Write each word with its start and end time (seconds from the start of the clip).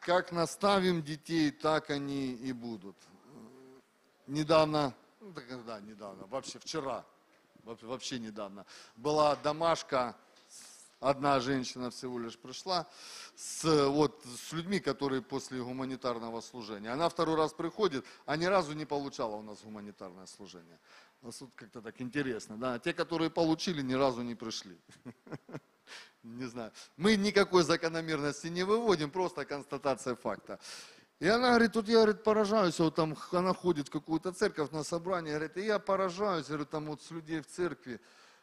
как 0.00 0.32
наставим 0.32 1.02
детей, 1.02 1.50
так 1.50 1.90
они 1.90 2.32
и 2.32 2.52
будут. 2.52 2.96
Недавно, 4.26 4.94
да, 5.66 5.80
недавно, 5.80 6.26
вообще 6.26 6.58
вчера, 6.58 7.04
вообще- 7.64 8.18
недавно, 8.18 8.64
была 8.96 9.36
домашка, 9.36 10.16
одна 11.00 11.40
женщина 11.40 11.90
всего 11.90 12.18
лишь 12.18 12.38
пришла, 12.38 12.86
с, 13.36 13.64
вот, 13.88 14.24
с 14.24 14.52
людьми, 14.52 14.80
которые 14.80 15.22
после 15.22 15.62
гуманитарного 15.62 16.40
служения. 16.40 16.90
Она 16.90 17.08
второй 17.08 17.36
раз 17.36 17.52
приходит, 17.52 18.04
а 18.26 18.36
ни 18.36 18.44
разу 18.44 18.72
не 18.72 18.86
получала 18.86 19.36
у 19.36 19.42
нас 19.42 19.62
гуманитарное 19.62 20.26
служение. 20.26 20.78
У 21.22 21.26
нас 21.26 21.40
вот 21.40 21.50
как-то 21.54 21.82
так 21.82 22.00
интересно, 22.00 22.56
да. 22.56 22.78
Те, 22.78 22.94
которые 22.94 23.30
получили, 23.30 23.82
ни 23.82 23.94
разу 23.94 24.22
не 24.22 24.34
пришли. 24.34 24.78
Не 26.22 26.46
знаю. 26.46 26.72
Мы 26.96 27.16
никакой 27.16 27.62
закономерности 27.62 28.48
не 28.48 28.62
выводим, 28.62 29.10
просто 29.10 29.44
констатация 29.44 30.14
факта. 30.14 30.58
И 31.18 31.28
она 31.28 31.50
говорит, 31.50 31.72
тут 31.72 31.88
я, 31.88 31.96
говорит, 31.96 32.24
поражаюсь, 32.24 32.78
вот 32.78 32.94
там 32.94 33.16
она 33.32 33.52
ходит 33.52 33.88
в 33.88 33.90
какую-то 33.90 34.32
церковь 34.32 34.70
на 34.70 34.84
собрание, 34.84 35.34
говорит, 35.34 35.56
и 35.58 35.66
я 35.66 35.78
поражаюсь, 35.78 36.46
говорю, 36.46 36.64
там 36.64 36.86
вот 36.86 37.02
с 37.02 37.10
людей 37.10 37.40
в 37.40 37.46
церкви. 37.46 38.00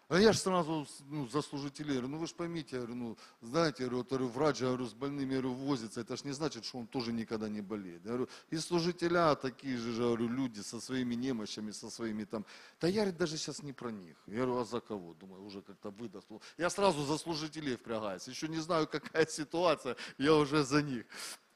А 0.10 0.20
я 0.20 0.32
же 0.32 0.40
сразу 0.40 0.88
ну, 1.10 1.28
за 1.28 1.42
служителей, 1.42 1.92
говорю, 1.92 2.08
ну 2.08 2.18
вы 2.18 2.28
же 2.28 2.34
поймите, 2.34 2.78
я 2.78 2.82
говорю, 2.82 2.96
ну, 2.96 3.18
знаете, 3.42 3.84
я 3.84 3.90
говорю, 3.90 3.98
вот, 3.98 4.10
говорю, 4.10 4.28
врач, 4.28 4.62
я 4.62 4.68
говорю, 4.68 4.86
с 4.86 4.94
больными 4.94 5.34
я 5.34 5.42
говорю, 5.42 5.54
возится, 5.54 6.00
это 6.00 6.16
же 6.16 6.24
не 6.24 6.32
значит, 6.32 6.64
что 6.64 6.78
он 6.78 6.88
тоже 6.88 7.12
никогда 7.12 7.50
не 7.50 7.60
болеет. 7.60 8.06
Я 8.06 8.12
говорю, 8.12 8.30
и 8.50 8.58
служителя 8.58 9.36
такие 9.36 9.78
же, 9.78 9.92
говорю, 9.92 10.30
люди 10.30 10.62
со 10.62 10.80
своими 10.80 11.14
немощами, 11.16 11.72
со 11.72 11.90
своими 11.90 12.24
там. 12.24 12.46
Да 12.80 12.88
я, 12.88 13.02
говорит, 13.02 13.18
даже 13.18 13.38
сейчас 13.38 13.62
не 13.64 13.74
про 13.74 13.92
них. 13.92 14.16
Я 14.28 14.36
говорю, 14.36 14.60
а 14.60 14.66
за 14.66 14.80
кого? 14.80 15.14
Думаю, 15.14 15.44
уже 15.44 15.62
как-то 15.62 15.90
выдохнул. 15.90 16.42
Я 16.58 16.70
сразу 16.70 17.04
за 17.04 17.18
служителей 17.18 17.76
впрягаюсь. 17.76 18.30
Еще 18.30 18.48
не 18.48 18.60
знаю, 18.60 18.88
какая 18.88 19.26
ситуация, 19.30 19.98
я 20.18 20.34
уже 20.36 20.64
за 20.64 20.82
них. 20.82 21.06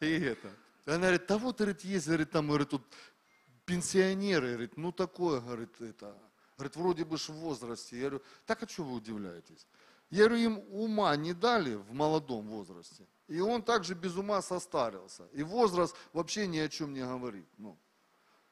И 0.02 0.08
это. 0.08 0.50
Она 0.86 0.98
говорит, 0.98 1.26
да 1.26 1.38
вот, 1.38 1.58
говорит, 1.58 1.86
есть, 1.86 2.08
говорит, 2.08 2.32
там, 2.32 2.48
говорит, 2.48 2.70
тут 2.70 2.84
пенсионеры, 3.64 4.50
говорит, 4.50 4.76
ну 4.76 4.92
такое, 4.92 5.40
говорит, 5.40 5.80
это, 5.80 6.18
говорит, 6.62 6.76
вроде 6.76 7.06
бы 7.06 7.18
ж 7.18 7.30
в 7.30 7.34
возрасте. 7.34 7.96
Я 7.96 8.10
говорю, 8.10 8.24
так 8.46 8.64
а 8.64 8.68
что 8.68 8.84
вы 8.84 8.96
удивляетесь? 8.96 9.68
Я 10.10 10.28
говорю, 10.28 10.44
им 10.44 10.60
ума 10.72 11.16
не 11.16 11.34
дали 11.34 11.76
в 11.76 11.94
молодом 11.94 12.48
возрасте. 12.48 13.08
И 13.28 13.40
он 13.40 13.64
также 13.64 13.96
без 13.96 14.16
ума 14.16 14.42
состарился. 14.42 15.28
И 15.34 15.44
возраст 15.44 15.96
вообще 16.14 16.48
ни 16.48 16.60
о 16.60 16.68
чем 16.70 16.94
не 16.94 17.02
говорит. 17.02 17.48
Ну, 17.58 17.78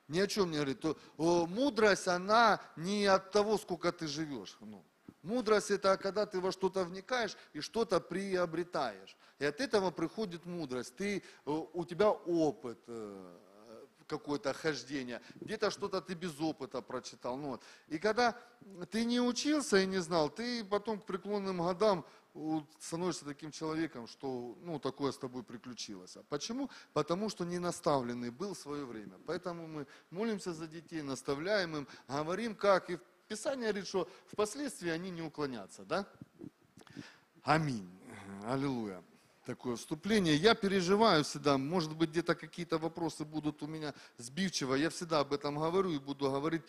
ни 0.07 0.19
о 0.19 0.27
чем 0.27 0.51
не 0.51 0.55
говорит. 0.55 0.79
То, 0.79 0.97
о, 1.17 1.45
мудрость, 1.45 2.07
она 2.07 2.61
не 2.77 3.05
от 3.05 3.31
того, 3.31 3.57
сколько 3.57 3.91
ты 3.91 4.07
живешь. 4.07 4.57
Ну, 4.61 4.83
мудрость 5.21 5.71
это 5.71 5.97
когда 5.97 6.25
ты 6.25 6.39
во 6.39 6.51
что-то 6.51 6.85
вникаешь 6.85 7.35
и 7.53 7.59
что-то 7.59 7.99
приобретаешь. 7.99 9.17
И 9.37 9.45
от 9.45 9.59
этого 9.59 9.91
приходит 9.91 10.45
мудрость. 10.45 10.95
Ты, 10.95 11.17
э, 11.17 11.21
у 11.45 11.85
тебя 11.85 12.09
опыт, 12.09 12.79
э, 12.87 13.37
какое-то 14.09 14.53
хождение, 14.53 15.21
где-то 15.35 15.71
что-то 15.71 16.01
ты 16.01 16.15
без 16.15 16.39
опыта 16.41 16.81
прочитал. 16.81 17.37
Ну, 17.37 17.49
вот. 17.49 17.63
И 17.87 17.99
когда 17.99 18.35
ты 18.91 19.05
не 19.05 19.21
учился 19.21 19.77
и 19.77 19.85
не 19.85 20.01
знал, 20.01 20.29
ты 20.29 20.65
потом 20.65 20.99
к 20.99 21.05
преклонным 21.05 21.61
годам 21.61 22.05
становишься 22.79 23.25
таким 23.25 23.51
человеком, 23.51 24.07
что 24.07 24.57
ну, 24.61 24.79
такое 24.79 25.11
с 25.11 25.17
тобой 25.17 25.43
приключилось. 25.43 26.17
А 26.17 26.23
почему? 26.23 26.69
Потому 26.93 27.29
что 27.29 27.45
не 27.45 27.59
наставленный 27.59 28.31
был 28.31 28.53
в 28.53 28.57
свое 28.57 28.85
время. 28.85 29.17
Поэтому 29.25 29.67
мы 29.67 29.87
молимся 30.09 30.53
за 30.53 30.67
детей, 30.67 31.01
наставляем 31.01 31.75
им, 31.75 31.87
говорим 32.07 32.55
как. 32.55 32.89
И 32.89 32.99
Писание 33.27 33.69
говорит, 33.69 33.87
что 33.87 34.09
впоследствии 34.27 34.89
они 34.89 35.11
не 35.11 35.21
уклонятся. 35.21 35.83
Да? 35.83 36.07
Аминь. 37.43 37.89
Аллилуйя. 38.45 39.03
Такое 39.49 39.77
вступление. 39.77 40.35
Я 40.35 40.53
переживаю 40.53 41.23
всегда, 41.23 41.57
может 41.57 41.95
быть, 41.95 42.11
где-то 42.11 42.35
какие-то 42.35 42.77
вопросы 42.77 43.25
будут 43.25 43.63
у 43.63 43.65
меня 43.65 43.95
сбивчиво. 44.19 44.75
Я 44.75 44.91
всегда 44.91 45.21
об 45.21 45.33
этом 45.33 45.55
говорю 45.55 45.89
и 45.89 45.97
буду 45.97 46.29
говорить. 46.29 46.61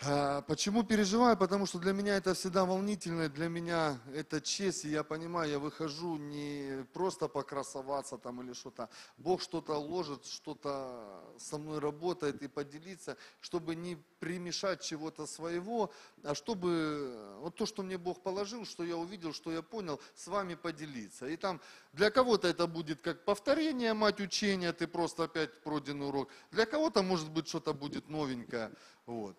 А, 0.00 0.42
Почему 0.42 0.82
переживаю? 0.82 1.36
Потому 1.36 1.66
что 1.66 1.78
для 1.78 1.92
меня 1.92 2.16
это 2.16 2.34
всегда 2.34 2.64
волнительно, 2.64 3.28
для 3.28 3.48
меня 3.48 4.00
это 4.14 4.40
честь, 4.40 4.84
и 4.84 4.88
я 4.88 5.04
понимаю, 5.04 5.50
я 5.50 5.58
выхожу 5.58 6.16
не 6.16 6.84
просто 6.92 7.28
покрасоваться 7.28 8.18
там 8.18 8.42
или 8.42 8.52
что-то. 8.52 8.88
Бог 9.16 9.40
что-то 9.42 9.74
ложит, 9.74 10.26
что-то 10.26 11.22
со 11.38 11.58
мной 11.58 11.78
работает 11.78 12.42
и 12.42 12.48
поделиться, 12.48 13.16
чтобы 13.40 13.76
не 13.76 13.96
примешать 14.18 14.82
чего-то 14.82 15.26
своего, 15.26 15.92
а 16.24 16.34
чтобы 16.34 17.36
вот 17.40 17.54
то, 17.54 17.66
что 17.66 17.82
мне 17.82 17.96
Бог 17.96 18.22
положил, 18.22 18.64
что 18.64 18.82
я 18.82 18.96
увидел, 18.96 19.32
что 19.32 19.52
я 19.52 19.62
понял, 19.62 20.00
с 20.16 20.26
вами 20.26 20.54
поделиться. 20.54 21.28
И 21.28 21.36
там 21.36 21.60
для 21.92 22.10
кого-то 22.10 22.48
это 22.48 22.66
будет 22.66 23.02
как 23.02 23.24
повторение, 23.24 23.94
мать 23.94 24.20
учения, 24.20 24.72
ты 24.72 24.88
просто 24.88 25.24
опять 25.24 25.62
пройденный 25.62 26.08
урок. 26.08 26.28
Для 26.50 26.66
кого-то, 26.66 27.02
может 27.02 27.30
быть, 27.30 27.46
что-то 27.46 27.72
будет 27.72 28.08
новенькое. 28.08 28.72
Вот. 29.06 29.36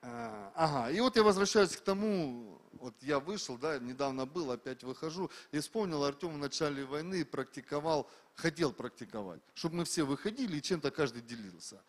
А, 0.00 0.52
Ага, 0.54 0.90
и 0.90 1.00
вот 1.00 1.16
я 1.16 1.22
возвращаюсь 1.22 1.76
к 1.76 1.80
тому, 1.80 2.60
вот 2.72 2.94
я 3.02 3.18
вышел, 3.18 3.56
да, 3.58 3.78
недавно 3.78 4.26
был, 4.26 4.50
опять 4.50 4.84
выхожу, 4.84 5.30
и 5.50 5.58
вспомнил, 5.58 6.04
Артем 6.04 6.34
в 6.34 6.38
начале 6.38 6.84
войны 6.84 7.24
практиковал, 7.24 8.08
хотел 8.34 8.72
практиковать, 8.72 9.40
чтобы 9.54 9.76
мы 9.76 9.84
все 9.84 10.04
выходили 10.04 10.56
и 10.56 10.62
чем-то 10.62 10.90
каждый 10.90 11.22
делился. 11.22 11.82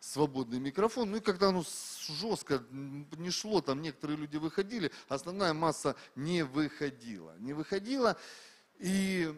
Свободный 0.00 0.58
микрофон, 0.58 1.10
ну 1.10 1.18
и 1.18 1.20
когда 1.20 1.48
оно 1.48 1.64
жестко 2.08 2.62
не 2.70 3.30
шло, 3.30 3.60
там 3.60 3.80
некоторые 3.80 4.16
люди 4.18 4.36
выходили, 4.36 4.90
основная 5.08 5.54
масса 5.54 5.94
не 6.16 6.44
выходила, 6.44 7.36
не 7.38 7.52
выходила, 7.52 8.18
и 8.78 9.32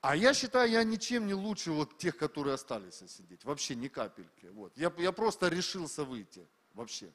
а 0.00 0.14
я 0.14 0.34
считаю, 0.34 0.70
я 0.70 0.84
ничем 0.84 1.26
не 1.26 1.34
лучше 1.34 1.72
вот 1.72 1.98
тех, 1.98 2.16
которые 2.16 2.54
остались 2.54 3.02
сидеть. 3.08 3.44
Вообще 3.44 3.74
ни 3.74 3.88
капельки. 3.88 4.46
Вот. 4.52 4.72
Я, 4.76 4.92
я 4.98 5.10
просто 5.10 5.48
решился 5.48 6.04
выйти. 6.04 6.46
Вообще. 6.76 7.10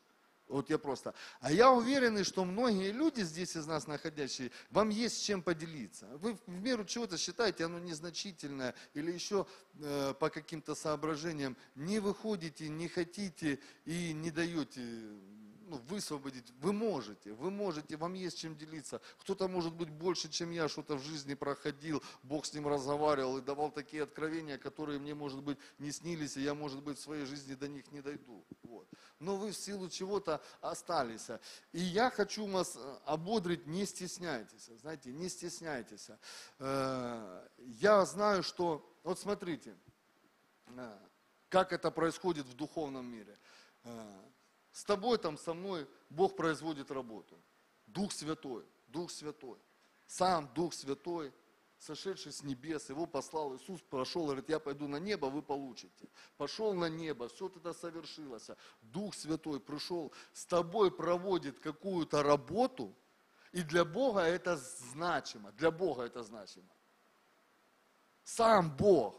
Вот 0.47 0.69
я 0.69 0.77
просто. 0.77 1.13
А 1.39 1.51
я 1.51 1.72
уверен, 1.72 2.22
что 2.25 2.44
многие 2.44 2.91
люди 2.91 3.22
здесь 3.22 3.55
из 3.55 3.67
нас 3.67 3.88
находящие, 3.88 4.51
вам 4.69 4.89
есть 4.89 5.19
с 5.19 5.22
чем 5.22 5.41
поделиться. 5.41 6.07
Вы 6.17 6.33
в 6.33 6.47
меру 6.49 6.83
чего-то 6.83 7.17
считаете, 7.17 7.63
оно 7.66 7.79
незначительное, 7.79 8.75
или 8.94 9.11
еще 9.11 9.47
э, 9.79 10.13
по 10.19 10.29
каким-то 10.29 10.75
соображениям 10.75 11.55
не 11.75 11.99
выходите, 11.99 12.67
не 12.67 12.89
хотите 12.89 13.59
и 13.85 14.11
не 14.11 14.29
даете 14.29 14.81
ну, 15.72 15.78
высвободить. 15.88 16.52
Вы 16.59 16.74
можете, 16.74 17.32
вы 17.32 17.50
можете, 17.50 17.96
вам 17.96 18.14
есть 18.14 18.38
чем 18.38 18.58
делиться. 18.58 19.00
Кто-то, 19.20 19.48
может 19.48 19.74
быть, 19.74 19.90
больше, 19.90 20.30
чем 20.30 20.52
я, 20.52 20.68
что-то 20.68 20.96
в 20.98 21.02
жизни 21.02 21.34
проходил, 21.34 22.04
Бог 22.24 22.46
с 22.46 22.54
ним 22.54 22.68
разговаривал 22.68 23.38
и 23.38 23.42
давал 23.42 23.72
такие 23.72 24.04
откровения, 24.04 24.58
которые 24.58 25.00
мне, 25.00 25.16
может 25.16 25.42
быть, 25.42 25.58
не 25.80 25.94
снились, 25.94 26.36
и 26.36 26.42
я, 26.42 26.54
может 26.54 26.84
быть, 26.84 26.98
в 26.98 27.02
своей 27.02 27.26
жизни 27.26 27.56
до 27.56 27.70
них 27.70 27.90
не 27.94 28.02
дойду. 28.02 28.46
Вот. 28.64 28.86
Но 29.20 29.38
вы 29.38 29.52
в 29.52 29.56
силу 29.56 29.88
чего-то 29.88 30.42
остались. 30.59 31.30
И 31.72 31.80
я 31.80 32.09
хочу 32.09 32.46
вас 32.48 32.76
э, 32.76 32.98
ободрить, 33.06 33.66
не 33.66 33.86
стесняйтесь, 33.86 34.70
знаете, 34.82 35.14
не 35.14 35.30
стесняйтесь. 35.30 36.09
Э, 36.59 37.48
Я 37.59 38.03
знаю, 38.03 38.44
что, 38.44 38.86
вот 39.03 39.20
смотрите, 39.20 39.74
э, 40.68 40.98
как 41.48 41.72
это 41.72 41.92
происходит 41.92 42.46
в 42.46 42.56
духовном 42.56 43.06
мире. 43.06 43.38
С 44.72 44.84
тобой 44.84 45.18
там, 45.18 45.38
со 45.38 45.54
мной 45.54 45.88
Бог 46.09 46.36
производит 46.36 46.92
работу. 46.92 47.38
Дух 47.88 48.12
Святой, 48.12 48.66
Дух 48.88 49.12
Святой. 49.12 49.59
Сам 50.08 50.50
Дух 50.54 50.74
Святой, 50.74 51.34
сошедший 51.78 52.32
с 52.32 52.44
небес, 52.44 52.90
его 52.90 53.06
послал 53.06 53.56
Иисус, 53.56 53.82
прошел, 53.82 54.26
говорит, 54.26 54.50
я 54.50 54.59
пойду 54.59 54.88
на 54.88 54.98
небо, 54.98 55.26
вы 55.26 55.42
получите. 55.42 56.08
Пошел 56.38 56.74
на 56.74 56.90
небо, 56.90 57.28
все 57.28 57.48
это 57.48 57.74
совершилось. 57.74 58.50
Дух 58.82 59.16
Святой 59.16 59.59
пришел, 59.59 60.12
с 60.34 60.46
тобой 60.46 60.92
проводит 60.92 61.59
какую-то 61.59 62.24
работу, 62.24 62.96
и 63.52 63.64
для 63.64 63.84
Бога 63.84 64.22
это 64.22 64.58
значимо, 64.94 65.52
для 65.53 65.72
Бога 65.72 66.03
это 66.03 66.24
значимо. 66.24 66.70
Сам 68.24 68.76
Бог 68.78 69.16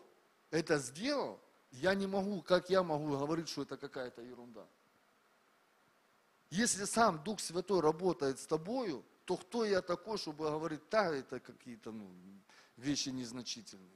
это 0.50 0.78
сделал, 0.78 1.40
я 1.72 1.94
не 1.94 2.06
могу, 2.06 2.42
как 2.42 2.70
я 2.70 2.82
могу 2.82 3.18
говорить, 3.18 3.48
что 3.48 3.62
это 3.62 3.76
какая-то 3.76 4.22
ерунда. 4.22 4.66
Если 6.52 6.84
сам 6.84 7.24
Дух 7.24 7.40
Святой 7.40 7.80
работает 7.80 8.38
с 8.38 8.44
тобою, 8.44 9.02
то 9.24 9.38
кто 9.38 9.64
я 9.64 9.80
такой, 9.80 10.18
чтобы 10.18 10.50
говорить, 10.50 10.82
да, 10.90 11.10
это 11.10 11.40
какие-то 11.40 11.92
ну, 11.92 12.06
вещи 12.76 13.08
незначительные. 13.08 13.88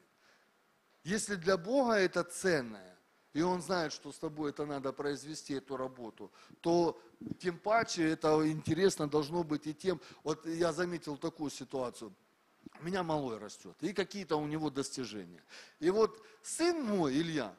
Если 1.05 1.35
для 1.35 1.59
Бога 1.59 1.97
это 1.97 2.25
ценное, 2.25 2.97
и 3.35 3.43
Он 3.43 3.61
знает, 3.61 3.93
что 3.93 4.11
с 4.11 4.19
тобой 4.19 4.53
это 4.53 4.65
надо 4.65 4.95
произвести, 4.95 5.53
эту 5.53 5.77
работу, 5.77 6.33
то 6.63 6.99
тем 7.41 7.59
паче 7.59 8.09
это 8.09 8.51
интересно 8.51 9.07
должно 9.07 9.45
быть 9.45 9.67
и 9.67 9.75
тем, 9.75 10.01
вот 10.25 10.47
я 10.47 10.73
заметил 10.73 11.19
такую 11.19 11.51
ситуацию, 11.51 12.11
у 12.81 12.85
меня 12.85 13.03
малой 13.03 13.37
растет, 13.37 13.77
и 13.83 13.93
какие-то 13.93 14.37
у 14.37 14.47
него 14.47 14.71
достижения. 14.71 15.43
И 15.79 15.91
вот 15.91 16.25
сын 16.43 16.83
мой, 16.83 17.13
Илья, 17.17 17.55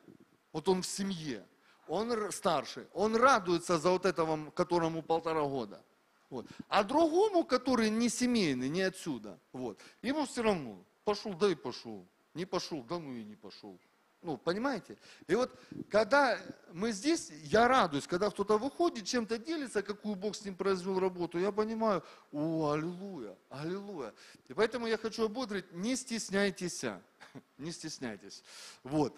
вот 0.53 0.67
он 0.67 0.81
в 0.81 0.87
семье, 0.87 1.45
он 1.87 2.31
старший, 2.31 2.87
он 2.93 3.15
радуется 3.15 3.77
за 3.77 3.89
вот 3.89 4.05
этого, 4.05 4.51
которому 4.51 5.01
полтора 5.01 5.43
года. 5.43 5.83
Вот. 6.29 6.45
А 6.67 6.83
другому, 6.83 7.45
который 7.45 7.89
не 7.89 8.09
семейный, 8.09 8.69
не 8.69 8.81
отсюда, 8.81 9.39
вот, 9.53 9.79
ему 10.01 10.25
все 10.25 10.43
равно. 10.43 10.83
пошел, 11.03 11.33
да 11.33 11.49
и 11.49 11.55
пошел. 11.55 12.05
Не 12.33 12.45
пошел, 12.45 12.83
да 12.83 12.99
ну 12.99 13.13
и 13.13 13.23
не 13.23 13.35
пошел. 13.35 13.79
Ну, 14.21 14.35
понимаете? 14.35 14.97
И 15.27 15.35
вот, 15.35 15.57
когда 15.89 16.39
мы 16.73 16.91
здесь, 16.91 17.31
я 17.43 17.67
радуюсь, 17.67 18.07
когда 18.07 18.29
кто-то 18.29 18.57
выходит, 18.57 19.05
чем-то 19.05 19.37
делится, 19.37 19.83
какую 19.83 20.15
Бог 20.15 20.35
с 20.35 20.43
ним 20.43 20.55
произвел 20.55 20.99
работу, 20.99 21.37
я 21.39 21.51
понимаю, 21.51 22.03
о, 22.31 22.71
аллилуйя, 22.71 23.37
аллилуйя. 23.49 24.13
И 24.47 24.53
поэтому 24.53 24.87
я 24.87 24.97
хочу 24.97 25.25
ободрить, 25.25 25.71
не 25.71 25.95
стесняйтесь, 25.95 26.83
не 27.57 27.71
стесняйтесь. 27.71 28.43
Вот. 28.83 29.15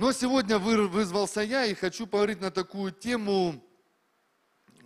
Но 0.00 0.12
сегодня 0.12 0.58
вызвался 0.58 1.42
я 1.42 1.66
и 1.66 1.74
хочу 1.74 2.06
поговорить 2.06 2.40
на 2.40 2.50
такую 2.50 2.90
тему 2.90 3.62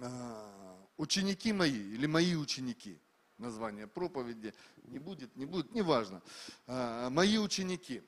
а, 0.00 0.76
«Ученики 0.96 1.52
мои» 1.52 1.70
или 1.70 2.06
«Мои 2.06 2.34
ученики». 2.34 3.00
Название 3.38 3.86
проповеди 3.86 4.52
не 4.82 4.98
будет, 4.98 5.36
не 5.36 5.46
будет, 5.46 5.72
неважно. 5.72 6.20
А, 6.66 7.10
«Мои 7.10 7.38
ученики». 7.38 8.02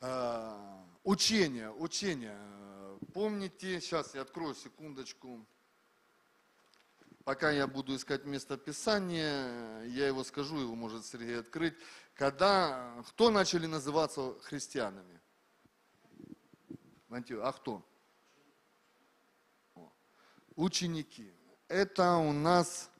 А, 0.00 0.86
учение, 1.02 1.72
учение. 1.72 2.38
Помните, 3.12 3.80
сейчас 3.80 4.14
я 4.14 4.22
открою 4.22 4.54
секундочку. 4.54 5.44
Пока 7.24 7.50
я 7.50 7.66
буду 7.66 7.96
искать 7.96 8.26
место 8.26 8.56
Писания, 8.56 9.82
я 9.86 10.06
его 10.06 10.22
скажу, 10.22 10.60
его 10.60 10.76
может 10.76 11.04
Сергей 11.04 11.40
открыть. 11.40 11.74
Когда, 12.14 13.02
кто 13.08 13.32
начали 13.32 13.66
называться 13.66 14.38
христианами? 14.42 15.20
А 17.42 17.52
кто? 17.52 17.82
Ученики. 20.56 21.32
Это 21.68 22.16
у 22.16 22.32
нас 22.32 22.90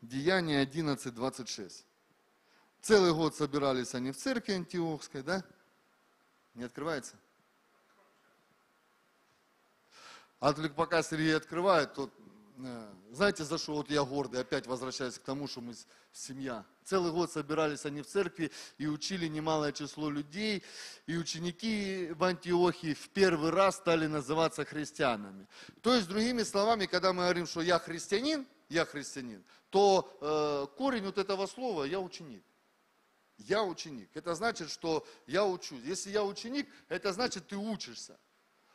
Деяние 0.00 0.64
11.26. 0.64 1.84
Целый 2.80 3.12
год 3.12 3.34
собирались 3.34 3.94
они 3.94 4.12
в 4.12 4.16
церкви 4.16 4.52
Антиохской, 4.52 5.22
да? 5.22 5.44
Не 6.54 6.64
открывается? 6.64 7.16
А 10.38 10.52
только 10.52 10.74
пока 10.74 11.02
Сергей 11.02 11.36
открывает, 11.36 11.94
то 11.94 12.10
Э, 12.58 12.94
знаете, 13.10 13.44
за 13.44 13.58
что 13.58 13.74
вот 13.74 13.90
я 13.90 14.02
гордый, 14.02 14.40
опять 14.40 14.66
возвращаюсь 14.66 15.18
к 15.18 15.22
тому, 15.22 15.46
что 15.46 15.60
мы 15.60 15.74
семья. 16.12 16.64
Целый 16.86 17.10
год 17.10 17.32
собирались 17.32 17.84
они 17.84 18.00
в 18.00 18.06
церкви 18.06 18.52
и 18.78 18.86
учили 18.86 19.26
немалое 19.26 19.72
число 19.72 20.08
людей, 20.08 20.62
и 21.06 21.16
ученики 21.16 22.12
в 22.12 22.22
Антиохии 22.22 22.94
в 22.94 23.08
первый 23.08 23.50
раз 23.50 23.76
стали 23.76 24.06
называться 24.06 24.64
христианами. 24.64 25.48
То 25.82 25.94
есть, 25.94 26.06
другими 26.06 26.44
словами, 26.44 26.86
когда 26.86 27.12
мы 27.12 27.24
говорим, 27.24 27.48
что 27.48 27.60
я 27.60 27.80
христианин, 27.80 28.46
я 28.68 28.84
христианин, 28.84 29.44
то 29.70 30.16
э, 30.20 30.76
корень 30.76 31.04
вот 31.04 31.18
этого 31.18 31.46
слова 31.46 31.82
я 31.82 31.98
ученик. 31.98 32.44
Я 33.38 33.64
ученик. 33.64 34.08
Это 34.14 34.36
значит, 34.36 34.70
что 34.70 35.04
я 35.26 35.44
учусь. 35.44 35.82
Если 35.82 36.10
я 36.10 36.22
ученик, 36.22 36.68
это 36.88 37.12
значит, 37.12 37.48
ты 37.48 37.56
учишься. 37.56 38.16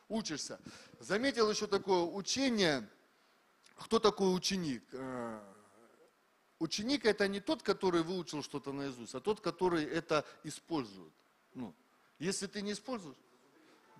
Учишься. 0.08 0.60
Заметил 1.00 1.50
еще 1.50 1.66
такое 1.66 2.02
учение– 2.02 2.86
кто 3.76 3.98
такой 3.98 4.34
ученик? 4.34 4.82
Ученик 6.62 7.06
это 7.06 7.26
не 7.26 7.40
тот, 7.40 7.60
который 7.64 8.04
выучил 8.04 8.40
что-то 8.40 8.72
наизусть, 8.72 9.16
а 9.16 9.20
тот, 9.20 9.40
который 9.40 9.84
это 9.84 10.24
использует. 10.44 11.12
Ну, 11.54 11.74
если 12.20 12.46
ты 12.46 12.62
не 12.62 12.70
используешь, 12.70 13.16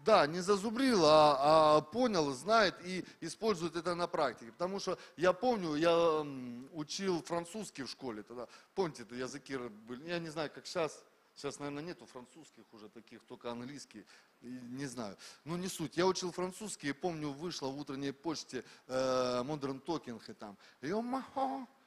да, 0.04 0.28
не 0.28 0.38
зазубрил, 0.38 1.04
а, 1.04 1.78
а 1.78 1.80
понял, 1.80 2.32
знает 2.32 2.76
и 2.84 3.04
использует 3.20 3.74
это 3.74 3.96
на 3.96 4.06
практике. 4.06 4.52
Потому 4.52 4.78
что 4.78 4.96
я 5.16 5.32
помню, 5.32 5.74
я 5.74 6.24
учил 6.72 7.20
французский 7.24 7.82
в 7.82 7.90
школе 7.90 8.22
тогда. 8.22 8.46
Помните, 8.76 9.04
языки 9.10 9.56
были, 9.56 10.08
я 10.08 10.20
не 10.20 10.30
знаю, 10.30 10.48
как 10.54 10.64
сейчас, 10.64 11.02
Сейчас, 11.34 11.58
наверное, 11.58 11.82
нету 11.82 12.04
французских 12.06 12.62
уже 12.72 12.90
таких, 12.90 13.24
только 13.24 13.50
английский, 13.50 14.04
не 14.42 14.86
знаю. 14.86 15.16
Но 15.44 15.56
не 15.56 15.66
суть. 15.66 15.96
Я 15.96 16.06
учил 16.06 16.30
французский, 16.30 16.90
и 16.90 16.92
помню, 16.92 17.30
вышла 17.30 17.68
в 17.68 17.78
утренней 17.78 18.12
почте 18.12 18.64
э, 18.86 19.42
Modern 19.42 19.82
Talking, 19.82 20.20
и 20.28 20.34
там, 20.34 20.58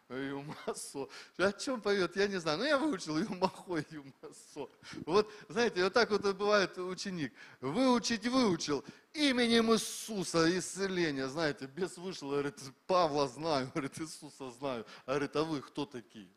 Юмасо. 0.10 1.08
О 1.38 1.52
чем 1.52 1.82
поет, 1.82 2.16
я 2.16 2.28
не 2.28 2.40
знаю. 2.40 2.60
Но 2.60 2.66
я 2.66 2.78
выучил 2.78 3.18
Юмахо 3.18 3.78
и 3.78 3.84
Юмасо. 3.90 4.70
Вот, 5.06 5.32
знаете, 5.50 5.84
вот 5.84 5.94
так 5.94 6.10
вот 6.12 6.22
бывает 6.22 6.78
ученик. 6.78 7.34
Выучить 7.62 8.28
выучил. 8.28 8.84
Именем 9.14 9.74
Иисуса 9.74 10.58
исцеление. 10.58 11.28
Знаете, 11.28 11.66
без 11.66 11.98
вышел, 11.98 12.30
говорит, 12.30 12.56
Павла 12.86 13.28
знаю, 13.28 13.72
говорит, 13.74 14.00
Иисуса 14.00 14.52
знаю. 14.52 14.86
Говорит, 15.06 15.36
а 15.36 15.44
вы 15.44 15.62
кто 15.62 15.86
такие? 15.86 16.30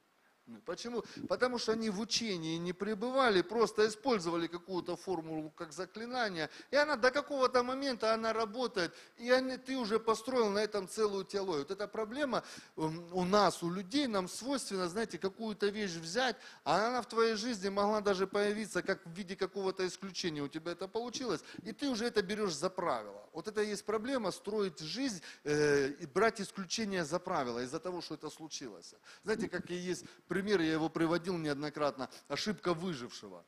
Почему? 0.64 1.04
Потому 1.28 1.58
что 1.58 1.72
они 1.72 1.90
в 1.90 2.00
учении 2.00 2.56
не 2.56 2.72
пребывали, 2.72 3.42
просто 3.42 3.86
использовали 3.86 4.46
какую-то 4.46 4.96
формулу 4.96 5.50
как 5.50 5.72
заклинание, 5.72 6.48
и 6.70 6.76
она 6.76 6.96
до 6.96 7.10
какого-то 7.10 7.62
момента 7.62 8.14
она 8.14 8.32
работает, 8.32 8.94
и 9.18 9.30
они, 9.30 9.56
ты 9.56 9.76
уже 9.76 9.98
построил 9.98 10.48
на 10.48 10.58
этом 10.58 10.88
целую 10.88 11.24
теологию. 11.24 11.66
Вот 11.68 11.70
эта 11.70 11.86
проблема 11.86 12.42
у 12.76 13.24
нас, 13.24 13.62
у 13.62 13.70
людей, 13.70 14.06
нам 14.06 14.28
свойственно, 14.28 14.88
знаете, 14.88 15.18
какую-то 15.18 15.66
вещь 15.66 15.96
взять, 15.96 16.36
а 16.64 16.88
она 16.88 17.02
в 17.02 17.08
твоей 17.08 17.34
жизни 17.34 17.68
могла 17.68 18.00
даже 18.00 18.26
появиться 18.26 18.82
как 18.82 19.04
в 19.06 19.10
виде 19.10 19.36
какого-то 19.36 19.86
исключения, 19.86 20.42
у 20.42 20.48
тебя 20.48 20.72
это 20.72 20.88
получилось, 20.88 21.42
и 21.62 21.72
ты 21.72 21.88
уже 21.88 22.06
это 22.06 22.22
берешь 22.22 22.54
за 22.54 22.70
правило. 22.70 23.28
Вот 23.32 23.48
это 23.48 23.62
и 23.62 23.68
есть 23.68 23.84
проблема, 23.84 24.30
строить 24.30 24.80
жизнь 24.80 25.22
э, 25.44 25.88
и 25.90 26.06
брать 26.06 26.40
исключения 26.40 27.04
за 27.04 27.18
правило 27.18 27.60
из-за 27.60 27.78
того, 27.78 28.00
что 28.00 28.14
это 28.14 28.30
случилось. 28.30 28.94
Знаете, 29.24 29.48
как 29.48 29.70
и 29.70 29.74
есть 29.74 30.04
пример, 30.38 30.60
я 30.60 30.72
его 30.72 30.88
приводил 30.88 31.36
неоднократно, 31.36 32.08
ошибка 32.28 32.72
выжившего. 32.72 33.44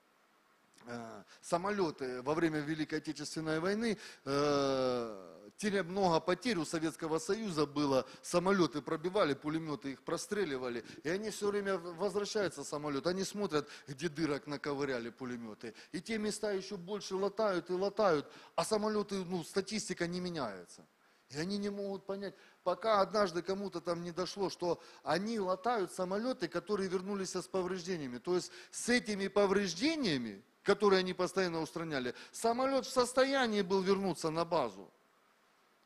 Э, 0.86 1.22
самолеты 1.40 2.20
во 2.22 2.34
время 2.34 2.58
Великой 2.58 2.98
Отечественной 2.98 3.60
войны, 3.60 3.96
э, 4.24 5.82
много 5.84 6.18
потерь 6.20 6.56
у 6.56 6.64
Советского 6.64 7.18
Союза 7.18 7.64
было, 7.66 8.06
самолеты 8.22 8.82
пробивали, 8.82 9.34
пулеметы 9.34 9.92
их 9.92 10.02
простреливали, 10.02 10.82
и 11.04 11.08
они 11.10 11.30
все 11.30 11.50
время 11.50 11.78
возвращаются 11.78 12.64
самолет, 12.64 13.06
они 13.06 13.22
смотрят, 13.22 13.68
где 13.86 14.08
дырок 14.08 14.48
наковыряли 14.48 15.10
пулеметы, 15.10 15.74
и 15.92 16.00
те 16.00 16.18
места 16.18 16.50
еще 16.50 16.76
больше 16.76 17.14
латают 17.14 17.70
и 17.70 17.72
латают, 17.72 18.26
а 18.56 18.64
самолеты, 18.64 19.16
ну, 19.26 19.44
статистика 19.44 20.08
не 20.08 20.18
меняется. 20.18 20.84
И 21.30 21.38
они 21.38 21.58
не 21.58 21.70
могут 21.70 22.06
понять, 22.06 22.34
пока 22.62 23.00
однажды 23.00 23.42
кому-то 23.42 23.80
там 23.80 24.02
не 24.02 24.12
дошло, 24.12 24.50
что 24.50 24.80
они 25.02 25.38
латают 25.38 25.92
самолеты, 25.92 26.48
которые 26.48 26.88
вернулись 26.88 27.34
с 27.34 27.48
повреждениями. 27.48 28.18
То 28.18 28.36
есть 28.36 28.50
с 28.70 28.88
этими 28.88 29.28
повреждениями, 29.28 30.42
которые 30.62 31.00
они 31.00 31.14
постоянно 31.14 31.60
устраняли, 31.60 32.14
самолет 32.32 32.86
в 32.86 32.90
состоянии 32.90 33.62
был 33.62 33.80
вернуться 33.80 34.30
на 34.30 34.44
базу. 34.44 34.90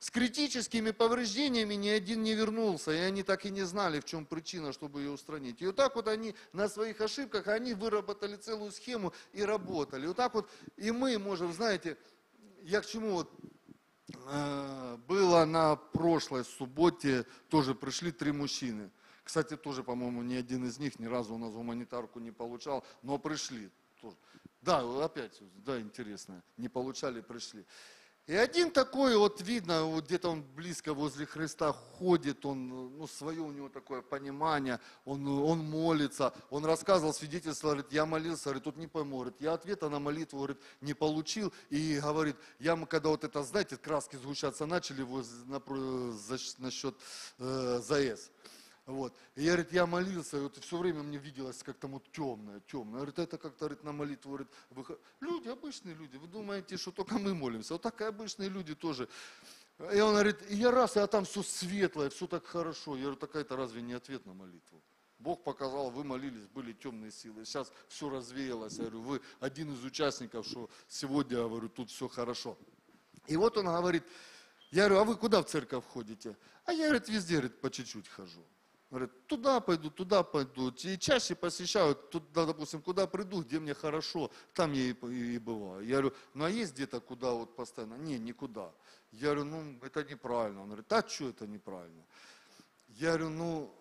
С 0.04 0.10
критическими 0.10 0.90
повреждениями 0.90 1.74
ни 1.74 1.88
один 1.88 2.22
не 2.22 2.34
вернулся, 2.34 2.92
и 2.92 2.98
они 2.98 3.22
так 3.22 3.46
и 3.46 3.50
не 3.50 3.62
знали, 3.62 4.00
в 4.00 4.04
чем 4.04 4.26
причина, 4.26 4.74
чтобы 4.74 5.00
ее 5.00 5.10
устранить. 5.10 5.62
И 5.62 5.66
вот 5.66 5.76
так 5.76 5.96
вот 5.96 6.08
они 6.08 6.34
на 6.52 6.68
своих 6.68 7.00
ошибках, 7.00 7.48
они 7.48 7.72
выработали 7.72 8.36
целую 8.36 8.70
схему 8.70 9.14
и 9.32 9.42
работали. 9.42 10.04
И 10.04 10.08
вот 10.08 10.16
так 10.18 10.34
вот 10.34 10.50
и 10.76 10.90
мы 10.90 11.18
можем, 11.18 11.54
знаете, 11.54 11.96
я 12.64 12.82
к 12.82 12.86
чему 12.86 13.12
вот 13.12 13.30
было 14.08 15.44
на 15.44 15.76
прошлой 15.76 16.44
субботе, 16.44 17.26
тоже 17.48 17.74
пришли 17.74 18.12
три 18.12 18.32
мужчины. 18.32 18.90
Кстати, 19.22 19.56
тоже, 19.56 19.82
по-моему, 19.82 20.22
ни 20.22 20.34
один 20.34 20.66
из 20.66 20.78
них 20.78 20.98
ни 20.98 21.06
разу 21.06 21.34
у 21.34 21.38
нас 21.38 21.52
гуманитарку 21.52 22.20
не 22.20 22.30
получал, 22.30 22.84
но 23.02 23.18
пришли. 23.18 23.70
Да, 24.60 24.82
опять, 25.04 25.40
да, 25.64 25.80
интересно, 25.80 26.42
не 26.56 26.68
получали, 26.68 27.20
пришли. 27.20 27.64
И 28.26 28.34
один 28.34 28.70
такой, 28.70 29.18
вот 29.18 29.42
видно, 29.42 29.84
вот 29.84 30.06
где-то 30.06 30.30
он 30.30 30.42
близко 30.42 30.94
возле 30.94 31.26
Христа 31.26 31.72
ходит, 31.72 32.46
он, 32.46 32.68
ну, 32.96 33.06
свое 33.06 33.42
у 33.42 33.52
него 33.52 33.68
такое 33.68 34.00
понимание, 34.00 34.80
он, 35.04 35.28
он 35.28 35.58
молится, 35.58 36.32
он 36.48 36.64
рассказывал, 36.64 37.12
свидетельство, 37.12 37.68
говорит, 37.68 37.92
я 37.92 38.06
молился, 38.06 38.44
говорит, 38.44 38.64
тут 38.64 38.78
не 38.78 38.86
пойму, 38.86 39.16
говорит, 39.16 39.34
я 39.40 39.52
ответа 39.52 39.90
на 39.90 39.98
молитву, 39.98 40.38
говорит, 40.38 40.58
не 40.80 40.94
получил, 40.94 41.52
и 41.68 42.00
говорит, 42.02 42.36
я, 42.60 42.76
когда 42.86 43.10
вот 43.10 43.24
это, 43.24 43.42
знаете, 43.42 43.76
краски 43.76 44.16
сгущаться 44.16 44.64
начали 44.64 45.02
воз, 45.02 45.28
на, 45.44 45.60
за, 46.12 46.38
насчет 46.62 46.94
э, 47.38 47.80
ЗАЭС, 47.82 48.30
вот. 48.86 49.16
И 49.34 49.42
я, 49.42 49.52
говорит, 49.52 49.72
я 49.72 49.86
молился, 49.86 50.36
и 50.36 50.40
вот 50.40 50.56
все 50.58 50.76
время 50.76 51.02
мне 51.02 51.16
виделось 51.16 51.62
как-то 51.62 51.88
вот 51.88 52.10
темное, 52.12 52.60
темное. 52.60 52.96
Говорит, 52.96 53.18
это 53.18 53.38
как-то, 53.38 53.60
говорит, 53.60 53.82
на 53.82 53.92
молитву, 53.92 54.30
говорит, 54.32 54.48
выход... 54.70 55.00
люди, 55.20 55.48
обычные 55.48 55.94
люди, 55.94 56.16
вы 56.16 56.26
думаете, 56.26 56.76
что 56.76 56.90
только 56.90 57.18
мы 57.18 57.34
молимся, 57.34 57.74
вот 57.74 57.82
так 57.82 58.00
и 58.02 58.04
обычные 58.04 58.50
люди 58.50 58.74
тоже. 58.74 59.08
И 59.92 60.00
он 60.00 60.12
говорит, 60.12 60.38
и 60.50 60.56
я 60.56 60.70
раз, 60.70 60.96
а 60.96 61.06
там 61.06 61.24
все 61.24 61.42
светлое, 61.42 62.10
все 62.10 62.26
так 62.26 62.44
хорошо. 62.44 62.94
Я 62.96 63.02
говорю, 63.02 63.16
такая-то 63.16 63.56
разве 63.56 63.82
не 63.82 63.94
ответ 63.94 64.24
на 64.26 64.34
молитву? 64.34 64.80
Бог 65.18 65.42
показал, 65.42 65.90
вы 65.90 66.04
молились, 66.04 66.46
были 66.48 66.72
темные 66.74 67.10
силы. 67.10 67.44
Сейчас 67.46 67.72
все 67.88 68.10
развеялось. 68.10 68.74
Я 68.74 68.84
говорю, 68.84 69.00
вы 69.00 69.20
один 69.40 69.72
из 69.72 69.82
участников, 69.82 70.46
что 70.46 70.68
сегодня, 70.86 71.38
я 71.38 71.44
говорю, 71.44 71.68
тут 71.70 71.90
все 71.90 72.08
хорошо. 72.08 72.58
И 73.26 73.36
вот 73.36 73.56
он 73.56 73.66
говорит, 73.66 74.04
я 74.70 74.88
говорю, 74.88 75.00
а 75.00 75.04
вы 75.04 75.16
куда 75.16 75.40
в 75.40 75.46
церковь 75.46 75.84
ходите? 75.86 76.36
А 76.66 76.72
я, 76.72 76.88
говорит, 76.88 77.08
везде, 77.08 77.36
говорит, 77.36 77.60
по 77.60 77.70
чуть-чуть 77.70 78.08
хожу. 78.08 78.44
Говорит, 78.94 79.26
туда 79.26 79.58
пойду, 79.58 79.90
туда 79.90 80.22
пойду. 80.22 80.70
И 80.70 80.96
чаще 80.96 81.34
посещают, 81.34 82.10
туда, 82.10 82.46
допустим, 82.46 82.80
куда 82.80 83.08
приду, 83.08 83.42
где 83.42 83.58
мне 83.58 83.74
хорошо, 83.74 84.30
там 84.52 84.72
я 84.72 84.82
и, 84.82 84.92
и, 84.92 85.34
и 85.34 85.38
бываю. 85.38 85.84
Я 85.84 85.96
говорю, 85.96 86.14
ну 86.32 86.44
а 86.44 86.48
есть 86.48 86.74
где-то, 86.74 87.00
куда 87.00 87.32
вот 87.32 87.56
постоянно? 87.56 87.94
Не, 87.94 88.20
никуда. 88.20 88.70
Я 89.10 89.34
говорю, 89.34 89.44
ну 89.46 89.78
это 89.82 90.04
неправильно. 90.04 90.60
Он 90.60 90.66
говорит, 90.68 90.92
а 90.92 91.02
что 91.08 91.28
это 91.28 91.44
неправильно? 91.44 92.04
Я 92.90 93.08
говорю, 93.08 93.30
ну, 93.30 93.74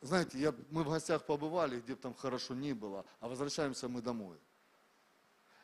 знаете, 0.00 0.38
я, 0.38 0.54
мы 0.70 0.84
в 0.84 0.90
гостях 0.90 1.26
побывали, 1.26 1.80
где 1.80 1.96
бы 1.96 2.00
там 2.00 2.14
хорошо 2.14 2.54
не 2.54 2.72
было, 2.72 3.04
а 3.18 3.26
возвращаемся 3.26 3.88
мы 3.88 4.00
домой. 4.00 4.38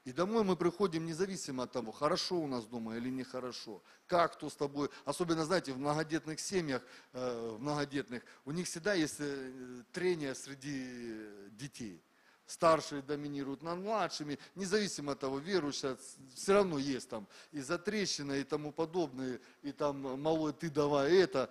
И 0.09 0.13
домой 0.13 0.43
мы 0.43 0.57
приходим 0.57 1.05
независимо 1.05 1.65
от 1.65 1.73
того, 1.73 1.93
хорошо 1.93 2.37
у 2.37 2.47
нас 2.47 2.65
дома 2.65 2.97
или 2.97 3.11
нехорошо, 3.11 3.83
как 4.07 4.33
кто 4.33 4.49
с 4.49 4.57
тобой. 4.57 4.89
Особенно, 5.05 5.45
знаете, 5.45 5.75
в 5.75 5.79
многодетных 5.79 6.41
семьях, 6.41 6.83
э, 7.13 7.51
в 7.55 7.61
многодетных, 7.61 8.23
у 8.47 8.53
них 8.53 8.69
всегда 8.69 8.95
есть 8.95 9.17
э, 9.19 9.53
трение 9.93 10.35
среди 10.35 11.51
детей. 11.51 12.03
Старшие 12.47 13.03
доминируют 13.03 13.63
над 13.63 13.81
младшими, 13.81 14.39
независимо 14.55 15.13
от 15.13 15.19
того, 15.19 15.41
верующие, 15.41 15.99
все 16.35 16.55
равно 16.55 16.79
есть 16.79 17.11
там 17.11 17.29
и 17.53 17.61
затрещина, 17.61 18.33
и 18.33 18.45
тому 18.45 18.73
подобное, 18.73 19.39
и 19.63 19.73
там, 19.73 20.19
малой, 20.19 20.55
ты 20.55 20.71
давай 20.71 21.19
это. 21.19 21.51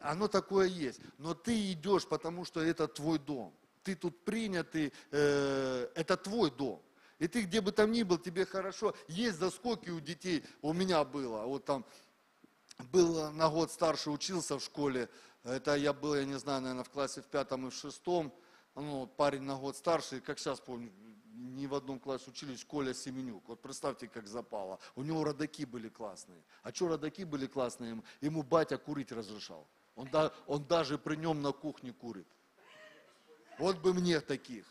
Оно 0.00 0.28
такое 0.28 0.66
есть. 0.66 1.00
Но 1.16 1.32
ты 1.32 1.72
идешь, 1.72 2.06
потому 2.06 2.44
что 2.44 2.60
это 2.60 2.86
твой 2.88 3.18
дом. 3.18 3.54
Ты 3.82 3.94
тут 3.94 4.22
принятый, 4.22 4.92
э, 5.12 5.88
это 5.94 6.18
твой 6.18 6.50
дом. 6.50 6.82
И 7.20 7.28
ты 7.28 7.42
где 7.42 7.60
бы 7.60 7.70
там 7.70 7.92
ни 7.92 8.02
был, 8.02 8.18
тебе 8.18 8.44
хорошо. 8.44 8.94
Есть 9.06 9.38
заскоки 9.38 9.90
у 9.90 10.00
детей, 10.00 10.42
у 10.62 10.72
меня 10.72 11.04
было. 11.04 11.44
Вот 11.44 11.64
там 11.66 11.84
был 12.90 13.30
на 13.30 13.48
год 13.48 13.70
старше, 13.70 14.10
учился 14.10 14.58
в 14.58 14.64
школе. 14.64 15.08
Это 15.44 15.76
я 15.76 15.92
был, 15.92 16.14
я 16.14 16.24
не 16.24 16.38
знаю, 16.38 16.62
наверное, 16.62 16.84
в 16.84 16.90
классе 16.90 17.20
в 17.20 17.26
пятом 17.26 17.66
и 17.66 17.70
в 17.70 17.74
шестом. 17.74 18.32
Ну, 18.74 19.06
парень 19.06 19.42
на 19.42 19.56
год 19.56 19.76
старше, 19.76 20.20
как 20.20 20.38
сейчас 20.38 20.60
помню, 20.60 20.90
ни 21.34 21.66
в 21.66 21.74
одном 21.74 22.00
классе 22.00 22.24
учились, 22.30 22.64
Коля 22.64 22.94
Семенюк. 22.94 23.48
Вот 23.48 23.60
представьте, 23.60 24.08
как 24.08 24.26
запало. 24.26 24.78
У 24.96 25.02
него 25.02 25.22
родаки 25.22 25.66
были 25.66 25.90
классные. 25.90 26.42
А 26.62 26.72
что 26.72 26.88
родаки 26.88 27.24
были 27.24 27.46
классные? 27.46 28.02
Ему 28.22 28.42
батя 28.42 28.78
курить 28.78 29.12
разрешал. 29.12 29.66
Он, 29.94 30.08
да, 30.10 30.32
он 30.46 30.64
даже 30.64 30.96
при 30.96 31.16
нем 31.16 31.42
на 31.42 31.52
кухне 31.52 31.92
курит. 31.92 32.28
Вот 33.58 33.76
бы 33.78 33.92
мне 33.92 34.20
таких. 34.20 34.64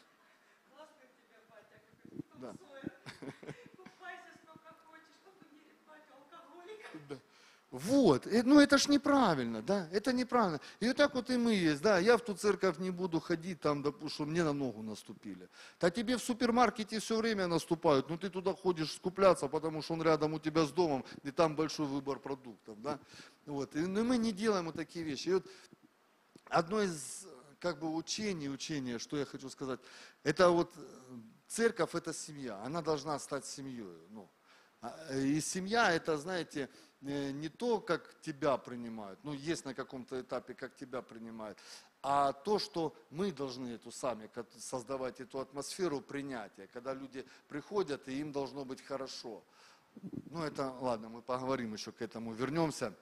Вот, 7.72 8.26
ну 8.26 8.60
это 8.60 8.80
ж 8.80 8.88
неправильно, 8.88 9.62
да, 9.62 9.88
это 9.92 10.12
неправильно. 10.12 10.60
И 10.80 10.88
вот 10.88 10.98
так 10.98 11.14
вот 11.14 11.30
и 11.30 11.38
мы 11.38 11.54
есть, 11.54 11.84
да, 11.84 12.00
я 12.00 12.18
в 12.18 12.22
ту 12.22 12.34
церковь 12.34 12.80
не 12.80 12.90
буду 12.90 13.20
ходить, 13.20 13.62
там, 13.62 13.84
допустим, 13.84 14.30
мне 14.30 14.44
на 14.44 14.54
ногу 14.54 14.82
наступили. 14.82 15.48
Да 15.80 15.92
тебе 15.92 16.18
в 16.18 16.24
супермаркете 16.24 17.00
все 17.00 17.18
время 17.18 17.46
наступают, 17.46 18.10
но 18.10 18.18
ты 18.18 18.32
туда 18.32 18.56
ходишь 18.56 18.94
скупляться, 18.94 19.48
потому 19.48 19.84
что 19.84 19.94
он 19.94 20.02
рядом 20.02 20.34
у 20.34 20.40
тебя 20.40 20.66
с 20.66 20.72
домом, 20.72 21.06
и 21.22 21.30
там 21.30 21.56
большой 21.56 21.86
выбор 21.86 22.18
продуктов, 22.18 22.82
да. 22.82 23.00
Вот, 23.46 23.76
и 23.76 23.82
ну, 23.82 24.04
мы 24.04 24.18
не 24.18 24.32
делаем 24.32 24.66
вот 24.66 24.76
такие 24.76 25.06
вещи. 25.06 25.30
И 25.30 25.34
вот 25.36 25.46
одно 26.46 26.82
из, 26.82 27.28
как 27.60 27.80
бы, 27.80 27.94
учений, 27.94 28.50
учения, 28.50 28.98
что 28.98 29.16
я 29.16 29.26
хочу 29.26 29.48
сказать, 29.48 29.80
это 30.24 30.50
вот 30.50 30.74
Церковь 31.50 31.96
это 31.96 32.14
семья, 32.14 32.62
она 32.64 32.84
должна 32.84 33.18
стать 33.18 33.44
семьей. 33.44 34.08
Ну. 34.12 34.30
А, 34.82 34.96
и 35.16 35.42
семья 35.42 35.92
это, 35.92 36.16
знаете, 36.16 36.70
э, 37.02 37.32
не 37.32 37.50
то, 37.50 37.82
как 37.82 38.22
тебя 38.22 38.56
принимают, 38.58 39.20
ну 39.24 39.34
есть 39.34 39.66
на 39.66 39.74
каком-то 39.74 40.22
этапе, 40.22 40.54
как 40.54 40.76
тебя 40.76 41.02
принимают, 41.02 41.58
а 42.04 42.34
то, 42.34 42.60
что 42.60 42.96
мы 43.10 43.32
должны 43.32 43.70
эту 43.70 43.92
сами 43.92 44.30
создавать 44.60 45.20
эту 45.22 45.40
атмосферу 45.40 46.02
принятия, 46.02 46.68
когда 46.68 46.94
люди 46.94 47.26
приходят 47.48 48.08
и 48.08 48.20
им 48.20 48.32
должно 48.32 48.64
быть 48.64 48.82
хорошо. 48.84 49.44
Ну 50.30 50.44
это, 50.44 50.72
ладно, 50.80 51.10
мы 51.10 51.24
поговорим 51.24 51.74
еще 51.74 51.92
к 51.92 52.04
этому, 52.04 52.32
вернемся 52.32 52.94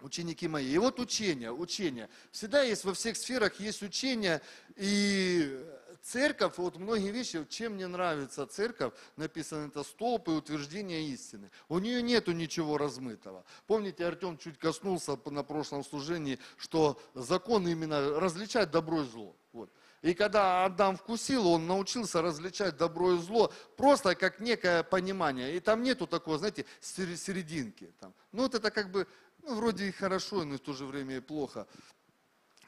ученики 0.00 0.48
мои. 0.48 0.72
И 0.72 0.78
вот 0.78 0.98
учение, 0.98 1.52
учение. 1.52 2.08
Всегда 2.30 2.62
есть 2.62 2.84
во 2.84 2.94
всех 2.94 3.16
сферах 3.16 3.60
есть 3.60 3.82
учение, 3.82 4.40
и 4.76 5.62
церковь, 6.04 6.58
вот 6.58 6.76
многие 6.76 7.10
вещи, 7.10 7.44
чем 7.48 7.74
мне 7.74 7.86
нравится 7.86 8.46
церковь, 8.46 8.92
написано 9.16 9.68
это 9.68 9.82
столб 9.82 10.28
и 10.28 10.32
утверждение 10.32 11.08
истины. 11.08 11.50
У 11.68 11.78
нее 11.78 12.02
нету 12.02 12.32
ничего 12.32 12.76
размытого. 12.76 13.44
Помните, 13.66 14.06
Артем 14.06 14.36
чуть 14.36 14.58
коснулся 14.58 15.18
на 15.24 15.42
прошлом 15.42 15.82
служении, 15.82 16.38
что 16.58 17.00
закон 17.14 17.66
именно 17.66 18.20
различать 18.20 18.70
добро 18.70 19.02
и 19.02 19.06
зло. 19.06 19.34
Вот. 19.52 19.70
И 20.02 20.12
когда 20.12 20.66
Адам 20.66 20.98
вкусил, 20.98 21.48
он 21.48 21.66
научился 21.66 22.20
различать 22.20 22.76
добро 22.76 23.14
и 23.14 23.18
зло 23.18 23.50
просто 23.76 24.14
как 24.14 24.38
некое 24.40 24.82
понимание. 24.82 25.56
И 25.56 25.60
там 25.60 25.82
нету 25.82 26.06
такого, 26.06 26.36
знаете, 26.36 26.66
серединки. 26.80 27.90
Там. 27.98 28.12
Ну 28.32 28.42
вот 28.42 28.54
это 28.54 28.70
как 28.70 28.90
бы 28.90 29.06
ну, 29.42 29.54
вроде 29.54 29.88
и 29.88 29.92
хорошо, 29.92 30.44
но 30.44 30.56
в 30.56 30.60
то 30.60 30.74
же 30.74 30.84
время 30.84 31.16
и 31.16 31.20
плохо. 31.20 31.66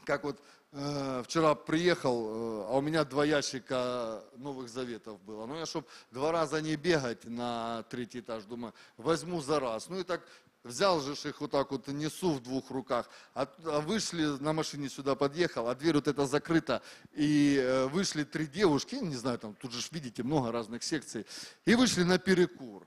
Как 0.05 0.25
вот 0.25 0.41
вчера 1.25 1.55
приехал, 1.55 2.29
э, 2.29 2.67
а 2.69 2.77
у 2.77 2.81
меня 2.81 3.05
два 3.05 3.25
ящика 3.25 4.23
Новых 4.37 4.69
Заветов 4.69 5.21
было. 5.23 5.47
Ну, 5.47 5.57
я, 5.57 5.65
чтобы 5.65 5.87
два 6.11 6.33
раза 6.33 6.61
не 6.61 6.77
бегать 6.77 7.25
на 7.25 7.85
третий 7.85 8.21
этаж, 8.21 8.45
думаю, 8.45 8.75
возьму 8.97 9.41
за 9.41 9.59
раз. 9.59 9.89
Ну, 9.89 10.01
и 10.01 10.03
так 10.03 10.23
взял 10.65 11.01
же 11.01 11.13
их 11.13 11.41
вот 11.41 11.51
так 11.51 11.71
вот, 11.71 11.89
несу 11.89 12.33
в 12.33 12.43
двух 12.43 12.71
руках. 12.71 13.09
А, 13.35 13.49
а 13.65 13.81
вышли, 13.81 14.25
на 14.41 14.53
машине 14.53 14.89
сюда 14.89 15.15
подъехал, 15.15 15.69
а 15.69 15.75
дверь 15.75 15.95
вот 15.95 16.09
эта 16.09 16.27
закрыта. 16.27 16.83
И 17.13 17.57
э, 17.59 17.87
вышли 17.87 18.25
три 18.25 18.47
девушки, 18.47 18.97
не 18.97 19.17
знаю, 19.17 19.39
там 19.39 19.55
тут 19.55 19.73
же 19.73 19.87
видите 19.91 20.23
много 20.23 20.53
разных 20.53 20.83
секций. 20.83 21.27
И 21.65 21.75
вышли 21.75 22.03
на 22.03 22.19
перекур. 22.19 22.87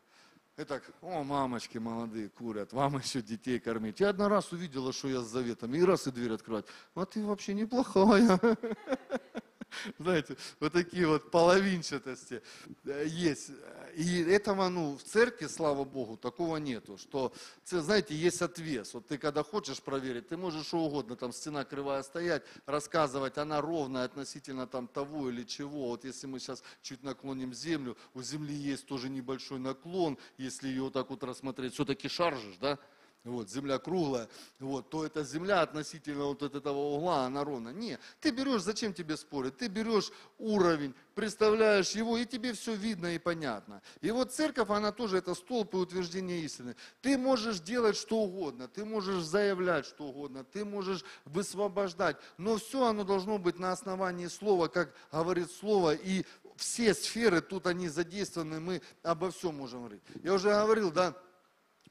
И 0.60 0.66
так, 0.66 0.84
о, 1.02 1.24
мамочки 1.24 1.78
молодые 1.78 2.28
курят, 2.28 2.74
вам 2.74 2.98
еще 3.04 3.22
детей 3.22 3.60
кормить. 3.60 4.02
Я 4.02 4.10
один 4.10 4.26
раз 4.26 4.52
увидела, 4.52 4.92
что 4.92 5.08
я 5.08 5.22
с 5.22 5.28
заветом, 5.28 5.74
и 5.74 5.82
раз 5.82 6.06
и 6.08 6.12
дверь 6.12 6.34
открывать. 6.34 6.66
А 6.96 7.06
ты 7.06 7.24
вообще 7.24 7.54
неплохая. 7.54 8.38
знаете, 10.00 10.38
вот 10.60 10.74
такие 10.74 11.08
вот 11.08 11.32
половинчатости 11.32 12.42
э, 12.86 13.06
есть. 13.08 13.52
И 13.96 14.22
этого, 14.24 14.70
ну, 14.70 14.98
в 14.98 15.04
церкви, 15.04 15.48
слава 15.48 15.84
Богу, 15.84 16.18
такого 16.18 16.58
нету, 16.58 16.98
что, 16.98 17.34
знаете, 17.66 18.16
есть 18.16 18.42
отвес. 18.42 18.94
Вот 18.94 19.08
ты 19.08 19.18
когда 19.18 19.44
хочешь 19.44 19.82
проверить, 19.82 20.28
ты 20.28 20.38
можешь 20.38 20.68
что 20.68 20.80
угодно, 20.80 21.16
там 21.16 21.32
стена 21.32 21.64
кривая 21.64 22.04
стоять, 22.04 22.44
рассказывать, 22.66 23.38
она 23.38 23.62
ровная 23.62 24.06
относительно 24.06 24.68
там 24.68 24.88
того 24.88 25.30
или 25.30 25.44
чего. 25.44 25.90
Вот 25.90 26.06
если 26.06 26.28
мы 26.28 26.40
сейчас 26.40 26.64
чуть 26.82 27.04
наклоним 27.04 27.54
землю, 27.54 27.98
у 28.14 28.22
земли 28.22 28.54
есть 28.54 28.86
тоже 28.86 29.10
небольшой 29.10 29.60
наклон, 29.60 30.18
если 30.38 30.68
ее 30.68 30.84
вот 30.84 30.94
так 30.94 31.10
вот 31.10 31.24
рассмотреть, 31.24 31.74
все-таки 31.74 32.08
шаржишь, 32.08 32.58
да? 32.58 32.80
Вот, 33.24 33.50
земля 33.50 33.80
круглая, 33.80 34.30
вот, 34.60 34.90
то 34.90 35.06
эта 35.06 35.24
земля 35.24 35.62
относительно 35.62 36.26
вот 36.26 36.42
этого 36.42 36.78
угла, 36.78 37.26
она 37.26 37.44
ровная. 37.44 37.74
Не, 37.74 38.00
ты 38.22 38.32
берешь, 38.32 38.62
зачем 38.62 38.94
тебе 38.94 39.18
спорить? 39.18 39.58
Ты 39.58 39.68
берешь 39.68 40.12
уровень, 40.38 40.94
представляешь 41.16 41.92
его, 41.92 42.18
и 42.18 42.26
тебе 42.26 42.54
все 42.54 42.74
видно 42.74 43.14
и 43.14 43.20
понятно. 43.20 43.82
И 44.02 44.12
вот 44.12 44.34
церковь, 44.34 44.70
она 44.70 44.92
тоже, 44.92 45.18
это 45.18 45.36
столб 45.36 45.74
и 45.74 45.78
утверждение 45.78 46.40
истины. 46.42 46.76
Ты 47.02 47.18
можешь 47.18 47.60
делать 47.60 47.98
что 47.98 48.22
угодно, 48.22 48.68
ты 48.68 48.86
можешь 48.86 49.24
заявлять 49.24 49.86
что 49.86 50.06
угодно, 50.06 50.44
ты 50.44 50.64
можешь 50.64 51.04
высвобождать, 51.26 52.18
но 52.38 52.58
все 52.58 52.86
оно 52.86 53.04
должно 53.04 53.38
быть 53.38 53.60
на 53.60 53.72
основании 53.72 54.28
слова, 54.28 54.70
как 54.70 54.94
говорит 55.12 55.52
слово, 55.52 55.94
и 55.94 56.26
все 56.56 56.94
сферы 56.94 57.42
тут 57.42 57.68
они 57.68 57.90
задействованы, 57.90 58.60
мы 58.60 58.82
обо 59.04 59.32
всем 59.32 59.56
можем 59.56 59.80
говорить. 59.80 60.02
Я 60.24 60.34
уже 60.34 60.50
говорил, 60.50 60.92
да, 60.92 61.16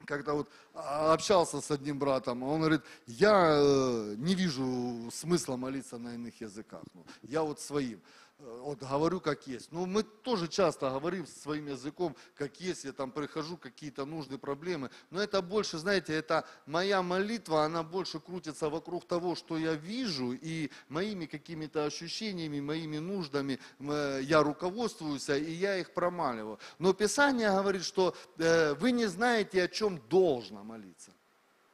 когда 0.05 0.33
вот 0.33 0.49
а, 0.73 1.13
общался 1.13 1.61
с 1.61 1.71
одним 1.71 1.99
братом, 1.99 2.43
он 2.43 2.59
говорит, 2.59 2.81
я 3.07 3.57
э, 3.57 4.15
не 4.17 4.35
вижу 4.35 5.09
смысла 5.11 5.55
молиться 5.55 5.97
на 5.97 6.15
иных 6.15 6.39
языках, 6.41 6.81
ну, 6.93 7.05
я 7.23 7.43
вот 7.43 7.59
своим. 7.59 8.01
Э, 8.39 8.59
вот 8.63 8.79
говорю 8.79 9.19
как 9.19 9.47
есть. 9.47 9.71
Ну, 9.71 9.85
мы 9.85 10.03
тоже 10.03 10.47
часто 10.47 10.89
говорим 10.89 11.27
своим 11.27 11.67
языком, 11.67 12.15
как 12.35 12.59
есть, 12.61 12.85
я 12.85 12.93
там 12.93 13.11
прихожу, 13.11 13.57
какие-то 13.57 14.05
нужные 14.05 14.37
проблемы. 14.37 14.89
Но 15.09 15.21
это 15.21 15.41
больше, 15.41 15.77
знаете, 15.77 16.13
это 16.13 16.45
моя 16.65 17.01
молитва, 17.01 17.65
она 17.65 17.83
больше 17.83 18.19
крутится 18.19 18.69
вокруг 18.69 19.05
того, 19.05 19.35
что 19.35 19.57
я 19.57 19.73
вижу, 19.73 20.31
и 20.31 20.71
моими 20.87 21.25
какими-то 21.25 21.85
ощущениями, 21.85 22.61
моими 22.61 22.97
нуждами 22.97 23.59
я 23.79 24.41
руководствуюсь, 24.41 25.29
и 25.29 25.51
я 25.51 25.77
их 25.77 25.93
промаливаю. 25.93 26.59
Но 26.79 26.93
Писание 26.93 27.49
говорит, 27.49 27.83
что 27.83 28.15
э, 28.37 28.73
вы 28.75 28.91
не 28.91 29.07
знаете, 29.07 29.63
о 29.63 29.67
чем 29.67 29.99
должно 30.09 30.63
молиться. 30.63 31.11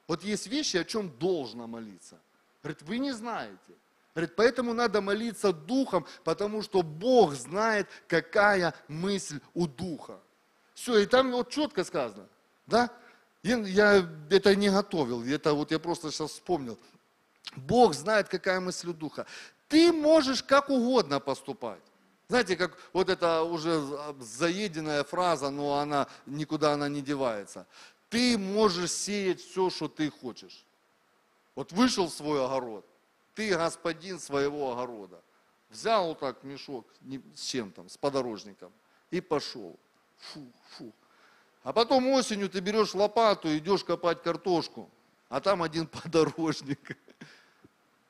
Вот 0.08 0.24
есть 0.24 0.48
вещи, 0.48 0.78
о 0.78 0.84
чем 0.84 1.10
должно 1.18 1.68
молиться. 1.68 2.20
Говорит, 2.62 2.82
вы 2.84 3.00
не 3.00 3.12
знаете. 3.12 3.76
Говорит, 4.16 4.36
поэтому 4.36 4.74
надо 4.74 5.02
молиться 5.02 5.52
духом, 5.52 6.08
потому 6.24 6.64
что 6.64 6.82
Бог 6.82 7.34
знает, 7.34 7.88
какая 8.08 8.74
мысль 8.88 9.40
у 9.54 9.68
духа. 9.68 10.20
Все, 10.74 11.00
и 11.00 11.06
там 11.06 11.32
вот 11.32 11.50
четко 11.50 11.84
сказано, 11.84 12.28
да? 12.66 12.90
Я, 13.44 14.10
это 14.32 14.56
не 14.56 14.72
готовил, 14.72 15.24
это 15.24 15.54
вот 15.54 15.70
я 15.70 15.78
просто 15.78 16.12
сейчас 16.12 16.32
вспомнил. 16.32 16.80
Бог 17.56 17.94
знает, 17.94 18.28
какая 18.28 18.60
мысль 18.60 18.90
у 18.90 18.94
Духа. 18.94 19.26
Ты 19.68 19.92
можешь 19.92 20.44
как 20.44 20.70
угодно 20.70 21.20
поступать. 21.20 21.82
Знаете, 22.28 22.56
как 22.56 22.78
вот 22.92 23.10
эта 23.10 23.44
уже 23.44 23.82
заеденная 24.20 25.04
фраза, 25.04 25.50
но 25.52 25.78
она 25.78 26.08
никуда 26.26 26.74
она 26.74 26.90
не 26.90 27.02
девается. 27.02 27.68
Ты 28.10 28.38
можешь 28.38 28.92
сеять 28.92 29.42
все, 29.42 29.70
что 29.70 29.88
ты 29.88 30.10
хочешь. 30.10 30.66
Вот 31.54 31.72
вышел 31.72 32.08
в 32.08 32.14
свой 32.14 32.44
огород, 32.44 32.86
ты 33.36 33.56
господин 33.56 34.20
своего 34.20 34.72
огорода. 34.72 35.22
Взял 35.70 36.08
вот 36.08 36.20
так 36.20 36.44
мешок 36.44 36.88
с 37.36 37.42
чем 37.42 37.72
там, 37.72 37.90
с 37.90 37.98
подорожником 37.98 38.72
и 39.12 39.22
пошел. 39.22 39.78
Фу, 40.18 40.42
фу. 40.72 40.94
А 41.64 41.74
потом 41.74 42.08
осенью 42.08 42.50
ты 42.50 42.62
берешь 42.62 42.96
лопату, 42.96 43.56
идешь 43.58 43.84
копать 43.84 44.24
картошку, 44.24 44.90
а 45.30 45.42
там 45.42 45.62
один 45.62 45.88
подорожник. 46.04 46.98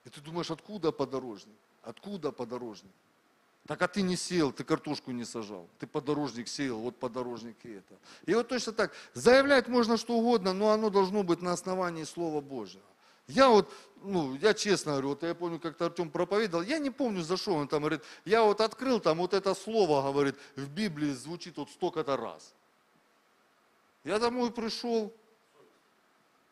И 0.05 0.09
ты 0.09 0.21
думаешь, 0.21 0.51
откуда 0.51 0.91
подорожник? 0.91 1.57
Откуда 1.81 2.31
подорожник? 2.31 2.91
Так 3.65 3.81
а 3.81 3.87
ты 3.87 4.03
не 4.03 4.15
сеял, 4.15 4.51
ты 4.51 4.63
картошку 4.63 5.09
не 5.09 5.25
сажал, 5.25 5.67
ты 5.79 5.87
подорожник 5.87 6.47
сеял, 6.47 6.77
вот 6.77 6.97
подорожник 6.97 7.55
и 7.63 7.71
это. 7.71 7.95
И 8.27 8.35
вот 8.35 8.47
точно 8.47 8.73
так, 8.73 8.93
заявлять 9.15 9.67
можно 9.67 9.97
что 9.97 10.17
угодно, 10.17 10.53
но 10.53 10.69
оно 10.69 10.91
должно 10.91 11.23
быть 11.23 11.41
на 11.41 11.51
основании 11.51 12.03
Слова 12.03 12.41
Божьего. 12.41 12.83
Я 13.27 13.49
вот, 13.49 13.71
ну, 14.03 14.35
я 14.35 14.53
честно 14.53 14.91
говорю, 14.93 15.09
вот 15.09 15.23
я 15.23 15.33
помню, 15.33 15.59
как-то 15.59 15.85
Артем 15.85 16.09
проповедовал, 16.09 16.63
я 16.63 16.77
не 16.77 16.91
помню, 16.91 17.21
за 17.23 17.37
что 17.37 17.55
он 17.55 17.67
там 17.67 17.81
говорит, 17.81 18.01
я 18.23 18.43
вот 18.43 18.61
открыл, 18.61 18.99
там 18.99 19.17
вот 19.17 19.33
это 19.33 19.55
слово, 19.55 20.01
говорит, 20.11 20.35
в 20.55 20.69
Библии 20.69 21.11
звучит 21.11 21.57
вот 21.57 21.69
столько-то 21.71 22.15
раз. 22.17 22.53
Я 24.03 24.19
домой 24.19 24.51
пришел, 24.51 25.11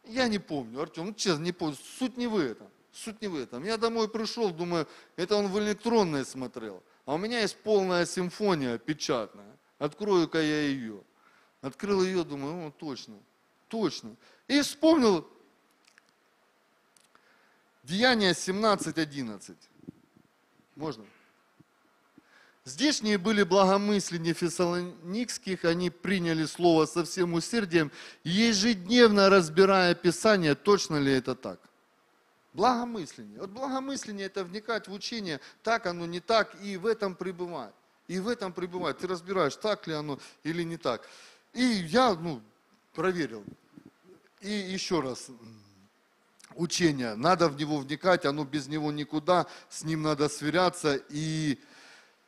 я 0.05 0.27
не 0.27 0.39
помню, 0.39 0.81
Артем, 0.81 1.05
ну 1.05 1.13
честно, 1.13 1.43
не 1.43 1.51
помню, 1.51 1.77
суть 1.99 2.17
не 2.17 2.25
в 2.25 2.37
этом, 2.37 2.67
суть 2.91 3.21
не 3.21 3.27
в 3.27 3.35
этом. 3.35 3.63
Я 3.63 3.77
домой 3.77 4.09
пришел, 4.09 4.49
думаю, 4.49 4.87
это 5.15 5.35
он 5.35 5.47
в 5.47 5.59
электронной 5.59 6.25
смотрел, 6.25 6.81
а 7.05 7.13
у 7.13 7.17
меня 7.19 7.41
есть 7.41 7.57
полная 7.57 8.07
симфония 8.07 8.79
печатная, 8.79 9.57
открою-ка 9.77 10.39
я 10.39 10.61
ее. 10.61 11.03
Открыл 11.61 12.03
ее, 12.03 12.25
думаю, 12.25 12.67
о, 12.67 12.71
точно, 12.71 13.15
точно. 13.69 14.17
И 14.49 14.59
вспомнил 14.61 15.25
Деяние 17.83 18.31
17.11. 18.31 19.55
Можно? 20.75 21.05
Здешние 22.65 23.17
были 23.17 23.43
благомысленнее 23.43 24.33
фессалоникских, 24.33 25.65
они 25.65 25.89
приняли 25.89 26.45
слово 26.45 26.85
со 26.85 27.03
всем 27.03 27.33
усердием, 27.33 27.91
ежедневно 28.23 29.29
разбирая 29.29 29.95
Писание, 29.95 30.55
точно 30.55 30.95
ли 30.95 31.11
это 31.11 31.35
так. 31.35 31.59
Благомысление. 32.53 33.39
Вот 33.39 33.49
благомысление 33.49 34.27
это 34.27 34.45
вникать 34.45 34.87
в 34.87 34.93
учение, 34.93 35.41
так 35.61 35.85
оно, 35.87 36.05
не 36.05 36.21
так, 36.21 36.55
и 36.63 36.77
в 36.77 36.85
этом 36.85 37.15
пребывать. 37.15 37.73
И 38.07 38.19
в 38.19 38.29
этом 38.29 38.53
пребывать. 38.53 38.97
Ты 38.99 39.07
разбираешь, 39.07 39.55
так 39.57 39.85
ли 39.87 39.93
оно 39.93 40.19
или 40.43 40.63
не 40.63 40.77
так. 40.77 41.05
И 41.51 41.63
я, 41.63 42.13
ну, 42.13 42.41
проверил. 42.93 43.43
И 44.39 44.51
еще 44.51 45.01
раз, 45.01 45.29
учения. 46.55 47.15
Надо 47.15 47.49
в 47.49 47.57
него 47.57 47.77
вникать, 47.77 48.25
оно 48.25 48.45
без 48.45 48.67
него 48.67 48.91
никуда, 48.91 49.47
с 49.69 49.83
ним 49.83 50.01
надо 50.01 50.29
сверяться. 50.29 50.99
И 51.09 51.59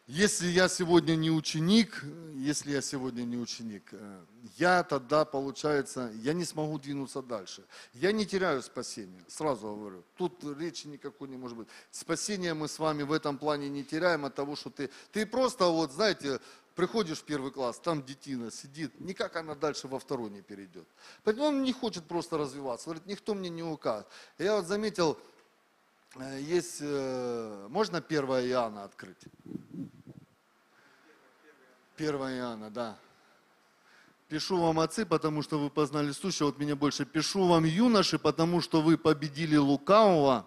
если 0.08 0.48
я 0.48 0.70
сегодня 0.70 1.16
не 1.16 1.32
ученик, 1.32 2.04
если 2.36 2.74
я 2.74 2.82
сегодня 2.82 3.24
не 3.24 3.38
ученик, 3.38 3.90
э, 3.92 4.24
я 4.58 4.84
тогда, 4.84 5.26
получается, 5.26 6.12
я 6.22 6.34
не 6.34 6.46
смогу 6.46 6.78
двинуться 6.78 7.24
дальше. 7.24 7.64
Я 7.94 8.12
не 8.12 8.24
теряю 8.28 8.62
спасение, 8.62 9.26
сразу 9.28 9.66
говорю. 9.66 10.04
Тут 10.16 10.44
речи 10.60 10.86
никакой 10.86 11.28
не 11.28 11.38
может 11.38 11.58
быть. 11.58 11.68
Спасение 11.90 12.54
мы 12.54 12.68
с 12.68 12.78
вами 12.78 13.02
в 13.02 13.12
этом 13.12 13.40
плане 13.40 13.68
не 13.68 13.84
теряем 13.84 14.26
от 14.26 14.36
того, 14.36 14.56
что 14.56 14.70
ты, 14.70 14.92
ты 15.12 15.26
просто 15.26 15.66
вот, 15.66 15.92
знаете, 15.92 16.40
Приходишь 16.76 17.20
в 17.20 17.24
первый 17.24 17.52
класс, 17.52 17.80
там 17.80 18.04
детина 18.04 18.52
сидит, 18.52 19.00
никак 19.00 19.38
она 19.38 19.56
дальше 19.56 19.88
во 19.88 19.98
второй 19.98 20.30
не 20.30 20.42
перейдет. 20.42 20.86
Поэтому 21.24 21.48
он 21.48 21.64
не 21.64 21.72
хочет 21.72 22.04
просто 22.04 22.38
развиваться. 22.38 22.88
Говорит, 22.88 23.06
никто 23.06 23.34
мне 23.34 23.50
не 23.50 23.64
укажет. 23.64 24.06
Я 24.38 24.58
вот 24.58 24.66
заметил, 24.66 25.18
э, 26.16 26.42
есть, 26.42 26.80
э, 26.82 27.68
можно 27.70 28.02
1 28.02 28.46
Иоанна 28.50 28.84
открыть? 28.84 29.24
1 31.96 32.38
Иоанна, 32.38 32.70
да. 32.70 32.98
Пишу 34.28 34.58
вам, 34.58 34.82
отцы, 34.82 35.06
потому 35.06 35.44
что 35.44 35.58
вы 35.58 35.70
познали 35.70 36.12
сущего 36.12 36.50
от 36.50 36.60
меня 36.60 36.76
больше. 36.76 37.06
Пишу 37.06 37.48
вам, 37.48 37.64
юноши, 37.64 38.20
потому 38.20 38.60
что 38.60 38.82
вы 38.82 38.98
победили 38.98 39.56
лукавого. 39.56 40.46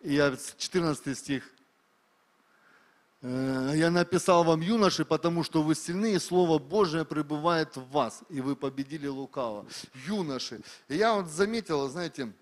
И 0.00 0.14
я 0.14 0.34
14 0.56 1.18
стих 1.18 1.50
я 3.22 3.90
написал 3.90 4.44
вам, 4.44 4.62
юноши, 4.62 5.04
потому 5.04 5.44
что 5.44 5.62
вы 5.62 5.74
сильны, 5.74 6.14
и 6.14 6.18
Слово 6.18 6.58
Божие 6.58 7.04
пребывает 7.04 7.76
в 7.76 7.90
вас, 7.90 8.22
и 8.30 8.40
вы 8.40 8.56
победили 8.56 9.08
лукаво. 9.08 9.66
Юноши. 10.06 10.62
И 10.88 10.96
я 10.96 11.14
вот 11.14 11.26
заметил, 11.26 11.86
знаете, 11.88 12.32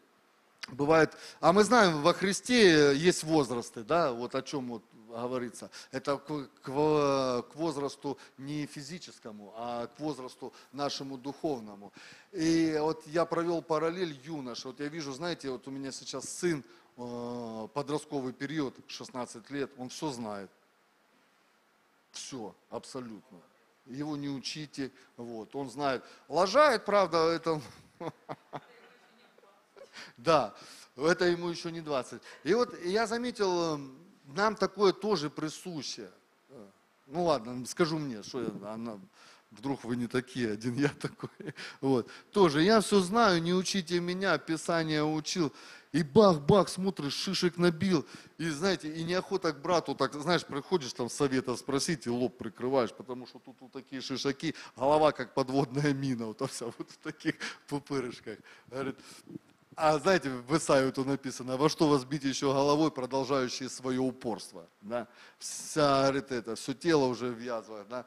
бывает, 0.69 1.17
а 1.41 1.53
мы 1.53 1.65
знаем, 1.65 2.03
во 2.03 2.15
Христе 2.15 2.95
есть 2.97 3.25
возрасты, 3.25 3.83
да, 3.83 4.13
вот 4.13 4.37
о 4.37 4.43
чем 4.43 4.69
вот 4.69 4.85
говорится. 5.09 5.69
Это 5.91 6.17
к, 6.17 6.49
к, 6.63 7.43
к 7.43 7.57
возрасту 7.57 8.17
не 8.37 8.67
физическому, 8.67 9.53
а 9.57 9.89
к 9.89 9.99
возрасту 9.99 10.53
нашему 10.73 11.19
духовному. 11.19 11.93
И 12.31 12.77
вот 12.79 13.05
я 13.07 13.25
провел 13.25 13.63
параллель 13.63 14.17
юноши. 14.23 14.69
Вот 14.69 14.79
я 14.79 14.87
вижу, 14.87 15.13
знаете, 15.13 15.51
вот 15.51 15.67
у 15.67 15.73
меня 15.73 15.91
сейчас 15.91 16.29
сын, 16.29 16.63
э, 16.99 17.69
подростковый 17.75 18.33
период, 18.33 18.77
16 18.87 19.51
лет, 19.51 19.73
он 19.77 19.89
все 19.89 20.13
знает 20.13 20.51
все, 22.19 22.55
абсолютно. 22.69 23.39
Его 23.87 24.17
не 24.17 24.29
учите, 24.29 24.91
вот, 25.17 25.55
он 25.55 25.71
знает. 25.71 26.05
Лажает, 26.29 26.85
правда, 26.85 27.19
это... 27.29 27.61
Да, 30.17 30.55
это 30.97 31.25
ему 31.25 31.49
еще 31.49 31.73
не 31.73 31.81
20. 31.81 32.21
И 32.45 32.55
вот 32.55 32.85
я 32.85 33.07
заметил, 33.07 33.81
нам 34.25 34.57
такое 34.57 34.93
тоже 34.93 35.31
присуще. 35.31 36.11
Ну 37.07 37.25
ладно, 37.25 37.65
скажу 37.67 37.99
мне, 37.99 38.23
что 38.23 38.43
я, 38.43 38.49
она, 38.73 39.01
вдруг 39.51 39.85
вы 39.85 39.97
не 39.97 40.07
такие, 40.07 40.53
один 40.53 40.75
я 40.75 40.89
такой. 41.01 41.55
Вот. 41.81 42.09
Тоже, 42.33 42.63
я 42.63 42.81
все 42.81 43.01
знаю, 43.01 43.43
не 43.43 43.55
учите 43.55 44.01
меня, 44.01 44.39
Писание 44.39 45.05
учил. 45.05 45.53
И 45.93 46.03
бах-бах, 46.03 46.69
смотришь, 46.69 47.15
шишек 47.15 47.57
набил. 47.57 48.07
И 48.37 48.49
знаете, 48.51 48.93
и 48.93 49.05
неохота 49.05 49.53
к 49.53 49.61
брату, 49.61 49.95
так, 49.95 50.15
знаешь, 50.15 50.45
приходишь 50.45 50.93
там 50.93 51.09
совета 51.09 51.57
спросить 51.57 52.07
и 52.07 52.11
лоб 52.11 52.37
прикрываешь, 52.37 52.93
потому 52.93 53.27
что 53.27 53.39
тут 53.39 53.57
вот 53.61 53.73
такие 53.73 54.03
шишаки, 54.03 54.55
голова 54.77 55.13
как 55.13 55.35
подводная 55.35 55.95
мина, 55.95 56.27
вот 56.27 56.51
вся 56.51 56.67
вот 56.79 56.91
в 56.91 56.99
таких 56.99 57.37
пупырышках. 57.69 58.39
Говорит, 58.67 58.97
а 59.77 59.99
знаете, 59.99 60.31
в 60.31 60.57
Исаию 60.57 60.93
тут 60.93 61.07
написано, 61.07 61.57
во 61.57 61.69
что 61.69 61.89
вас 61.89 62.05
бить 62.05 62.25
еще 62.25 62.53
головой, 62.53 62.91
продолжающие 62.91 63.69
свое 63.69 64.01
упорство. 64.01 64.69
Да? 64.83 65.07
Вся, 65.39 66.03
говорит, 66.03 66.33
это, 66.33 66.57
все 66.57 66.75
тело 66.75 67.07
уже 67.07 67.29
в 67.29 67.41
язвах, 67.41 67.87
да? 67.89 68.05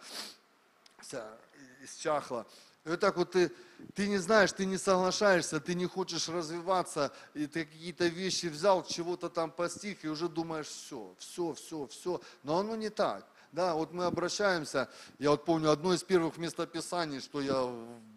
вся 1.01 1.37
исчахла. 1.83 2.45
И 2.85 2.89
вот 2.89 2.99
так 2.99 3.15
вот 3.17 3.31
ты, 3.31 3.51
ты 3.93 4.07
не 4.07 4.17
знаешь, 4.17 4.51
ты 4.51 4.65
не 4.65 4.77
соглашаешься, 4.77 5.59
ты 5.59 5.73
не 5.73 5.85
хочешь 5.85 6.29
развиваться, 6.29 7.11
и 7.33 7.47
ты 7.47 7.65
какие-то 7.65 8.07
вещи 8.07 8.47
взял, 8.47 8.83
чего-то 8.83 9.29
там 9.29 9.51
постиг, 9.51 10.03
и 10.03 10.09
уже 10.09 10.29
думаешь, 10.29 10.67
все, 10.67 11.13
все, 11.17 11.53
все, 11.53 11.87
все. 11.87 12.21
Но 12.43 12.59
оно 12.59 12.75
не 12.75 12.89
так. 12.89 13.25
Да, 13.51 13.73
вот 13.75 13.91
мы 13.91 14.05
обращаемся, 14.05 14.87
я 15.19 15.31
вот 15.31 15.43
помню 15.43 15.71
одно 15.71 15.93
из 15.93 16.03
первых 16.03 16.37
местописаний, 16.37 17.19
что 17.19 17.41
я, 17.41 17.69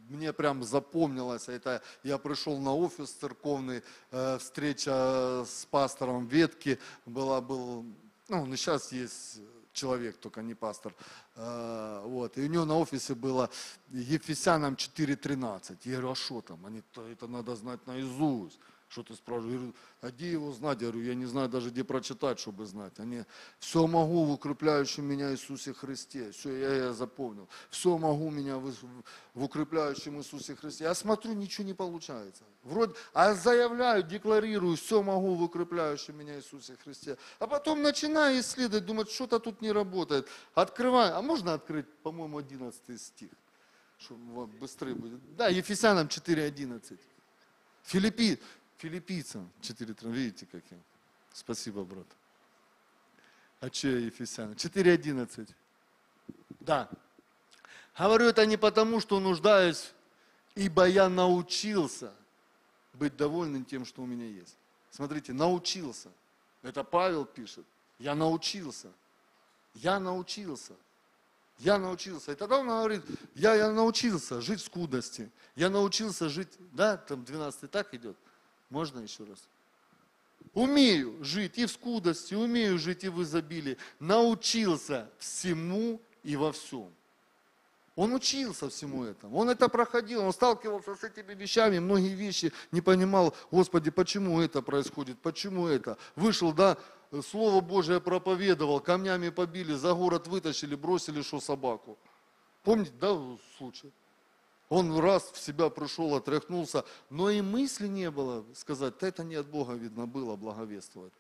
мне 0.09 0.33
прям 0.33 0.63
запомнилось, 0.63 1.49
это 1.49 1.83
я 2.05 2.19
пришел 2.19 2.57
на 2.59 2.73
офис 2.73 3.11
церковный, 3.11 3.83
э, 4.13 4.39
встреча 4.39 5.45
с 5.45 5.67
пастором 5.69 6.29
ветки 6.29 6.79
была, 7.05 7.41
был, 7.41 7.85
ну, 8.29 8.47
сейчас 8.55 8.93
есть 8.93 9.41
человек, 9.75 10.17
только 10.17 10.43
не 10.43 10.55
пастор. 10.55 10.95
А, 11.37 12.03
вот. 12.07 12.39
И 12.39 12.43
у 12.43 12.47
него 12.47 12.65
на 12.65 12.79
офисе 12.79 13.15
было 13.15 13.51
Ефесянам 13.91 14.75
4.13. 14.75 15.79
Я 15.85 15.93
говорю, 15.93 16.11
а 16.13 16.15
что 16.15 16.41
там? 16.41 16.65
Они, 16.65 16.83
это 17.13 17.27
надо 17.27 17.55
знать 17.57 17.87
наизусть. 17.87 18.59
Что 18.95 19.03
ты 19.03 19.15
спрашиваешь? 19.17 19.55
Я 19.55 19.59
говорю, 19.59 19.75
а 20.03 20.11
где 20.13 20.31
его 20.31 20.53
знать? 20.53 20.81
Я 20.81 20.93
говорю, 20.93 21.05
я 21.05 21.15
не 21.17 21.27
знаю 21.27 21.49
даже, 21.49 21.71
где 21.71 21.83
прочитать, 21.83 22.39
чтобы 22.39 22.65
знать. 22.65 22.93
Они, 23.01 23.25
все 23.59 23.89
могу 23.89 24.25
в 24.25 24.31
укрепляющем 24.31 25.05
меня 25.05 25.33
Иисусе 25.33 25.73
Христе. 25.73 26.31
Все, 26.31 26.57
я, 26.57 26.75
я 26.77 26.93
запомнил. 26.93 27.49
Все 27.71 27.99
могу 27.99 28.31
меня 28.31 28.57
в, 28.57 28.73
в 29.35 29.43
укрепляющем 29.43 30.19
Иисусе 30.19 30.55
Христе. 30.55 30.85
Я 30.85 30.95
смотрю, 30.95 31.33
ничего 31.33 31.67
не 31.67 31.75
получается. 31.75 32.45
Вроде, 32.63 32.95
а 33.13 33.35
заявляю, 33.35 34.05
декларирую, 34.05 34.77
все 34.77 35.03
могу 35.03 35.35
в 35.35 35.43
укрепляющем 35.43 36.17
меня 36.17 36.37
Иисусе 36.37 36.77
Христе. 36.85 37.19
А 37.41 37.49
потом 37.49 37.83
начинаю 37.83 38.39
исследовать, 38.39 38.87
думать, 38.87 39.11
что-то 39.11 39.41
тут 39.41 39.61
не 39.61 39.73
работает. 39.73 40.29
Открываю, 40.55 41.17
а 41.17 41.21
можно 41.21 41.55
открыть, 41.55 41.89
по-моему, 42.05 42.39
11 42.39 43.01
стих? 43.01 43.31
Чтобы 43.99 44.47
быстрее 44.47 44.95
будет. 44.95 45.19
Да, 45.35 45.49
Ефесянам 45.49 46.07
4.11. 46.07 46.97
Филиппи, 47.85 48.41
Филиппийцам 48.79 49.51
4.13, 49.61 50.11
видите 50.11 50.47
каким? 50.47 50.83
Спасибо, 51.33 51.85
брат. 51.85 52.07
А 53.61 53.67
я 53.73 53.99
Ефесянам? 53.99 54.53
4.11. 54.55 55.49
Да. 56.61 56.89
Говорю 57.99 58.27
это 58.27 58.45
не 58.47 58.57
потому, 58.57 59.01
что 59.01 59.21
нуждаюсь, 59.21 59.93
ибо 60.55 60.87
я 60.87 61.09
научился 61.09 62.13
быть 62.93 63.17
довольным 63.17 63.65
тем, 63.65 63.85
что 63.85 64.03
у 64.03 64.07
меня 64.07 64.27
есть. 64.27 64.57
Смотрите, 64.91 65.33
научился. 65.33 66.11
Это 66.63 66.85
Павел 66.85 67.25
пишет. 67.25 67.65
Я 67.99 68.15
научился. 68.15 68.93
Я 69.75 69.99
научился. 69.99 70.75
Я 71.59 71.79
научился. 71.79 72.33
И 72.33 72.35
тогда 72.35 72.59
он 72.59 72.67
говорит, 72.67 73.03
я, 73.35 73.55
я 73.55 73.71
научился 73.71 74.41
жить 74.41 74.61
в 74.61 74.67
скудости. 74.67 75.31
Я 75.55 75.71
научился 75.71 76.29
жить, 76.29 76.49
да, 76.73 76.97
там 76.97 77.25
12 77.25 77.71
так 77.71 77.95
идет. 77.95 78.17
Можно 78.71 79.01
еще 79.01 79.25
раз? 79.25 79.49
Умею 80.53 81.23
жить 81.25 81.59
и 81.59 81.67
в 81.67 81.71
скудости, 81.71 82.35
умею 82.35 82.79
жить 82.79 83.05
и 83.05 83.09
в 83.09 83.23
изобилии. 83.23 83.77
Научился 83.99 85.11
всему 85.19 86.01
и 86.23 86.37
во 86.37 86.53
всем. 86.53 86.91
Он 87.97 88.13
учился 88.13 88.69
всему 88.69 89.05
этому, 89.05 89.39
он 89.39 89.51
это 89.51 89.69
проходил, 89.69 90.25
он 90.25 90.33
сталкивался 90.33 90.97
с 90.97 91.05
этими 91.05 91.33
вещами, 91.33 91.79
многие 91.79 92.15
вещи 92.15 92.53
не 92.73 92.81
понимал, 92.81 93.37
Господи, 93.53 93.93
почему 93.93 94.41
это 94.41 94.63
происходит, 94.63 95.17
почему 95.21 95.69
это. 95.69 95.97
Вышел, 96.17 96.53
да, 96.53 96.77
Слово 97.23 97.61
Божие 97.61 98.01
проповедовал, 98.01 98.81
камнями 98.81 99.29
побили, 99.29 99.75
за 99.75 99.95
город 99.95 100.27
вытащили, 100.27 100.75
бросили, 100.75 101.23
что 101.23 101.41
собаку. 101.41 101.97
Помните, 102.65 102.91
да, 103.01 103.17
случай? 103.59 103.93
Он 104.75 104.99
раз 104.99 105.31
в 105.33 105.39
себя 105.39 105.71
пришел, 105.71 106.17
отряхнулся, 106.17 106.85
но 107.09 107.31
и 107.31 107.41
мысли 107.41 107.87
не 107.87 108.11
было 108.11 108.45
сказать, 108.55 108.95
это 109.03 109.23
не 109.23 109.37
от 109.37 109.47
Бога, 109.47 109.75
видно, 109.75 110.09
было 110.09 110.35
благовествовать. 110.35 111.13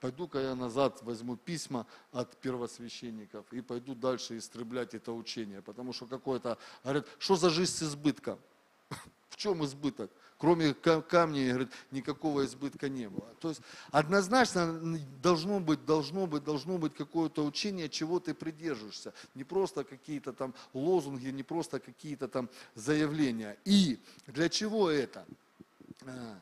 Пойду-ка 0.00 0.40
я 0.40 0.56
назад 0.56 1.00
возьму 1.02 1.36
письма 1.36 1.86
от 2.10 2.36
первосвященников 2.38 3.46
и 3.52 3.60
пойду 3.60 3.94
дальше 3.94 4.36
истреблять 4.36 4.94
это 4.94 5.12
учение. 5.12 5.62
Потому 5.62 5.92
что 5.92 6.06
какое-то, 6.06 6.58
говорят, 6.82 7.06
что 7.20 7.36
за 7.36 7.48
жизнь 7.48 7.74
с 7.74 7.82
избытком? 7.84 8.40
В 9.28 9.36
чем 9.36 9.64
избыток? 9.64 10.10
Кроме 10.38 10.74
камней, 10.74 11.48
говорит, 11.48 11.70
никакого 11.90 12.44
избытка 12.44 12.90
не 12.90 13.08
было. 13.08 13.26
То 13.40 13.48
есть 13.48 13.62
однозначно 13.90 14.98
должно 15.22 15.60
быть, 15.60 15.84
должно 15.86 16.26
быть, 16.26 16.44
должно 16.44 16.76
быть 16.76 16.94
какое-то 16.94 17.44
учение, 17.44 17.88
чего 17.88 18.20
ты 18.20 18.34
придерживаешься. 18.34 19.14
Не 19.34 19.44
просто 19.44 19.82
какие-то 19.84 20.34
там 20.34 20.54
лозунги, 20.74 21.28
не 21.28 21.42
просто 21.42 21.80
какие-то 21.80 22.28
там 22.28 22.50
заявления. 22.74 23.56
И 23.64 23.98
для 24.26 24.50
чего 24.50 24.90
это? 24.90 25.24
А, 26.02 26.38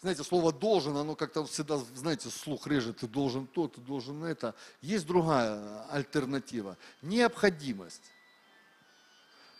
знаете, 0.00 0.24
слово 0.24 0.50
должен, 0.50 0.96
оно 0.96 1.14
как-то 1.14 1.44
всегда, 1.44 1.76
знаете, 1.94 2.30
слух 2.30 2.66
режет, 2.66 2.98
ты 2.98 3.06
должен 3.06 3.46
то, 3.46 3.68
ты 3.68 3.80
должен 3.82 4.24
это. 4.24 4.54
Есть 4.80 5.06
другая 5.06 5.84
альтернатива. 5.90 6.78
Необходимость. 7.02 8.02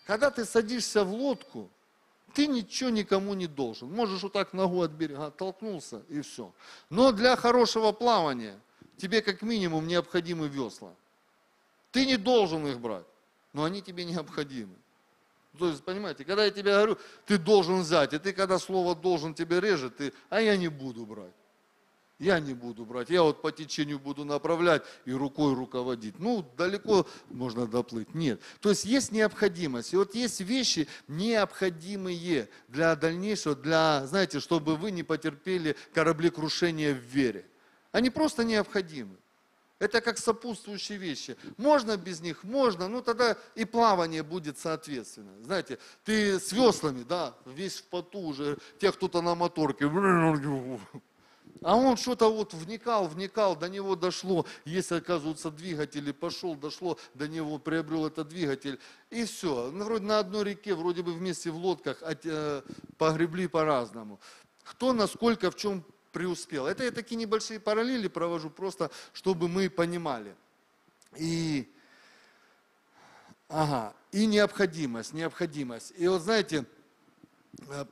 Когда 0.06 0.30
ты 0.30 0.46
садишься 0.46 1.04
в 1.04 1.12
лодку, 1.12 1.70
ты 2.34 2.48
ничего 2.48 2.90
никому 2.90 3.34
не 3.34 3.46
должен. 3.46 3.90
Можешь 3.90 4.22
вот 4.22 4.32
так 4.32 4.52
ногу 4.52 4.82
от 4.82 4.90
берега 4.90 5.26
оттолкнулся 5.26 6.02
и 6.08 6.20
все. 6.20 6.52
Но 6.90 7.12
для 7.12 7.36
хорошего 7.36 7.92
плавания 7.92 8.60
тебе 8.96 9.22
как 9.22 9.42
минимум 9.42 9.86
необходимы 9.86 10.48
весла. 10.48 10.92
Ты 11.92 12.04
не 12.06 12.16
должен 12.16 12.66
их 12.66 12.80
брать, 12.80 13.06
но 13.52 13.62
они 13.62 13.80
тебе 13.80 14.04
необходимы. 14.04 14.74
То 15.58 15.68
есть, 15.68 15.84
понимаете, 15.84 16.24
когда 16.24 16.44
я 16.44 16.50
тебе 16.50 16.72
говорю, 16.72 16.98
ты 17.26 17.38
должен 17.38 17.82
взять, 17.82 18.12
и 18.12 18.18
ты 18.18 18.32
когда 18.32 18.58
слово 18.58 18.96
должен 18.96 19.32
тебе 19.34 19.60
режет, 19.60 19.96
ты, 19.96 20.12
а 20.28 20.40
я 20.40 20.56
не 20.56 20.66
буду 20.66 21.06
брать. 21.06 21.32
Я 22.20 22.38
не 22.38 22.54
буду 22.54 22.84
брать, 22.84 23.10
я 23.10 23.22
вот 23.22 23.42
по 23.42 23.50
течению 23.50 23.98
буду 23.98 24.24
направлять 24.24 24.84
и 25.04 25.12
рукой 25.12 25.52
руководить. 25.54 26.20
Ну, 26.20 26.48
далеко 26.56 27.08
можно 27.28 27.66
доплыть. 27.66 28.14
Нет. 28.14 28.40
То 28.60 28.68
есть 28.70 28.84
есть 28.84 29.10
необходимость. 29.10 29.92
И 29.92 29.96
вот 29.96 30.14
есть 30.14 30.40
вещи 30.40 30.86
необходимые 31.08 32.48
для 32.68 32.94
дальнейшего, 32.94 33.56
для, 33.56 34.06
знаете, 34.06 34.38
чтобы 34.38 34.76
вы 34.76 34.92
не 34.92 35.02
потерпели 35.02 35.76
кораблекрушение 35.92 36.94
в 36.94 36.98
вере. 36.98 37.46
Они 37.90 38.10
просто 38.10 38.44
необходимы. 38.44 39.16
Это 39.80 40.00
как 40.00 40.18
сопутствующие 40.18 40.98
вещи. 40.98 41.36
Можно 41.56 41.96
без 41.96 42.20
них, 42.20 42.44
можно, 42.44 42.86
ну 42.86 43.02
тогда 43.02 43.36
и 43.56 43.64
плавание 43.64 44.22
будет 44.22 44.56
соответственно. 44.56 45.32
Знаете, 45.42 45.78
ты 46.04 46.38
с 46.38 46.52
веслами, 46.52 47.02
да, 47.02 47.34
весь 47.44 47.78
в 47.78 47.84
поту 47.84 48.20
уже, 48.20 48.56
тех 48.78 48.94
кто-то 48.94 49.20
на 49.20 49.34
моторке, 49.34 49.90
а 51.62 51.76
он 51.76 51.96
что-то 51.96 52.32
вот 52.32 52.52
вникал, 52.52 53.08
вникал, 53.08 53.56
до 53.56 53.68
него 53.68 53.96
дошло. 53.96 54.46
Если, 54.64 54.96
оказывается, 54.96 55.50
двигатель, 55.50 56.08
и 56.08 56.12
пошел, 56.12 56.54
дошло, 56.54 56.98
до 57.14 57.28
него 57.28 57.58
приобрел 57.58 58.06
этот 58.06 58.28
двигатель. 58.28 58.78
И 59.10 59.24
все. 59.24 59.70
Ну, 59.70 59.84
вроде 59.84 60.04
на 60.04 60.18
одной 60.18 60.44
реке, 60.44 60.74
вроде 60.74 61.02
бы 61.02 61.12
вместе 61.12 61.50
в 61.50 61.56
лодках, 61.56 62.02
а, 62.02 62.16
э, 62.22 62.62
погребли 62.98 63.46
по-разному. 63.46 64.20
Кто 64.64 64.92
насколько 64.92 65.50
в 65.50 65.56
чем 65.56 65.84
преуспел. 66.14 66.66
Это 66.66 66.84
я 66.84 66.90
такие 66.92 67.16
небольшие 67.16 67.60
параллели 67.60 68.08
провожу, 68.08 68.48
просто 68.48 68.90
чтобы 69.12 69.48
мы 69.48 69.68
понимали. 69.68 70.34
И, 71.16 71.70
ага, 73.48 73.94
и 74.12 74.24
необходимость, 74.26 75.12
необходимость. 75.12 75.92
И 75.96 76.06
вот 76.08 76.22
знаете, 76.22 76.64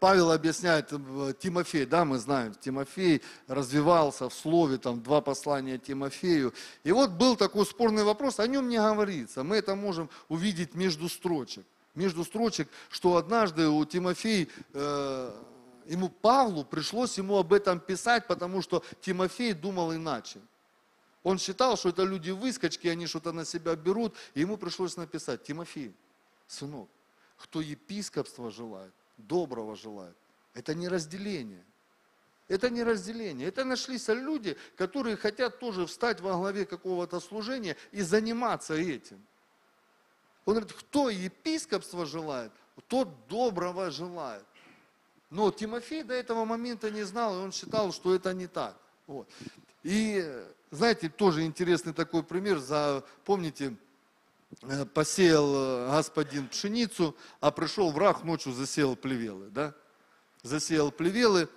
Павел 0.00 0.32
объясняет, 0.32 0.92
э, 0.92 1.34
Тимофей, 1.38 1.86
да, 1.86 2.04
мы 2.04 2.18
знаем, 2.18 2.54
Тимофей 2.54 3.22
развивался 3.46 4.28
в 4.28 4.34
слове, 4.34 4.78
там 4.78 5.02
два 5.02 5.20
послания 5.20 5.78
Тимофею. 5.78 6.52
И 6.84 6.92
вот 6.92 7.10
был 7.10 7.36
такой 7.36 7.66
спорный 7.66 8.04
вопрос, 8.04 8.40
о 8.40 8.46
нем 8.46 8.68
не 8.68 8.78
говорится. 8.78 9.42
Мы 9.42 9.56
это 9.56 9.74
можем 9.74 10.08
увидеть 10.28 10.74
между 10.74 11.08
строчек. 11.08 11.64
Между 11.94 12.24
строчек, 12.24 12.68
что 12.88 13.16
однажды 13.16 13.68
у 13.68 13.84
Тимофея, 13.84 14.48
э, 14.72 15.32
ему 15.86 16.08
Павлу 16.08 16.64
пришлось 16.64 17.18
ему 17.18 17.36
об 17.38 17.52
этом 17.52 17.80
писать, 17.80 18.26
потому 18.26 18.62
что 18.62 18.82
Тимофей 19.00 19.52
думал 19.52 19.94
иначе. 19.94 20.40
Он 21.22 21.38
считал, 21.38 21.76
что 21.76 21.90
это 21.90 22.02
люди 22.02 22.30
выскочки, 22.30 22.88
они 22.88 23.06
что-то 23.06 23.32
на 23.32 23.44
себя 23.44 23.76
берут, 23.76 24.14
и 24.34 24.40
ему 24.40 24.56
пришлось 24.56 24.96
написать, 24.96 25.44
Тимофей, 25.44 25.94
сынок, 26.48 26.88
кто 27.36 27.60
епископство 27.60 28.50
желает, 28.50 28.92
доброго 29.16 29.76
желают. 29.76 30.16
Это 30.54 30.74
не 30.74 30.88
разделение. 30.88 31.64
Это 32.48 32.68
не 32.68 32.82
разделение. 32.82 33.48
Это 33.48 33.64
нашлись 33.64 34.08
люди, 34.08 34.56
которые 34.76 35.16
хотят 35.16 35.58
тоже 35.58 35.86
встать 35.86 36.20
во 36.20 36.36
главе 36.36 36.66
какого-то 36.66 37.20
служения 37.20 37.76
и 37.92 38.02
заниматься 38.02 38.74
этим. 38.74 39.24
Он 40.44 40.54
говорит, 40.54 40.72
кто 40.72 41.08
епископство 41.08 42.04
желает, 42.04 42.52
тот 42.88 43.08
доброго 43.28 43.90
желает. 43.90 44.44
Но 45.30 45.50
Тимофей 45.50 46.02
до 46.02 46.12
этого 46.12 46.44
момента 46.44 46.90
не 46.90 47.04
знал, 47.04 47.38
и 47.38 47.42
он 47.44 47.52
считал, 47.52 47.92
что 47.92 48.14
это 48.14 48.34
не 48.34 48.48
так. 48.48 48.76
Вот. 49.06 49.28
И, 49.82 50.22
знаете, 50.70 51.08
тоже 51.08 51.44
интересный 51.44 51.94
такой 51.94 52.22
пример. 52.22 52.58
За, 52.58 53.02
помните, 53.24 53.74
посеял 54.94 55.52
э, 55.54 55.96
господин 55.96 56.48
пшеницу, 56.48 57.16
а 57.40 57.50
пришел 57.50 57.90
враг 57.90 58.24
ночью 58.24 58.52
засеял 58.52 58.96
плевелы, 58.96 59.48
да? 59.50 59.74
Засеял 60.42 60.90
плевелы, 60.90 61.48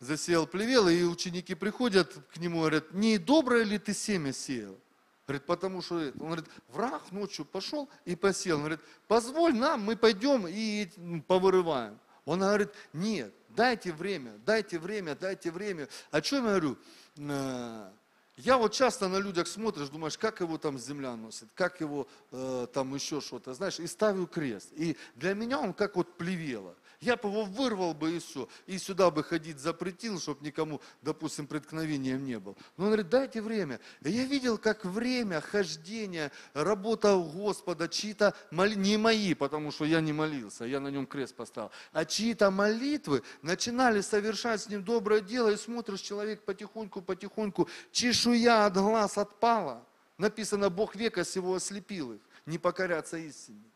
засеял 0.00 0.46
плевелы, 0.46 0.94
и 0.94 1.04
ученики 1.04 1.54
приходят 1.54 2.12
к 2.32 2.38
нему, 2.38 2.60
говорят, 2.60 2.92
не 2.92 3.18
доброе 3.18 3.64
ли 3.64 3.78
ты 3.78 3.94
семя 3.94 4.32
сеял? 4.32 4.78
Говорит, 5.26 5.46
потому 5.46 5.82
что 5.82 5.94
он 5.96 6.26
говорит, 6.26 6.46
враг 6.68 7.12
ночью 7.12 7.44
пошел 7.44 7.88
и 8.04 8.16
посеял. 8.16 8.56
Он 8.58 8.64
говорит, 8.64 8.80
позволь 9.06 9.54
нам, 9.54 9.82
мы 9.82 9.96
пойдем 9.96 10.46
и 10.48 10.88
повырываем. 11.28 11.98
Он 12.24 12.40
говорит, 12.40 12.70
нет, 12.92 13.32
дайте 13.48 13.92
время, 13.92 14.38
дайте 14.44 14.78
время, 14.78 15.14
дайте 15.14 15.50
время. 15.50 15.88
О 16.10 16.20
чем 16.20 16.44
я 16.44 16.50
говорю? 16.50 16.78
Я 18.36 18.56
вот 18.56 18.72
часто 18.72 19.08
на 19.08 19.18
людях 19.18 19.46
смотришь, 19.46 19.90
думаешь, 19.90 20.16
как 20.16 20.40
его 20.40 20.56
там 20.56 20.78
земля 20.78 21.16
носит, 21.16 21.48
как 21.54 21.80
его 21.80 22.08
э, 22.30 22.66
там 22.72 22.94
еще 22.94 23.20
что-то, 23.20 23.52
знаешь, 23.52 23.78
и 23.78 23.86
ставлю 23.86 24.26
крест. 24.26 24.72
И 24.72 24.96
для 25.16 25.34
меня 25.34 25.60
он 25.60 25.74
как 25.74 25.96
вот 25.96 26.16
плевело. 26.16 26.74
Я 27.02 27.16
бы 27.16 27.28
его 27.28 27.44
вырвал 27.44 27.94
бы 27.94 28.16
и. 28.16 28.22
И 28.66 28.78
сюда 28.78 29.10
бы 29.10 29.24
ходить 29.24 29.58
запретил, 29.58 30.20
чтобы 30.20 30.46
никому, 30.46 30.80
допустим, 31.02 31.48
преткновением 31.48 32.24
не 32.24 32.38
был. 32.38 32.56
Но 32.76 32.84
он 32.84 32.90
говорит, 32.90 33.08
дайте 33.08 33.42
время. 33.42 33.80
И 34.02 34.10
я 34.12 34.22
видел, 34.22 34.56
как 34.56 34.84
время 34.84 35.40
хождения, 35.40 36.30
работа 36.54 37.16
Господа, 37.16 37.88
чьи-то 37.88 38.34
молитвы, 38.52 38.82
не 38.84 38.96
мои, 38.98 39.34
потому 39.34 39.72
что 39.72 39.84
я 39.84 40.00
не 40.00 40.12
молился, 40.12 40.64
я 40.64 40.78
на 40.78 40.88
нем 40.88 41.08
крест 41.08 41.34
поставил, 41.34 41.72
а 41.92 42.04
чьи-то 42.04 42.52
молитвы 42.52 43.24
начинали 43.42 44.00
совершать 44.00 44.60
с 44.62 44.68
ним 44.68 44.84
доброе 44.84 45.22
дело, 45.22 45.48
и 45.48 45.56
смотришь, 45.56 46.02
человек 46.02 46.44
потихоньку-потихоньку, 46.44 47.68
чешуя 47.90 48.66
от 48.66 48.74
глаз 48.74 49.18
отпала. 49.18 49.84
Написано, 50.18 50.70
Бог 50.70 50.94
века 50.94 51.24
сего 51.24 51.56
ослепил 51.56 52.12
их, 52.12 52.20
не 52.46 52.58
покоряться 52.58 53.16
истине. 53.16 53.71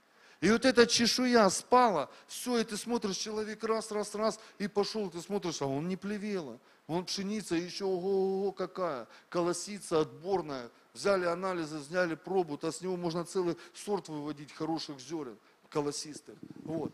И 0.46 0.50
вот 0.52 0.64
эта 0.64 0.86
чешуя 0.86 1.50
спала, 1.50 2.08
все, 2.28 2.58
и 2.58 2.64
ты 2.64 2.76
смотришь, 2.76 3.16
человек 3.16 3.64
раз, 3.64 3.90
раз, 3.90 4.14
раз, 4.14 4.38
и 4.58 4.68
пошел, 4.68 5.10
ты 5.10 5.20
смотришь, 5.20 5.60
а 5.60 5.66
он 5.66 5.88
не 5.88 5.96
плевела. 5.96 6.60
Он 6.86 7.04
пшеница 7.04 7.56
еще, 7.56 7.84
ого-го, 7.84 8.52
какая, 8.52 9.08
колосица 9.28 10.02
отборная. 10.02 10.70
Взяли 10.94 11.24
анализы, 11.24 11.78
взяли 11.78 12.14
пробу, 12.14 12.56
то 12.58 12.70
с 12.70 12.80
него 12.80 12.96
можно 12.96 13.24
целый 13.24 13.56
сорт 13.74 14.08
выводить 14.08 14.52
хороших 14.52 15.00
зерен, 15.00 15.36
колосистых. 15.68 16.36
Вот. 16.62 16.92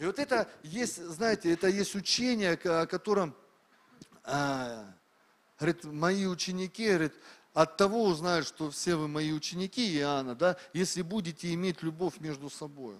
И 0.00 0.04
вот 0.04 0.18
это 0.18 0.50
есть, 0.64 0.96
знаете, 0.96 1.52
это 1.52 1.68
есть 1.68 1.94
учение, 1.94 2.54
о 2.54 2.86
котором, 2.86 3.36
а, 4.24 4.84
говорит, 5.60 5.84
мои 5.84 6.26
ученики, 6.26 6.88
говорит, 6.88 7.12
от 7.54 7.76
того 7.76 8.04
узнают, 8.04 8.46
что 8.46 8.70
все 8.70 8.96
вы 8.96 9.08
мои 9.08 9.32
ученики, 9.32 9.96
Иоанна, 9.96 10.34
да, 10.34 10.56
если 10.72 11.02
будете 11.02 11.54
иметь 11.54 11.82
любовь 11.82 12.18
между 12.18 12.50
собой. 12.50 12.96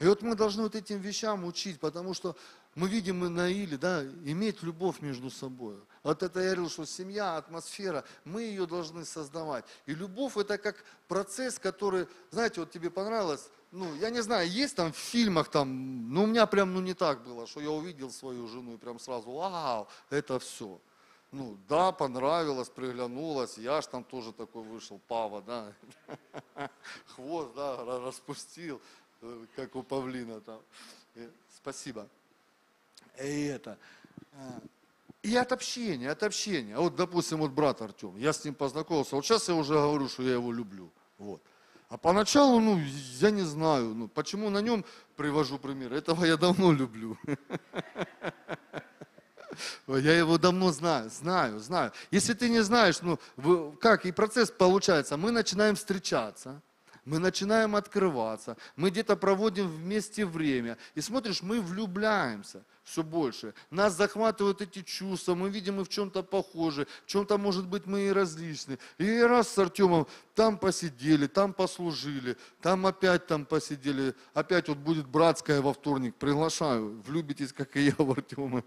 И 0.00 0.06
вот 0.06 0.20
мы 0.22 0.34
должны 0.34 0.64
вот 0.64 0.74
этим 0.74 0.98
вещам 0.98 1.44
учить, 1.44 1.78
потому 1.78 2.12
что 2.12 2.36
мы 2.74 2.88
видим 2.88 3.20
на 3.32 3.48
Иле, 3.48 3.76
да, 3.76 4.02
иметь 4.24 4.62
любовь 4.64 5.00
между 5.00 5.30
собой. 5.30 5.76
Вот 6.02 6.24
это 6.24 6.40
я 6.40 6.46
говорил, 6.46 6.68
что 6.68 6.84
семья, 6.84 7.36
атмосфера, 7.36 8.02
мы 8.24 8.42
ее 8.42 8.66
должны 8.66 9.04
создавать. 9.04 9.64
И 9.86 9.94
любовь 9.94 10.36
это 10.36 10.58
как 10.58 10.84
процесс, 11.06 11.60
который, 11.60 12.08
знаете, 12.32 12.60
вот 12.60 12.72
тебе 12.72 12.90
понравилось, 12.90 13.48
ну, 13.70 13.94
я 13.94 14.10
не 14.10 14.22
знаю, 14.22 14.50
есть 14.50 14.74
там 14.74 14.92
в 14.92 14.96
фильмах 14.96 15.48
там, 15.48 16.12
ну, 16.12 16.24
у 16.24 16.26
меня 16.26 16.46
прям, 16.46 16.74
ну, 16.74 16.80
не 16.80 16.94
так 16.94 17.22
было, 17.22 17.46
что 17.46 17.60
я 17.60 17.70
увидел 17.70 18.10
свою 18.10 18.48
жену 18.48 18.74
и 18.74 18.78
прям 18.78 18.98
сразу, 18.98 19.30
вау, 19.30 19.86
это 20.10 20.40
все. 20.40 20.80
Ну, 21.32 21.56
да, 21.66 21.92
понравилось, 21.92 22.68
приглянулось, 22.68 23.56
я 23.56 23.80
ж 23.80 23.86
там 23.86 24.04
тоже 24.04 24.32
такой 24.32 24.62
вышел, 24.62 25.00
пава, 25.08 25.40
да, 25.40 25.72
хвост, 27.06 27.54
да, 27.56 28.00
распустил, 28.00 28.82
э, 29.22 29.46
как 29.56 29.74
у 29.74 29.82
павлина 29.82 30.42
там. 30.42 30.60
Э, 31.14 31.30
спасибо. 31.56 32.06
И 33.18 33.44
это, 33.44 33.78
э, 34.32 34.60
и 35.22 35.34
от 35.34 35.52
общения, 35.52 36.10
от 36.10 36.22
общения. 36.22 36.76
Вот, 36.76 36.96
допустим, 36.96 37.38
вот 37.38 37.52
брат 37.52 37.80
Артем, 37.80 38.14
я 38.18 38.34
с 38.34 38.44
ним 38.44 38.54
познакомился, 38.54 39.16
вот 39.16 39.24
сейчас 39.24 39.48
я 39.48 39.54
уже 39.54 39.72
говорю, 39.72 40.08
что 40.10 40.22
я 40.22 40.34
его 40.34 40.52
люблю, 40.52 40.90
вот. 41.16 41.40
А 41.88 41.96
поначалу, 41.96 42.60
ну, 42.60 42.78
я 43.20 43.30
не 43.30 43.42
знаю, 43.42 43.94
ну, 43.94 44.08
почему 44.08 44.50
на 44.50 44.60
нем 44.60 44.84
привожу 45.16 45.58
пример, 45.58 45.94
этого 45.94 46.26
я 46.26 46.36
давно 46.36 46.72
люблю. 46.72 47.16
Я 49.86 50.18
его 50.18 50.38
давно 50.38 50.72
знаю, 50.72 51.10
знаю, 51.10 51.58
знаю. 51.60 51.92
Если 52.10 52.34
ты 52.34 52.48
не 52.48 52.62
знаешь, 52.62 53.00
ну, 53.02 53.18
как 53.80 54.06
и 54.06 54.12
процесс 54.12 54.50
получается, 54.50 55.16
мы 55.16 55.30
начинаем 55.30 55.74
встречаться, 55.74 56.60
мы 57.04 57.18
начинаем 57.18 57.74
открываться, 57.74 58.56
мы 58.76 58.90
где-то 58.90 59.16
проводим 59.16 59.68
вместе 59.68 60.24
время. 60.24 60.78
И 60.94 61.00
смотришь, 61.00 61.42
мы 61.42 61.60
влюбляемся 61.60 62.62
все 62.84 63.02
больше. 63.02 63.54
Нас 63.70 63.96
захватывают 63.96 64.60
эти 64.60 64.82
чувства, 64.82 65.34
мы 65.34 65.50
видим 65.50 65.76
мы 65.76 65.84
в 65.84 65.88
чем-то 65.88 66.22
похожи, 66.22 66.86
в 67.04 67.06
чем-то, 67.06 67.38
может 67.38 67.66
быть, 67.66 67.86
мы 67.86 68.02
и 68.02 68.12
различны. 68.12 68.78
И 68.98 69.20
раз 69.20 69.48
с 69.48 69.58
Артемом 69.58 70.06
там 70.34 70.58
посидели, 70.58 71.26
там 71.26 71.52
послужили, 71.52 72.36
там 72.60 72.86
опять 72.86 73.26
там 73.26 73.44
посидели, 73.44 74.14
опять 74.34 74.68
вот 74.68 74.78
будет 74.78 75.06
братская 75.06 75.60
во 75.60 75.72
вторник, 75.72 76.14
приглашаю, 76.16 77.00
влюбитесь, 77.02 77.52
как 77.52 77.76
и 77.76 77.86
я 77.86 77.94
в 77.98 78.10
Артема. 78.10 78.64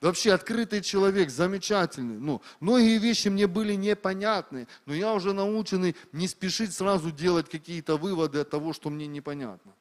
Вообще 0.00 0.32
открытый 0.32 0.80
человек, 0.82 1.30
замечательный. 1.30 2.18
Ну, 2.18 2.42
многие 2.60 2.98
вещи 2.98 3.28
мне 3.28 3.46
были 3.46 3.74
непонятны, 3.74 4.66
но 4.86 4.94
я 4.94 5.12
уже 5.12 5.32
наученный 5.32 5.96
не 6.12 6.28
спешить 6.28 6.74
сразу 6.74 7.10
делать 7.10 7.48
какие-то 7.48 7.96
выводы 7.96 8.40
от 8.40 8.50
того, 8.50 8.72
что 8.72 8.90
мне 8.90 9.06
непонятно. 9.06 9.72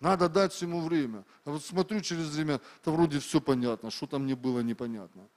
Надо 0.00 0.28
дать 0.28 0.52
всему 0.52 0.80
время. 0.80 1.24
А 1.44 1.50
вот 1.50 1.64
смотрю 1.64 2.00
через 2.00 2.26
время, 2.30 2.60
то 2.82 2.92
вроде 2.92 3.20
все 3.20 3.40
понятно, 3.40 3.90
что 3.90 4.06
там 4.08 4.24
мне 4.24 4.34
было 4.34 4.60
непонятно. 4.60 5.28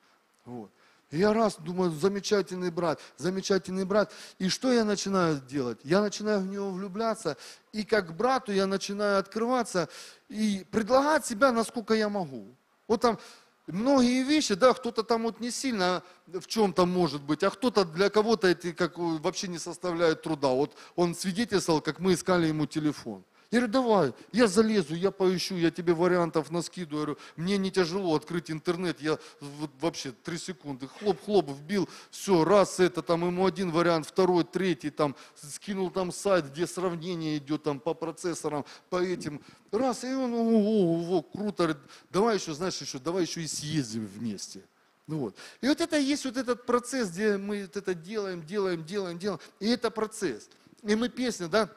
Вот. 0.45 0.71
Я 1.11 1.33
раз 1.33 1.57
думаю, 1.59 1.91
замечательный 1.91 2.71
брат, 2.71 2.99
замечательный 3.17 3.85
брат. 3.85 4.11
И 4.39 4.49
что 4.49 4.71
я 4.71 4.83
начинаю 4.83 5.39
делать? 5.39 5.79
Я 5.83 6.01
начинаю 6.01 6.41
в 6.41 6.47
него 6.47 6.71
влюбляться, 6.71 7.37
и 7.71 7.83
как 7.83 8.15
брату 8.15 8.51
я 8.51 8.65
начинаю 8.65 9.19
открываться 9.19 9.87
и 10.29 10.65
предлагать 10.71 11.25
себя, 11.25 11.51
насколько 11.51 11.93
я 11.93 12.09
могу. 12.09 12.55
Вот 12.87 13.01
там 13.01 13.19
многие 13.67 14.23
вещи, 14.23 14.55
да, 14.55 14.73
кто-то 14.73 15.03
там 15.03 15.23
вот 15.23 15.39
не 15.39 15.51
сильно 15.51 16.03
в 16.27 16.47
чем-то 16.47 16.85
может 16.85 17.21
быть, 17.21 17.43
а 17.43 17.51
кто-то 17.51 17.85
для 17.85 18.09
кого-то 18.09 18.47
это 18.47 18.73
как 18.73 18.97
вообще 18.97 19.47
не 19.47 19.59
составляет 19.59 20.23
труда. 20.23 20.49
Вот 20.49 20.75
он 20.95 21.13
свидетельствовал, 21.13 21.81
как 21.81 21.99
мы 21.99 22.13
искали 22.13 22.47
ему 22.47 22.65
телефон. 22.65 23.23
Я 23.51 23.59
говорю, 23.59 23.73
давай, 23.73 24.13
я 24.31 24.47
залезу, 24.47 24.95
я 24.95 25.11
поищу, 25.11 25.55
я 25.55 25.71
тебе 25.71 25.93
вариантов 25.93 26.51
наскидываю. 26.51 27.01
Я 27.01 27.05
говорю, 27.05 27.19
мне 27.35 27.57
не 27.57 27.71
тяжело 27.71 28.15
открыть 28.15 28.49
интернет, 28.49 29.01
я 29.01 29.19
вот 29.39 29.71
вообще 29.79 30.11
три 30.11 30.37
секунды, 30.37 30.87
хлоп-хлоп, 30.87 31.51
вбил, 31.51 31.87
все, 32.09 32.43
раз 32.43 32.79
это, 32.79 33.01
там 33.01 33.25
ему 33.25 33.45
один 33.45 33.71
вариант, 33.71 34.07
второй, 34.07 34.43
третий, 34.43 34.89
там, 34.89 35.15
скинул 35.35 35.91
там 35.91 36.11
сайт, 36.11 36.51
где 36.51 36.65
сравнение 36.65 37.37
идет 37.37 37.63
там 37.63 37.79
по 37.79 37.93
процессорам, 37.93 38.65
по 38.89 39.01
этим, 39.01 39.41
раз, 39.71 40.03
и 40.03 40.07
он, 40.07 40.33
о, 40.33 40.37
о, 40.37 41.17
о, 41.17 41.21
круто, 41.21 41.77
давай 42.09 42.37
еще, 42.37 42.53
знаешь, 42.53 42.81
еще, 42.81 42.99
давай 42.99 43.23
еще 43.23 43.41
и 43.41 43.47
съездим 43.47 44.05
вместе. 44.05 44.63
Ну 45.07 45.19
вот. 45.19 45.35
И 45.61 45.67
вот 45.67 45.81
это 45.81 45.97
есть 45.97 46.25
вот 46.25 46.35
этот 46.35 46.65
процесс, 46.65 47.09
где 47.11 47.37
мы 47.37 47.61
вот 47.61 47.77
это 47.77 47.93
делаем, 47.93 48.43
делаем, 48.43 48.83
делаем, 48.83 49.19
делаем. 49.19 49.39
И 49.59 49.67
это 49.69 49.91
процесс. 49.91 50.49
И 50.81 50.95
мы 50.95 51.09
песня, 51.09 51.47
да, 51.47 51.69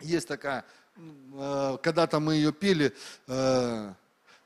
есть 0.00 0.28
такая, 0.28 0.64
когда-то 1.82 2.20
мы 2.20 2.34
ее 2.34 2.52
пели, 2.52 2.94
э, 3.26 3.94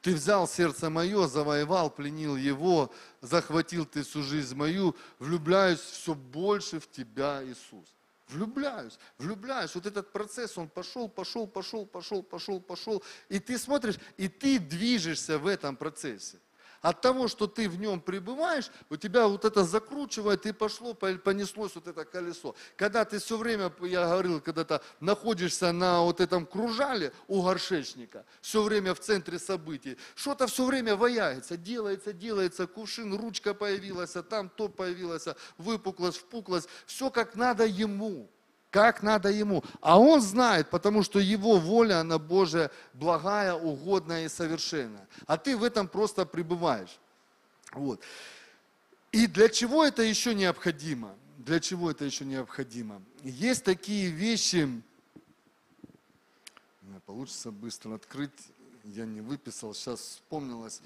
ты 0.00 0.14
взял 0.14 0.48
сердце 0.48 0.88
мое, 0.88 1.26
завоевал, 1.26 1.90
пленил 1.90 2.36
его, 2.36 2.90
захватил 3.20 3.84
ты 3.84 4.02
всю 4.02 4.22
жизнь 4.22 4.54
мою, 4.54 4.96
влюбляюсь 5.18 5.80
все 5.80 6.14
больше 6.14 6.80
в 6.80 6.90
тебя, 6.90 7.44
Иисус. 7.44 7.94
Влюбляюсь, 8.28 8.98
влюбляюсь. 9.18 9.74
Вот 9.74 9.86
этот 9.86 10.12
процесс, 10.12 10.56
он 10.58 10.68
пошел, 10.68 11.08
пошел, 11.08 11.46
пошел, 11.46 11.86
пошел, 11.86 12.22
пошел, 12.22 12.60
пошел. 12.60 13.02
И 13.28 13.38
ты 13.38 13.58
смотришь, 13.58 13.96
и 14.18 14.28
ты 14.28 14.58
движешься 14.58 15.38
в 15.38 15.46
этом 15.46 15.76
процессе. 15.76 16.38
От 16.80 17.00
того, 17.00 17.28
что 17.28 17.46
ты 17.46 17.68
в 17.68 17.78
нем 17.78 18.00
пребываешь, 18.00 18.70
у 18.88 18.96
тебя 18.96 19.26
вот 19.26 19.44
это 19.44 19.64
закручивает, 19.64 20.46
и 20.46 20.52
пошло, 20.52 20.94
понеслось 20.94 21.74
вот 21.74 21.88
это 21.88 22.04
колесо. 22.04 22.54
Когда 22.76 23.04
ты 23.04 23.18
все 23.18 23.36
время, 23.36 23.72
я 23.82 24.06
говорил, 24.06 24.40
когда 24.40 24.64
ты 24.64 24.80
находишься 25.00 25.72
на 25.72 26.02
вот 26.02 26.20
этом 26.20 26.46
кружале 26.46 27.12
у 27.26 27.42
горшечника, 27.42 28.24
все 28.40 28.62
время 28.62 28.94
в 28.94 29.00
центре 29.00 29.38
событий, 29.38 29.98
что-то 30.14 30.46
все 30.46 30.64
время 30.64 30.94
ваяется, 30.96 31.56
делается, 31.56 32.12
делается, 32.12 32.66
кувшин, 32.66 33.14
ручка 33.14 33.54
появилась, 33.54 34.14
а 34.16 34.22
там 34.22 34.48
то 34.48 34.68
появилось, 34.68 35.26
выпуклость, 35.56 36.18
впуклость, 36.18 36.68
все 36.86 37.10
как 37.10 37.34
надо 37.34 37.66
ему 37.66 38.30
как 38.70 39.02
надо 39.02 39.30
ему. 39.30 39.64
А 39.80 39.98
он 39.98 40.20
знает, 40.20 40.70
потому 40.70 41.02
что 41.02 41.18
его 41.18 41.58
воля, 41.58 42.00
она 42.00 42.18
Божия, 42.18 42.70
благая, 42.94 43.54
угодная 43.54 44.24
и 44.24 44.28
совершенная. 44.28 45.06
А 45.26 45.36
ты 45.36 45.56
в 45.56 45.64
этом 45.64 45.88
просто 45.88 46.26
пребываешь. 46.26 46.98
Вот. 47.72 48.00
И 49.12 49.26
для 49.26 49.48
чего 49.48 49.84
это 49.84 50.02
еще 50.02 50.34
необходимо? 50.34 51.14
Для 51.38 51.60
чего 51.60 51.90
это 51.90 52.04
еще 52.04 52.24
необходимо? 52.24 53.00
Есть 53.22 53.64
такие 53.64 54.10
вещи, 54.10 54.68
получится 57.08 57.50
быстро 57.50 57.94
открыть, 57.94 58.38
я 58.84 59.06
не 59.06 59.22
выписал, 59.22 59.72
сейчас 59.72 60.00
вспомнилось. 60.00 60.82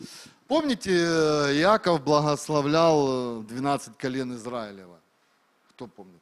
Помните, 0.47 0.93
э, 0.93 1.53
Иаков 1.57 2.05
благословлял 2.05 3.43
12 3.43 3.99
колен 3.99 4.33
Израилева? 4.37 5.01
Кто 5.71 5.89
помнит? 5.89 6.22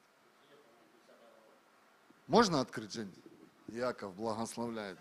Можно 2.31 2.61
открыть, 2.61 2.93
Жень? 2.93 3.13
Яков 3.67 4.15
благословляет. 4.15 4.97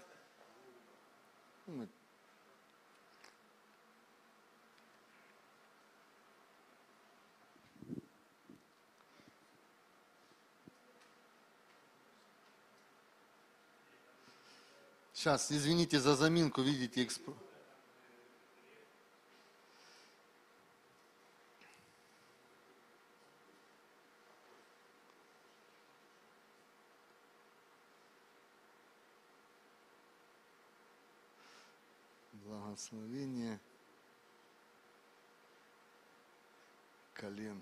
Сейчас, 15.14 15.52
извините 15.52 16.00
за 16.00 16.16
заминку, 16.16 16.64
видите, 16.64 17.04
экспорт. 17.04 17.38
Благословение 32.80 33.60
колен 37.14 37.62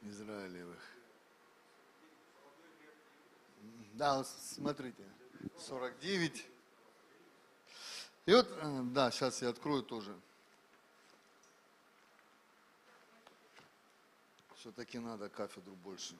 Израилевых. 0.00 0.82
Да, 3.94 4.24
смотрите. 4.24 5.04
49. 5.58 6.46
И 8.26 8.34
вот, 8.34 8.48
э, 8.50 8.80
да, 8.86 9.10
сейчас 9.12 9.40
я 9.40 9.50
открою 9.50 9.82
тоже. 9.84 10.18
Все-таки 14.56 14.98
надо 14.98 15.28
кафедру 15.28 15.76
больше. 15.76 16.16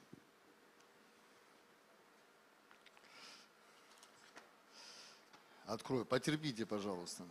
Открою. 5.65 6.05
Потерпите, 6.05 6.65
пожалуйста. 6.65 7.25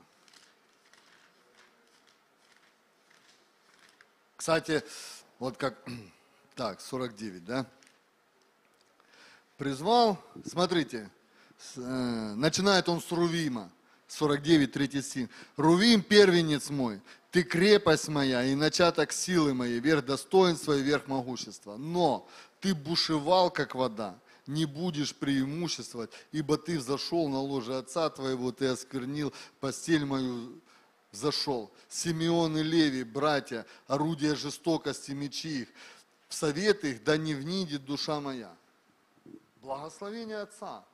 Кстати, 4.42 4.82
вот 5.38 5.56
как... 5.56 5.78
Так, 6.56 6.80
49, 6.80 7.44
да? 7.44 7.64
Призвал, 9.56 10.18
смотрите, 10.44 11.08
с, 11.56 11.78
э, 11.78 12.34
начинает 12.34 12.88
он 12.88 13.00
с 13.00 13.12
Рувима. 13.12 13.70
49, 14.08 14.72
3 14.72 15.02
стих. 15.02 15.28
Рувим, 15.56 16.02
первенец 16.02 16.70
мой, 16.70 17.00
ты 17.30 17.44
крепость 17.44 18.08
моя 18.08 18.42
и 18.42 18.56
начаток 18.56 19.12
силы 19.12 19.54
моей, 19.54 19.78
верх 19.78 20.04
достоинства 20.04 20.76
и 20.76 20.82
верх 20.82 21.06
могущества. 21.06 21.76
Но 21.76 22.28
ты 22.60 22.74
бушевал, 22.74 23.48
как 23.48 23.76
вода, 23.76 24.18
не 24.48 24.64
будешь 24.64 25.14
преимуществовать, 25.14 26.10
ибо 26.32 26.58
ты 26.58 26.80
взошел 26.80 27.28
на 27.28 27.38
ложе 27.38 27.78
отца 27.78 28.10
твоего, 28.10 28.50
ты 28.50 28.66
осквернил 28.66 29.32
постель 29.60 30.04
мою, 30.04 30.60
зашел. 31.12 31.70
Симеон 31.88 32.58
и 32.58 32.62
Леви, 32.62 33.04
братья, 33.04 33.64
орудия 33.86 34.34
жестокости, 34.34 35.12
мечи 35.12 35.62
их, 35.62 35.68
в 36.28 36.34
совет 36.34 36.84
их, 36.84 37.04
да 37.04 37.16
не 37.16 37.34
внидит 37.34 37.84
душа 37.84 38.20
моя. 38.20 38.54
Благословение 39.60 40.38
отца 40.38 40.84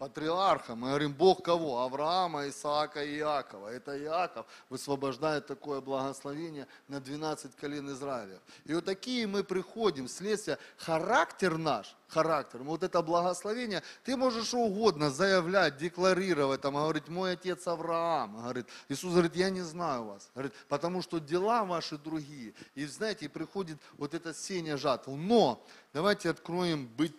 патриарха. 0.00 0.74
Мы 0.74 0.88
говорим, 0.88 1.12
Бог 1.12 1.42
кого? 1.44 1.82
Авраама, 1.82 2.48
Исаака 2.48 3.04
и 3.04 3.18
Иакова. 3.18 3.68
Это 3.68 4.02
Иаков 4.02 4.46
высвобождает 4.70 5.46
такое 5.46 5.82
благословение 5.82 6.66
на 6.88 7.00
12 7.00 7.54
колен 7.54 7.90
Израиля. 7.90 8.40
И 8.64 8.72
вот 8.72 8.86
такие 8.86 9.26
мы 9.26 9.44
приходим, 9.44 10.08
следствие, 10.08 10.56
характер 10.78 11.58
наш, 11.58 11.94
характер, 12.08 12.62
вот 12.62 12.82
это 12.82 13.02
благословение, 13.02 13.82
ты 14.02 14.16
можешь 14.16 14.54
угодно 14.54 15.10
заявлять, 15.10 15.76
декларировать, 15.76 16.62
там, 16.62 16.76
говорить, 16.76 17.08
мой 17.08 17.32
отец 17.32 17.66
Авраам, 17.66 18.38
говорит, 18.38 18.66
Иисус 18.88 19.12
говорит, 19.12 19.36
я 19.36 19.50
не 19.50 19.60
знаю 19.60 20.04
вас, 20.04 20.30
говорит, 20.34 20.54
потому 20.70 21.02
что 21.02 21.18
дела 21.18 21.64
ваши 21.64 21.98
другие. 21.98 22.54
И 22.74 22.86
знаете, 22.86 23.28
приходит 23.28 23.76
вот 23.98 24.14
это 24.14 24.32
сеяние 24.32 24.78
жатву. 24.78 25.14
Но 25.14 25.62
давайте 25.92 26.30
откроем 26.30 26.86
быть 26.86 27.12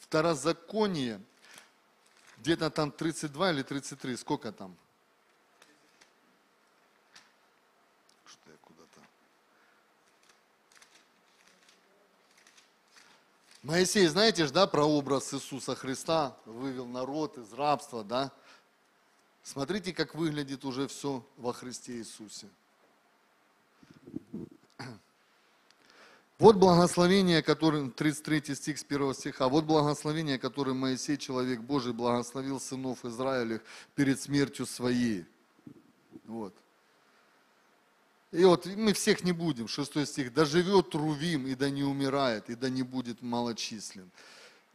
второзаконие, 0.00 1.20
где-то 2.42 2.70
там 2.70 2.90
32 2.90 3.52
или 3.52 3.62
33, 3.62 4.16
сколько 4.16 4.50
там? 4.50 4.76
Что 8.26 8.50
я 8.50 8.56
куда-то? 8.60 9.00
Моисей, 13.62 14.08
знаете 14.08 14.46
же, 14.46 14.52
да, 14.52 14.66
про 14.66 14.84
образ 14.84 15.32
Иисуса 15.32 15.76
Христа, 15.76 16.36
вывел 16.44 16.86
народ 16.86 17.38
из 17.38 17.52
рабства, 17.52 18.02
да? 18.02 18.32
Смотрите, 19.44 19.92
как 19.92 20.16
выглядит 20.16 20.64
уже 20.64 20.88
все 20.88 21.24
во 21.36 21.52
Христе 21.52 21.92
Иисусе. 21.92 22.48
Вот 26.42 26.56
благословение, 26.56 27.40
которым, 27.40 27.92
33 27.92 28.56
стих 28.56 28.76
с 28.76 28.82
1 28.82 29.14
стиха, 29.14 29.48
вот 29.48 29.64
благословение, 29.64 30.40
которым 30.40 30.76
Моисей, 30.78 31.16
человек 31.16 31.60
Божий, 31.60 31.92
благословил 31.92 32.58
сынов 32.58 33.04
Израилев 33.04 33.60
перед 33.94 34.20
смертью 34.20 34.66
своей. 34.66 35.24
Вот. 36.26 36.52
И 38.32 38.44
вот 38.44 38.66
мы 38.66 38.92
всех 38.92 39.22
не 39.22 39.30
будем, 39.30 39.68
6 39.68 40.04
стих, 40.04 40.34
да 40.34 40.44
живет 40.44 40.92
Рувим, 40.96 41.46
и 41.46 41.54
да 41.54 41.70
не 41.70 41.84
умирает, 41.84 42.50
и 42.50 42.56
да 42.56 42.68
не 42.68 42.82
будет 42.82 43.22
малочислен. 43.22 44.10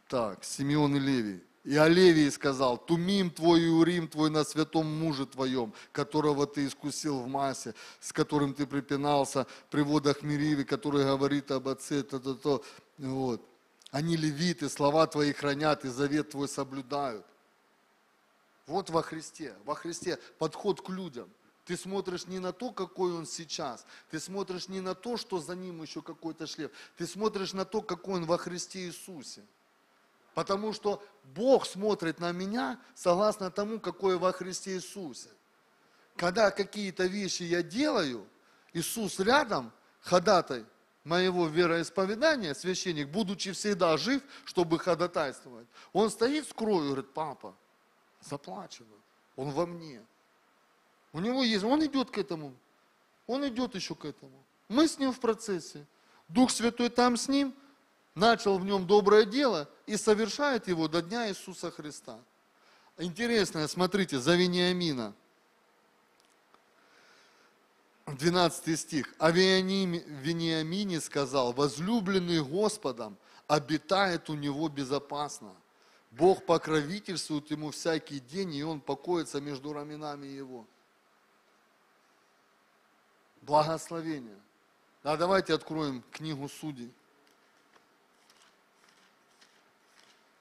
Так, 0.08 0.44
Симеон 0.44 0.96
и 0.96 0.98
Левий. 0.98 1.42
И 1.68 1.76
о 1.76 1.86
Левии 1.86 2.30
сказал, 2.30 2.78
Тумим 2.78 3.30
твой 3.30 3.64
и 3.64 3.68
Урим 3.68 4.08
твой 4.08 4.30
на 4.30 4.42
святом 4.42 4.86
муже 4.86 5.26
твоем, 5.26 5.74
которого 5.92 6.46
ты 6.46 6.66
искусил 6.66 7.20
в 7.20 7.28
массе, 7.28 7.74
с 8.00 8.10
которым 8.10 8.54
ты 8.54 8.66
припинался 8.66 9.46
при 9.70 9.82
водах 9.82 10.22
Мириве, 10.22 10.64
который 10.64 11.04
говорит 11.04 11.50
об 11.50 11.68
отце, 11.68 12.02
то-то-то. 12.02 12.64
Вот. 12.96 13.46
Они 13.90 14.16
левиты, 14.16 14.70
слова 14.70 15.06
твои 15.06 15.34
хранят 15.34 15.84
и 15.84 15.88
завет 15.88 16.30
твой 16.30 16.48
соблюдают. 16.48 17.26
Вот 18.66 18.88
во 18.88 19.02
Христе, 19.02 19.54
во 19.66 19.74
Христе 19.74 20.18
подход 20.38 20.80
к 20.80 20.88
людям. 20.88 21.28
Ты 21.66 21.76
смотришь 21.76 22.26
не 22.26 22.38
на 22.38 22.54
то, 22.54 22.70
какой 22.70 23.12
он 23.12 23.26
сейчас. 23.26 23.84
Ты 24.10 24.20
смотришь 24.20 24.68
не 24.68 24.80
на 24.80 24.94
то, 24.94 25.18
что 25.18 25.38
за 25.38 25.54
ним 25.54 25.82
еще 25.82 26.00
какой-то 26.00 26.46
шлем. 26.46 26.70
Ты 26.96 27.06
смотришь 27.06 27.52
на 27.52 27.66
то, 27.66 27.82
какой 27.82 28.14
он 28.14 28.24
во 28.24 28.38
Христе 28.38 28.86
Иисусе. 28.86 29.42
Потому 30.38 30.72
что 30.72 31.02
Бог 31.24 31.66
смотрит 31.66 32.20
на 32.20 32.30
меня 32.30 32.78
согласно 32.94 33.50
тому, 33.50 33.80
какое 33.80 34.18
во 34.18 34.30
Христе 34.30 34.76
Иисусе. 34.76 35.30
Когда 36.14 36.52
какие-то 36.52 37.06
вещи 37.06 37.42
я 37.42 37.60
делаю, 37.60 38.24
Иисус 38.72 39.18
рядом, 39.18 39.72
ходатай 40.00 40.64
моего 41.02 41.48
вероисповедания, 41.48 42.54
священник, 42.54 43.08
будучи 43.08 43.50
всегда 43.50 43.96
жив, 43.96 44.22
чтобы 44.44 44.78
ходатайствовать, 44.78 45.66
он 45.92 46.08
стоит 46.08 46.48
с 46.48 46.52
кровью 46.52 46.84
и 46.84 46.92
говорит, 46.92 47.12
папа, 47.14 47.56
заплачено, 48.20 48.94
он 49.34 49.50
во 49.50 49.66
мне. 49.66 50.06
У 51.12 51.18
него 51.18 51.42
есть, 51.42 51.64
он 51.64 51.84
идет 51.84 52.12
к 52.12 52.18
этому, 52.18 52.54
он 53.26 53.44
идет 53.48 53.74
еще 53.74 53.96
к 53.96 54.04
этому. 54.04 54.44
Мы 54.68 54.86
с 54.86 55.00
ним 55.00 55.10
в 55.10 55.18
процессе. 55.18 55.84
Дух 56.28 56.52
Святой 56.52 56.90
там 56.90 57.16
с 57.16 57.26
ним– 57.26 57.52
начал 58.18 58.58
в 58.58 58.64
нем 58.64 58.86
доброе 58.86 59.24
дело 59.24 59.68
и 59.86 59.96
совершает 59.96 60.68
его 60.68 60.88
до 60.88 61.00
дня 61.00 61.28
Иисуса 61.28 61.70
Христа. 61.70 62.18
Интересно, 62.98 63.66
смотрите, 63.68 64.18
за 64.18 64.34
Вениамина. 64.34 65.14
12 68.06 68.78
стих. 68.78 69.14
А 69.18 69.30
Вениамине 69.30 71.00
сказал, 71.00 71.52
возлюбленный 71.52 72.42
Господом 72.42 73.16
обитает 73.46 74.28
у 74.30 74.34
него 74.34 74.68
безопасно. 74.68 75.54
Бог 76.10 76.44
покровительствует 76.46 77.50
ему 77.50 77.70
всякий 77.70 78.18
день, 78.18 78.54
и 78.54 78.62
он 78.62 78.80
покоится 78.80 79.40
между 79.40 79.72
раменами 79.72 80.26
его. 80.26 80.66
Благословение. 83.42 84.38
А 85.02 85.16
давайте 85.16 85.54
откроем 85.54 86.02
книгу 86.10 86.48
Судей. 86.48 86.92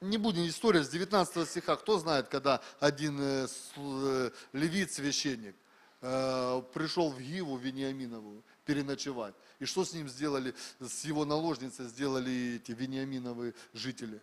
Не 0.01 0.17
будем 0.17 0.47
история 0.47 0.83
с 0.83 0.89
19 0.89 1.47
стиха. 1.47 1.75
Кто 1.75 1.99
знает, 1.99 2.27
когда 2.27 2.61
один 2.79 3.19
э, 3.19 3.47
э, 3.77 4.31
левит, 4.53 4.91
священник, 4.91 5.55
э, 6.01 6.61
пришел 6.73 7.09
в 7.09 7.19
Гиву 7.19 7.57
Вениаминову 7.57 8.43
переночевать. 8.65 9.33
И 9.59 9.65
что 9.65 9.85
с 9.85 9.93
ним 9.93 10.07
сделали, 10.07 10.53
с 10.79 11.03
его 11.05 11.25
наложницей 11.25 11.87
сделали 11.87 12.57
эти 12.57 12.71
Вениаминовые 12.73 13.53
жители? 13.73 14.21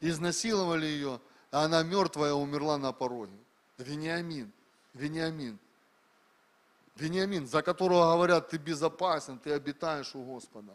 Изнасиловали 0.00 0.86
ее, 0.86 1.20
а 1.50 1.64
она 1.64 1.82
мертвая 1.82 2.32
умерла 2.32 2.76
на 2.76 2.92
пороге. 2.92 3.38
Вениамин, 3.78 4.50
Вениамин. 4.94 5.58
Вениамин, 6.96 7.46
за 7.46 7.62
которого 7.62 8.12
говорят, 8.12 8.48
ты 8.48 8.56
безопасен, 8.56 9.38
ты 9.38 9.52
обитаешь 9.52 10.14
у 10.14 10.24
Господа. 10.24 10.72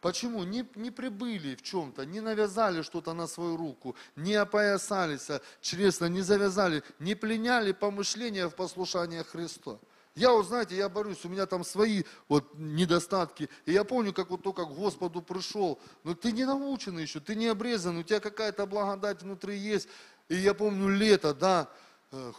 Почему? 0.00 0.44
Не, 0.44 0.64
не 0.76 0.90
прибыли 0.90 1.56
в 1.56 1.62
чем-то, 1.62 2.06
не 2.06 2.20
навязали 2.20 2.82
что-то 2.82 3.14
на 3.14 3.26
свою 3.26 3.56
руку, 3.56 3.96
не 4.14 4.34
опоясались 4.34 5.28
честно, 5.60 6.06
не 6.06 6.20
завязали, 6.20 6.84
не 7.00 7.16
пленяли 7.16 7.72
помышления 7.72 8.48
в 8.48 8.54
послушание 8.54 9.24
Христа. 9.24 9.78
Я, 10.14 10.32
вот 10.32 10.46
знаете, 10.46 10.76
я 10.76 10.88
борюсь, 10.88 11.24
у 11.24 11.28
меня 11.28 11.46
там 11.46 11.64
свои 11.64 12.02
вот 12.28 12.54
недостатки. 12.54 13.48
И 13.66 13.72
я 13.72 13.84
помню, 13.84 14.12
как 14.12 14.30
вот 14.30 14.42
только 14.42 14.64
к 14.64 14.74
Господу 14.74 15.22
пришел. 15.22 15.78
Но 16.02 16.14
ты 16.14 16.32
не 16.32 16.44
научен 16.44 16.98
еще, 16.98 17.20
ты 17.20 17.36
не 17.36 17.46
обрезан, 17.46 17.98
у 17.98 18.02
тебя 18.02 18.18
какая-то 18.18 18.66
благодать 18.66 19.22
внутри 19.22 19.56
есть. 19.56 19.88
И 20.28 20.34
я 20.34 20.54
помню 20.54 20.88
лето, 20.88 21.34
да, 21.34 21.70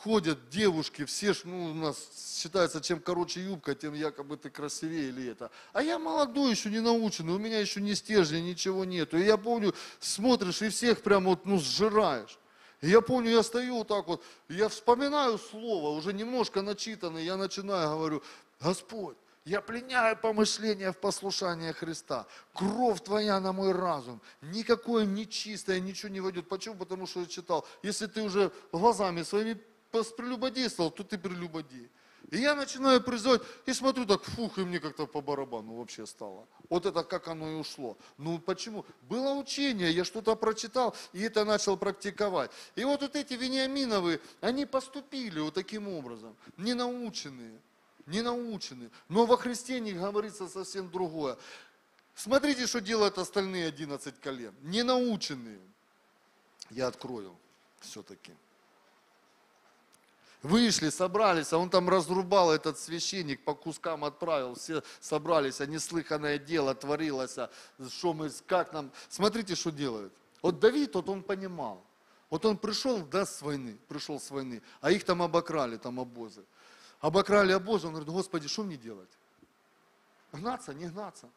ходят 0.04 0.50
девушки, 0.50 1.06
все 1.06 1.34
ж, 1.34 1.42
ну, 1.44 1.72
у 1.72 1.74
нас 1.74 1.98
считается, 2.38 2.82
чем 2.82 3.00
короче 3.00 3.42
юбка, 3.42 3.76
тем 3.76 3.94
якобы 3.94 4.38
ты 4.38 4.50
красивее 4.50 5.10
или 5.10 5.30
это. 5.30 5.52
А 5.74 5.84
я 5.84 6.00
молодой 6.00 6.52
еще, 6.52 6.70
не 6.70 6.80
наученный, 6.80 7.34
у 7.34 7.40
меня 7.40 7.60
еще 7.60 7.80
ни 7.80 7.94
стержня, 7.94 8.42
ничего 8.42 8.84
нету. 8.84 9.18
И 9.18 9.26
я 9.26 9.38
помню, 9.38 9.76
смотришь 10.00 10.62
и 10.62 10.70
всех 10.70 11.02
прям 11.02 11.26
вот, 11.26 11.46
ну, 11.46 11.60
сжираешь. 11.60 12.40
Я 12.82 13.02
помню, 13.02 13.32
я 13.32 13.44
стою 13.44 13.80
вот 13.80 13.90
так 13.90 14.08
вот, 14.08 14.24
я 14.48 14.70
вспоминаю 14.70 15.38
слово, 15.38 15.90
уже 15.90 16.14
немножко 16.14 16.62
начитанное, 16.62 17.22
я 17.22 17.36
начинаю, 17.36 17.90
говорю, 17.90 18.24
Господь, 18.62 19.18
Я 19.50 19.62
пленяю 19.62 20.16
помышления 20.16 20.92
в 20.92 20.98
послушание 20.98 21.74
Христа. 21.74 22.28
Кровь 22.54 23.02
твоя 23.02 23.40
на 23.40 23.52
мой 23.52 23.72
разум. 23.72 24.22
Никакое 24.42 25.06
нечистое, 25.06 25.80
ничего 25.80 26.10
не 26.10 26.20
войдет. 26.22 26.48
Почему? 26.48 26.76
Потому 26.76 27.08
что 27.08 27.22
я 27.22 27.26
читал, 27.26 27.66
если 27.82 28.06
ты 28.06 28.22
уже 28.22 28.52
глазами 28.72 29.24
своими 29.24 29.60
прелюбодействовал, 29.90 30.92
то 30.92 31.04
ты 31.04 31.18
прелюбодей. 31.18 31.90
И 32.30 32.38
я 32.38 32.54
начинаю 32.54 33.02
призывать, 33.02 33.42
и 33.66 33.74
смотрю 33.74 34.06
так, 34.06 34.24
фух, 34.24 34.60
и 34.60 34.62
мне 34.62 34.80
как-то 34.80 35.08
по 35.08 35.20
барабану 35.20 35.78
вообще 35.78 36.06
стало. 36.06 36.48
Вот 36.70 36.86
это 36.86 37.04
как 37.04 37.28
оно 37.28 37.50
и 37.50 37.56
ушло. 37.56 37.98
Ну 38.20 38.38
почему? 38.38 38.86
Было 39.02 39.34
учение, 39.34 39.92
я 39.92 40.06
что-то 40.06 40.36
прочитал, 40.36 40.96
и 41.12 41.24
это 41.24 41.44
начал 41.44 41.76
практиковать. 41.76 42.52
И 42.76 42.84
вот, 42.84 43.02
вот 43.02 43.16
эти 43.16 43.34
Вениаминовы, 43.34 44.22
они 44.42 44.68
поступили 44.68 45.40
вот 45.40 45.56
таким 45.56 45.88
образом, 45.88 46.36
не 46.56 46.76
наученные, 46.76 47.60
не 48.10 48.22
наученные. 48.22 48.90
Но 49.08 49.26
во 49.26 49.38
Христе 49.38 49.80
не 49.80 49.94
говорится 49.94 50.48
совсем 50.48 50.90
другое. 50.90 51.38
Смотрите, 52.16 52.68
что 52.68 52.82
делают 52.82 53.18
остальные 53.18 53.68
11 53.68 54.20
колен. 54.20 54.54
Не 54.62 54.84
наученные. 54.84 55.60
Я 56.70 56.88
открою 56.88 57.36
все-таки. 57.80 58.34
Вышли, 60.42 60.90
собрались, 60.90 61.52
а 61.52 61.58
он 61.58 61.70
там 61.70 61.90
разрубал 61.90 62.52
этот 62.52 62.80
священник, 62.80 63.44
по 63.44 63.54
кускам 63.54 64.06
отправил, 64.06 64.56
все 64.56 64.84
собрались, 65.02 65.60
а 65.60 65.66
неслыханное 65.66 66.38
дело 66.38 66.74
творилось, 66.74 67.38
а 67.38 67.50
что 67.90 68.14
мы, 68.14 68.30
как 68.48 68.72
нам... 68.72 68.92
Смотрите, 69.10 69.56
что 69.56 69.70
делают. 69.70 70.14
Вот 70.42 70.60
Давид, 70.60 70.96
вот 70.96 71.10
он 71.10 71.24
понимал. 71.24 71.84
Вот 72.30 72.46
он 72.46 72.58
пришел, 72.58 73.00
да, 73.00 73.26
с 73.26 73.42
войны, 73.42 73.78
пришел 73.90 74.20
с 74.20 74.30
войны, 74.30 74.62
а 74.80 74.92
их 74.92 75.04
там 75.04 75.22
обокрали, 75.22 75.76
там 75.78 76.00
обозы. 76.00 76.46
Обокрали 77.00 77.52
обозы, 77.54 77.88
он 77.88 77.94
говорит, 77.94 78.12
Господи, 78.12 78.48
что 78.48 78.64
мне 78.64 78.78
делать? 78.78 79.10
Гнаться, 80.32 80.74
не 80.74 80.88
гнаться. 80.88 81.30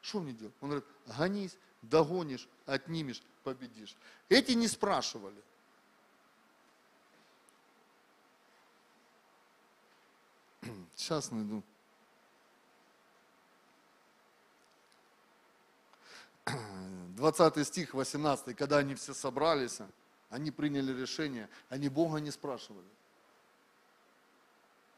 Что 0.00 0.20
мне 0.20 0.32
делать? 0.32 0.54
Он 0.60 0.70
говорит, 0.70 0.88
гонись, 1.06 1.56
догонишь, 1.82 2.48
отнимешь, 2.66 3.22
победишь. 3.42 3.96
Эти 4.28 4.52
не 4.52 4.68
спрашивали. 4.68 5.42
Сейчас 10.94 11.30
найду. 11.30 11.62
20 17.16 17.66
стих, 17.66 17.94
18, 17.94 18.56
когда 18.56 18.78
они 18.78 18.94
все 18.94 19.12
собрались, 19.12 19.80
они 20.30 20.50
приняли 20.50 20.98
решение, 20.98 21.48
они 21.68 21.88
Бога 21.88 22.18
не 22.18 22.30
спрашивали. 22.30 22.86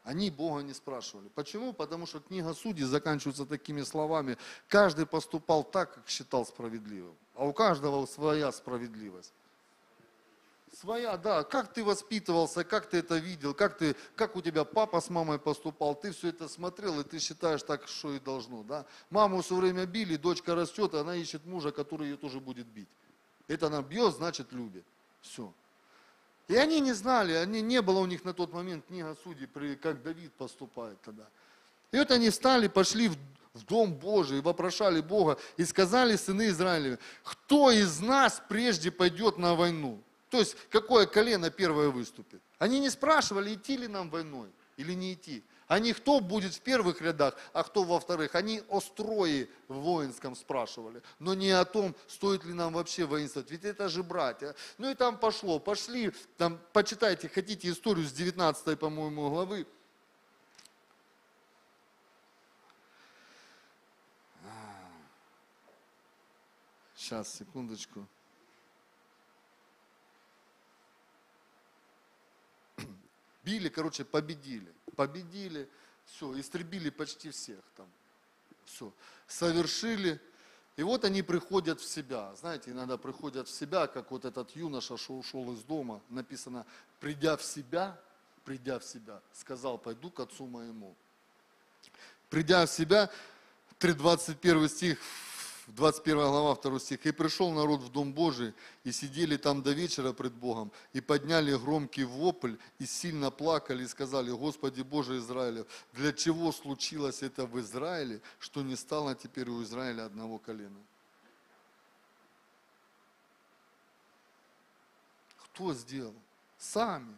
Они 0.03 0.31
Бога 0.31 0.61
не 0.61 0.73
спрашивали. 0.73 1.27
Почему? 1.35 1.73
Потому 1.73 2.07
что 2.07 2.19
книга 2.19 2.53
Судей 2.53 2.85
заканчивается 2.85 3.45
такими 3.45 3.83
словами. 3.83 4.37
Каждый 4.67 5.05
поступал 5.05 5.63
так, 5.63 5.93
как 5.93 6.09
считал 6.09 6.45
справедливым. 6.45 7.15
А 7.35 7.45
у 7.45 7.53
каждого 7.53 8.05
своя 8.07 8.51
справедливость. 8.51 9.33
Своя, 10.79 11.17
да. 11.17 11.43
Как 11.43 11.71
ты 11.71 11.83
воспитывался, 11.83 12.63
как 12.63 12.89
ты 12.89 12.97
это 12.97 13.17
видел, 13.17 13.53
как, 13.53 13.77
ты, 13.77 13.95
как 14.15 14.35
у 14.35 14.41
тебя 14.41 14.63
папа 14.63 15.01
с 15.01 15.09
мамой 15.09 15.37
поступал, 15.37 15.93
ты 15.93 16.11
все 16.11 16.29
это 16.29 16.47
смотрел, 16.47 16.99
и 16.99 17.03
ты 17.03 17.19
считаешь 17.19 17.61
так, 17.61 17.87
что 17.87 18.13
и 18.13 18.19
должно. 18.19 18.63
Да? 18.63 18.85
Маму 19.11 19.41
все 19.41 19.55
время 19.55 19.85
били, 19.85 20.15
дочка 20.15 20.55
растет, 20.55 20.93
и 20.93 20.97
она 20.97 21.15
ищет 21.15 21.45
мужа, 21.45 21.71
который 21.71 22.09
ее 22.09 22.17
тоже 22.17 22.39
будет 22.39 22.65
бить. 22.67 22.89
Это 23.47 23.67
она 23.67 23.81
бьет, 23.83 24.15
значит 24.15 24.51
любит. 24.51 24.85
Все. 25.21 25.53
И 26.51 26.55
они 26.57 26.81
не 26.81 26.91
знали, 26.91 27.31
они, 27.31 27.61
не 27.61 27.81
было 27.81 27.99
у 27.99 28.05
них 28.05 28.25
на 28.25 28.33
тот 28.33 28.51
момент 28.51 28.85
книга 28.85 29.15
судей, 29.23 29.47
как 29.77 30.03
Давид 30.03 30.33
поступает 30.33 31.01
тогда. 31.01 31.23
И 31.93 31.97
вот 31.97 32.11
они 32.11 32.29
встали, 32.29 32.67
пошли 32.67 33.07
в, 33.07 33.15
в 33.53 33.63
Дом 33.63 33.93
Божий, 33.93 34.41
вопрошали 34.41 34.99
Бога 34.99 35.39
и 35.55 35.63
сказали 35.63 36.17
сыны 36.17 36.49
Израилевы, 36.49 36.99
кто 37.23 37.71
из 37.71 38.01
нас 38.01 38.43
прежде 38.49 38.91
пойдет 38.91 39.37
на 39.37 39.55
войну? 39.55 40.03
То 40.29 40.39
есть, 40.39 40.57
какое 40.69 41.05
колено 41.05 41.49
первое 41.51 41.87
выступит? 41.87 42.41
Они 42.59 42.81
не 42.81 42.89
спрашивали, 42.89 43.53
идти 43.53 43.77
ли 43.77 43.87
нам 43.87 44.09
войной 44.09 44.49
или 44.75 44.91
не 44.91 45.13
идти. 45.13 45.43
Они 45.71 45.93
кто 45.93 46.19
будет 46.19 46.53
в 46.53 46.59
первых 46.59 46.99
рядах, 46.99 47.33
а 47.53 47.63
кто 47.63 47.83
во 47.85 47.97
вторых. 47.97 48.35
Они 48.35 48.61
о 48.67 48.81
строе 48.81 49.47
в 49.69 49.75
воинском 49.75 50.35
спрашивали, 50.35 51.01
но 51.17 51.33
не 51.33 51.49
о 51.51 51.63
том, 51.63 51.95
стоит 52.09 52.43
ли 52.43 52.51
нам 52.51 52.73
вообще 52.73 53.05
воинствовать. 53.05 53.49
Ведь 53.51 53.63
это 53.63 53.87
же 53.87 54.03
братья. 54.03 54.53
Ну 54.77 54.89
и 54.89 54.95
там 54.95 55.17
пошло, 55.17 55.59
пошли, 55.59 56.11
там 56.35 56.59
почитайте, 56.73 57.29
хотите 57.29 57.69
историю 57.69 58.05
с 58.05 58.11
19 58.11 58.77
по-моему, 58.77 59.29
главы. 59.29 59.65
Сейчас, 66.97 67.33
секундочку. 67.33 68.05
Били, 73.45 73.69
короче, 73.69 74.03
победили. 74.03 74.73
Победили, 74.95 75.69
все, 76.05 76.39
истребили 76.39 76.89
почти 76.89 77.29
всех 77.31 77.63
там. 77.75 77.87
Все, 78.65 78.93
совершили. 79.27 80.19
И 80.77 80.83
вот 80.83 81.03
они 81.05 81.21
приходят 81.21 81.79
в 81.79 81.85
себя. 81.85 82.33
Знаете, 82.35 82.71
иногда 82.71 82.97
приходят 82.97 83.47
в 83.47 83.51
себя, 83.51 83.87
как 83.87 84.11
вот 84.11 84.25
этот 84.25 84.55
юноша, 84.55 84.97
что 84.97 85.17
ушел 85.17 85.53
из 85.53 85.63
дома. 85.63 86.01
Написано, 86.09 86.65
придя 86.99 87.37
в 87.37 87.43
себя, 87.43 87.99
придя 88.45 88.79
в 88.79 88.83
себя, 88.83 89.21
сказал, 89.33 89.77
пойду 89.77 90.09
к 90.09 90.19
отцу 90.19 90.47
моему. 90.47 90.95
Придя 92.29 92.65
в 92.65 92.69
себя, 92.69 93.09
3.21 93.79 94.67
стих 94.69 94.99
21 95.67 96.17
глава, 96.17 96.55
2 96.55 96.79
стих. 96.79 97.05
«И 97.05 97.11
пришел 97.11 97.51
народ 97.51 97.81
в 97.81 97.91
Дом 97.91 98.13
Божий, 98.13 98.53
и 98.83 98.91
сидели 98.91 99.37
там 99.37 99.61
до 99.61 99.71
вечера 99.71 100.13
пред 100.13 100.33
Богом, 100.33 100.71
и 100.93 101.01
подняли 101.01 101.55
громкий 101.55 102.03
вопль, 102.03 102.55
и 102.79 102.85
сильно 102.85 103.31
плакали, 103.31 103.83
и 103.83 103.87
сказали, 103.87 104.31
Господи 104.31 104.81
Боже 104.81 105.17
Израилев, 105.17 105.67
для 105.93 106.13
чего 106.13 106.51
случилось 106.51 107.23
это 107.23 107.45
в 107.45 107.59
Израиле, 107.59 108.21
что 108.39 108.61
не 108.61 108.75
стало 108.75 109.15
теперь 109.15 109.49
у 109.49 109.61
Израиля 109.63 110.05
одного 110.05 110.39
колена?» 110.39 110.79
Кто 115.37 115.73
сделал? 115.73 116.15
Сами. 116.57 117.15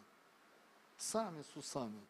Сами 0.98 1.42
с 1.42 1.56
усами. 1.56 2.00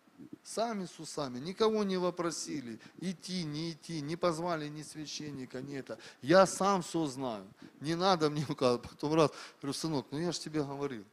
Сами 0.42 0.84
с 0.84 1.00
усами, 1.00 1.38
никого 1.38 1.84
не 1.84 1.96
вопросили, 1.96 2.78
идти, 3.00 3.44
не 3.44 3.72
идти, 3.72 4.02
не 4.02 4.14
позвали 4.16 4.68
ни 4.68 4.82
священника, 4.82 5.62
ни 5.62 5.76
это. 5.76 5.98
Я 6.20 6.46
сам 6.46 6.82
все 6.82 7.06
знаю, 7.06 7.46
не 7.80 7.94
надо 7.94 8.28
мне 8.28 8.44
указывать. 8.48 8.82
Потом 8.82 9.14
раз, 9.14 9.30
говорю, 9.60 9.72
сынок, 9.72 10.06
ну 10.10 10.18
я 10.18 10.32
же 10.32 10.40
тебе 10.40 10.62
говорил. 10.62 11.04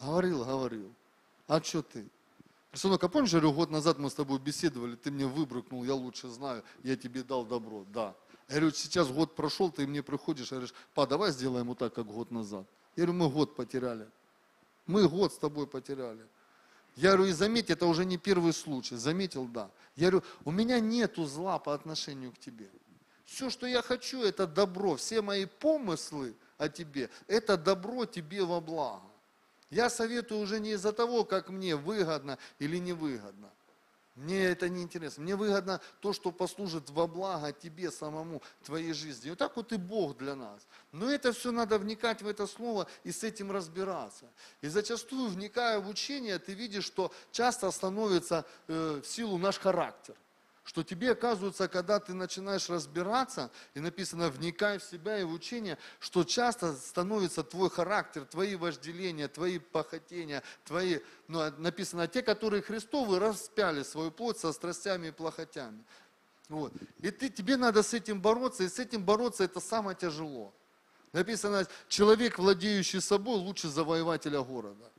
Говорил, 0.00 0.44
говорил. 0.44 0.90
А 1.46 1.62
что 1.62 1.82
ты? 1.82 2.06
Сынок, 2.72 3.04
а 3.04 3.08
помнишь, 3.08 3.32
говорю, 3.32 3.52
год 3.52 3.70
назад 3.70 3.98
мы 3.98 4.10
с 4.10 4.14
тобой 4.14 4.38
беседовали, 4.38 4.96
ты 4.96 5.10
мне 5.10 5.26
выбрыкнул, 5.26 5.84
я 5.84 5.94
лучше 5.94 6.28
знаю, 6.28 6.62
я 6.82 6.96
тебе 6.96 7.22
дал 7.22 7.44
добро. 7.44 7.84
Да. 7.92 8.14
Я 8.48 8.56
говорю, 8.56 8.70
сейчас 8.72 9.08
год 9.08 9.34
прошел, 9.34 9.70
ты 9.70 9.86
мне 9.86 10.02
приходишь, 10.02 10.50
говоришь, 10.50 10.74
па, 10.94 11.06
давай 11.06 11.30
сделаем 11.30 11.66
вот 11.66 11.78
так, 11.78 11.94
как 11.94 12.06
год 12.06 12.30
назад. 12.30 12.66
Я 12.94 13.04
говорю, 13.04 13.24
мы 13.24 13.30
год 13.30 13.56
потеряли. 13.56 14.08
Мы 14.86 15.08
год 15.08 15.32
с 15.32 15.38
тобой 15.38 15.66
потеряли. 15.66 16.26
Я 16.96 17.12
говорю, 17.12 17.30
и 17.30 17.32
заметь, 17.32 17.70
это 17.70 17.86
уже 17.86 18.04
не 18.04 18.16
первый 18.16 18.54
случай. 18.54 18.96
Заметил, 18.96 19.44
да. 19.44 19.70
Я 19.96 20.10
говорю, 20.10 20.26
у 20.44 20.50
меня 20.50 20.80
нету 20.80 21.26
зла 21.26 21.58
по 21.58 21.74
отношению 21.74 22.32
к 22.32 22.38
тебе. 22.38 22.68
Все, 23.26 23.50
что 23.50 23.66
я 23.66 23.82
хочу, 23.82 24.22
это 24.22 24.46
добро. 24.46 24.96
Все 24.96 25.20
мои 25.20 25.44
помыслы 25.44 26.34
о 26.56 26.68
тебе, 26.68 27.10
это 27.26 27.56
добро 27.56 28.06
тебе 28.06 28.44
во 28.44 28.60
благо. 28.60 29.02
Я 29.68 29.90
советую 29.90 30.40
уже 30.40 30.58
не 30.58 30.70
из-за 30.70 30.92
того, 30.92 31.24
как 31.24 31.50
мне 31.50 31.76
выгодно 31.76 32.38
или 32.58 32.78
невыгодно. 32.78 33.50
Мне 34.16 34.44
это 34.44 34.70
не 34.70 34.82
интересно. 34.82 35.22
Мне 35.22 35.36
выгодно 35.36 35.80
то, 36.00 36.14
что 36.14 36.32
послужит 36.32 36.88
во 36.88 37.06
благо 37.06 37.52
тебе 37.52 37.90
самому, 37.90 38.42
твоей 38.64 38.94
жизни. 38.94 39.26
И 39.26 39.30
вот 39.30 39.38
так 39.38 39.56
вот 39.56 39.72
и 39.72 39.76
Бог 39.76 40.16
для 40.16 40.34
нас. 40.34 40.66
Но 40.90 41.10
это 41.10 41.32
все 41.32 41.52
надо 41.52 41.78
вникать 41.78 42.22
в 42.22 42.26
это 42.26 42.46
слово 42.46 42.88
и 43.04 43.12
с 43.12 43.22
этим 43.22 43.52
разбираться. 43.52 44.26
И 44.62 44.68
зачастую, 44.68 45.28
вникая 45.28 45.78
в 45.80 45.88
учение, 45.88 46.38
ты 46.38 46.54
видишь, 46.54 46.84
что 46.84 47.12
часто 47.30 47.70
становится 47.70 48.46
э, 48.68 49.02
в 49.04 49.06
силу 49.06 49.36
наш 49.36 49.58
характер 49.58 50.16
что 50.66 50.82
тебе 50.82 51.12
оказывается, 51.12 51.68
когда 51.68 52.00
ты 52.00 52.12
начинаешь 52.12 52.68
разбираться, 52.68 53.52
и 53.74 53.80
написано, 53.80 54.28
вникай 54.28 54.78
в 54.78 54.82
себя 54.82 55.18
и 55.20 55.22
в 55.24 55.32
учение, 55.32 55.78
что 56.00 56.24
часто 56.24 56.74
становится 56.74 57.44
твой 57.44 57.70
характер, 57.70 58.24
твои 58.24 58.56
вожделения, 58.56 59.28
твои 59.28 59.60
похотения, 59.60 60.42
твои, 60.64 60.98
ну, 61.28 61.40
написано, 61.58 62.08
те, 62.08 62.20
которые 62.20 62.62
Христовы 62.62 63.20
распяли 63.20 63.84
свою 63.84 64.10
плоть 64.10 64.38
со 64.38 64.52
страстями 64.52 65.08
и 65.08 65.12
плохотями. 65.12 65.84
Вот. 66.48 66.72
И 66.98 67.12
ты, 67.12 67.30
тебе 67.30 67.56
надо 67.56 67.84
с 67.84 67.94
этим 67.94 68.20
бороться, 68.20 68.64
и 68.64 68.68
с 68.68 68.80
этим 68.80 69.04
бороться 69.04 69.44
это 69.44 69.60
самое 69.60 69.96
тяжело. 69.96 70.52
Написано, 71.12 71.64
человек, 71.88 72.38
владеющий 72.38 73.00
собой, 73.00 73.36
лучше 73.36 73.68
завоевателя 73.68 74.40
города. 74.40 74.90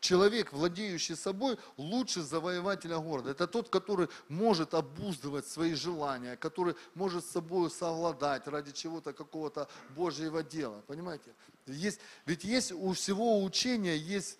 Человек, 0.00 0.52
владеющий 0.52 1.16
собой, 1.16 1.58
лучше 1.76 2.22
завоевателя 2.22 2.98
города. 2.98 3.30
Это 3.30 3.48
тот, 3.48 3.68
который 3.68 4.08
может 4.28 4.74
обуздывать 4.74 5.46
свои 5.46 5.74
желания, 5.74 6.36
который 6.36 6.76
может 6.94 7.24
с 7.24 7.30
собой 7.30 7.68
совладать 7.70 8.46
ради 8.46 8.70
чего-то, 8.70 9.12
какого-то 9.12 9.68
Божьего 9.96 10.44
дела. 10.44 10.82
Понимаете? 10.86 11.34
Есть, 11.66 12.00
ведь 12.26 12.44
есть 12.44 12.70
у 12.72 12.92
всего 12.92 13.42
учения 13.42 13.96
есть, 13.96 14.38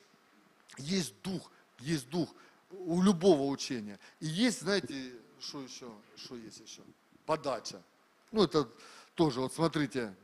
есть 0.79 1.15
дух, 1.23 1.51
есть 1.81 2.09
дух 2.09 2.29
у 2.71 3.03
любого 3.03 3.43
учения. 3.51 3.99
И 4.21 4.27
есть, 4.27 4.61
знаете, 4.61 5.13
что 5.41 5.61
еще, 5.63 5.91
что 6.17 6.37
есть 6.37 6.61
еще? 6.61 6.83
Подача. 7.27 7.83
Ну, 8.31 8.45
это 8.45 8.69
тоже, 9.15 9.41
вот 9.41 9.53
смотрите, 9.53 10.15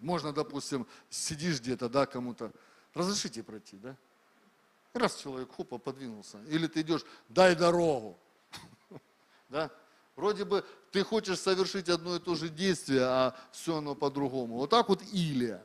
можно, 0.00 0.32
допустим, 0.32 0.86
сидишь 1.10 1.60
где-то, 1.60 1.88
да, 1.88 2.06
кому-то, 2.06 2.50
разрешите 2.94 3.42
пройти, 3.42 3.76
да? 3.76 3.96
Раз 4.94 5.16
человек, 5.16 5.50
хопа, 5.52 5.78
подвинулся. 5.78 6.38
Или 6.48 6.66
ты 6.66 6.80
идешь, 6.80 7.04
дай 7.28 7.54
дорогу. 7.54 8.18
Да? 9.48 9.70
Вроде 10.16 10.44
бы 10.44 10.64
ты 10.90 11.04
хочешь 11.04 11.38
совершить 11.38 11.88
одно 11.88 12.16
и 12.16 12.18
то 12.18 12.34
же 12.34 12.48
действие, 12.48 13.02
а 13.04 13.36
все 13.52 13.78
оно 13.78 13.94
по-другому. 13.94 14.56
Вот 14.56 14.70
так 14.70 14.88
вот 14.88 15.00
Илия. 15.12 15.64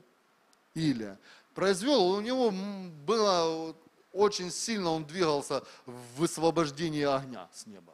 Илия. 0.75 1.19
Произвел, 1.53 2.03
у 2.03 2.21
него 2.21 2.51
было 3.05 3.75
очень 4.11 4.51
сильно, 4.51 4.91
он 4.91 5.05
двигался 5.05 5.63
в 5.85 6.19
высвобождении 6.19 7.03
огня 7.03 7.49
с 7.53 7.65
неба. 7.65 7.93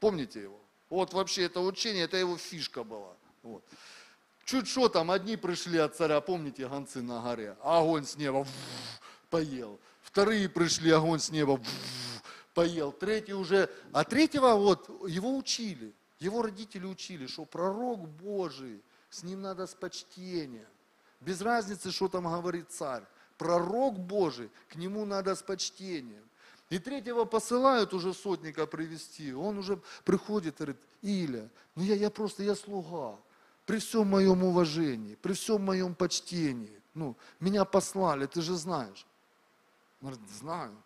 Помните 0.00 0.42
его? 0.42 0.60
Вот 0.90 1.14
вообще 1.14 1.44
это 1.44 1.60
учение, 1.60 2.04
это 2.04 2.16
его 2.16 2.36
фишка 2.36 2.84
была. 2.84 3.14
Вот. 3.42 3.64
Чуть 4.44 4.68
что 4.68 4.88
там, 4.88 5.10
одни 5.10 5.36
пришли 5.36 5.78
от 5.78 5.94
царя, 5.94 6.20
помните, 6.20 6.66
гонцы 6.66 7.00
на 7.00 7.22
горе, 7.22 7.56
огонь 7.62 8.04
с 8.04 8.16
неба 8.16 8.46
поел. 9.30 9.78
Вторые 10.12 10.46
пришли, 10.50 10.90
огонь 10.90 11.20
с 11.20 11.30
неба 11.30 11.58
поел. 12.52 12.92
Третий 12.92 13.32
уже, 13.32 13.70
а 13.92 14.04
третьего 14.04 14.54
вот, 14.56 14.90
его 15.08 15.34
учили, 15.34 15.94
его 16.18 16.42
родители 16.42 16.84
учили, 16.84 17.26
что 17.26 17.46
пророк 17.46 18.06
Божий, 18.06 18.82
с 19.08 19.22
ним 19.22 19.40
надо 19.40 19.66
с 19.66 19.72
почтением. 19.74 20.68
Без 21.20 21.40
разницы, 21.40 21.90
что 21.90 22.08
там 22.08 22.24
говорит 22.24 22.70
царь. 22.70 23.04
Пророк 23.38 23.98
Божий, 23.98 24.50
к 24.68 24.74
нему 24.76 25.06
надо 25.06 25.34
с 25.34 25.42
почтением. 25.42 26.28
И 26.68 26.78
третьего 26.78 27.24
посылают 27.24 27.94
уже 27.94 28.12
сотника 28.12 28.66
привести. 28.66 29.32
Он 29.32 29.56
уже 29.56 29.80
приходит 30.04 30.56
и 30.56 30.58
говорит, 30.58 30.80
Иля, 31.00 31.48
ну 31.74 31.84
я, 31.84 31.94
я 31.94 32.10
просто, 32.10 32.42
я 32.42 32.54
слуга. 32.54 33.18
При 33.64 33.78
всем 33.78 34.08
моем 34.08 34.44
уважении, 34.44 35.14
при 35.14 35.32
всем 35.32 35.62
моем 35.62 35.94
почтении. 35.94 36.82
Ну, 36.92 37.16
меня 37.40 37.64
послали, 37.64 38.26
ты 38.26 38.42
же 38.42 38.56
знаешь. 38.56 39.06
Он 40.02 40.08
говорит, 40.10 40.30
знаю, 40.30 40.76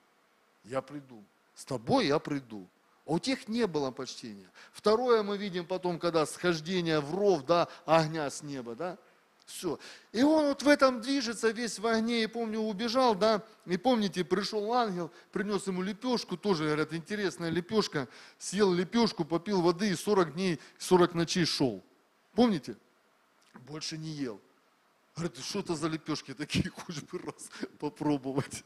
я 0.64 0.82
приду. 0.82 1.24
С 1.54 1.64
тобой 1.64 2.06
я 2.06 2.18
приду. 2.18 2.68
А 3.06 3.12
у 3.12 3.18
тех 3.18 3.48
не 3.48 3.66
было 3.66 3.90
почтения. 3.90 4.50
Второе 4.72 5.22
мы 5.22 5.38
видим 5.38 5.64
потом, 5.64 5.98
когда 5.98 6.26
схождение 6.26 7.00
в 7.00 7.14
ров, 7.14 7.44
да, 7.44 7.68
огня 7.86 8.28
с 8.28 8.42
неба, 8.42 8.74
да. 8.74 8.98
Все. 9.46 9.78
И 10.10 10.22
он 10.24 10.46
вот 10.46 10.62
в 10.64 10.68
этом 10.68 11.00
движется 11.00 11.50
весь 11.50 11.78
в 11.78 11.86
огне, 11.86 12.24
и 12.24 12.26
помню, 12.26 12.58
убежал, 12.58 13.14
да, 13.14 13.44
и 13.64 13.76
помните, 13.76 14.24
пришел 14.24 14.72
ангел, 14.72 15.12
принес 15.30 15.68
ему 15.68 15.82
лепешку, 15.82 16.36
тоже, 16.36 16.64
говорят, 16.64 16.92
интересная 16.92 17.48
лепешка, 17.48 18.08
съел 18.38 18.72
лепешку, 18.72 19.24
попил 19.24 19.62
воды 19.62 19.90
и 19.90 19.94
40 19.94 20.34
дней, 20.34 20.60
40 20.78 21.14
ночей 21.14 21.44
шел. 21.44 21.82
Помните? 22.34 22.76
Больше 23.54 23.96
не 23.96 24.10
ел. 24.10 24.40
Говорит, 25.14 25.38
что 25.38 25.60
это 25.60 25.76
за 25.76 25.86
лепешки 25.86 26.34
такие, 26.34 26.68
хоть 26.74 27.02
бы 27.04 27.20
раз 27.20 27.48
попробовать. 27.78 28.64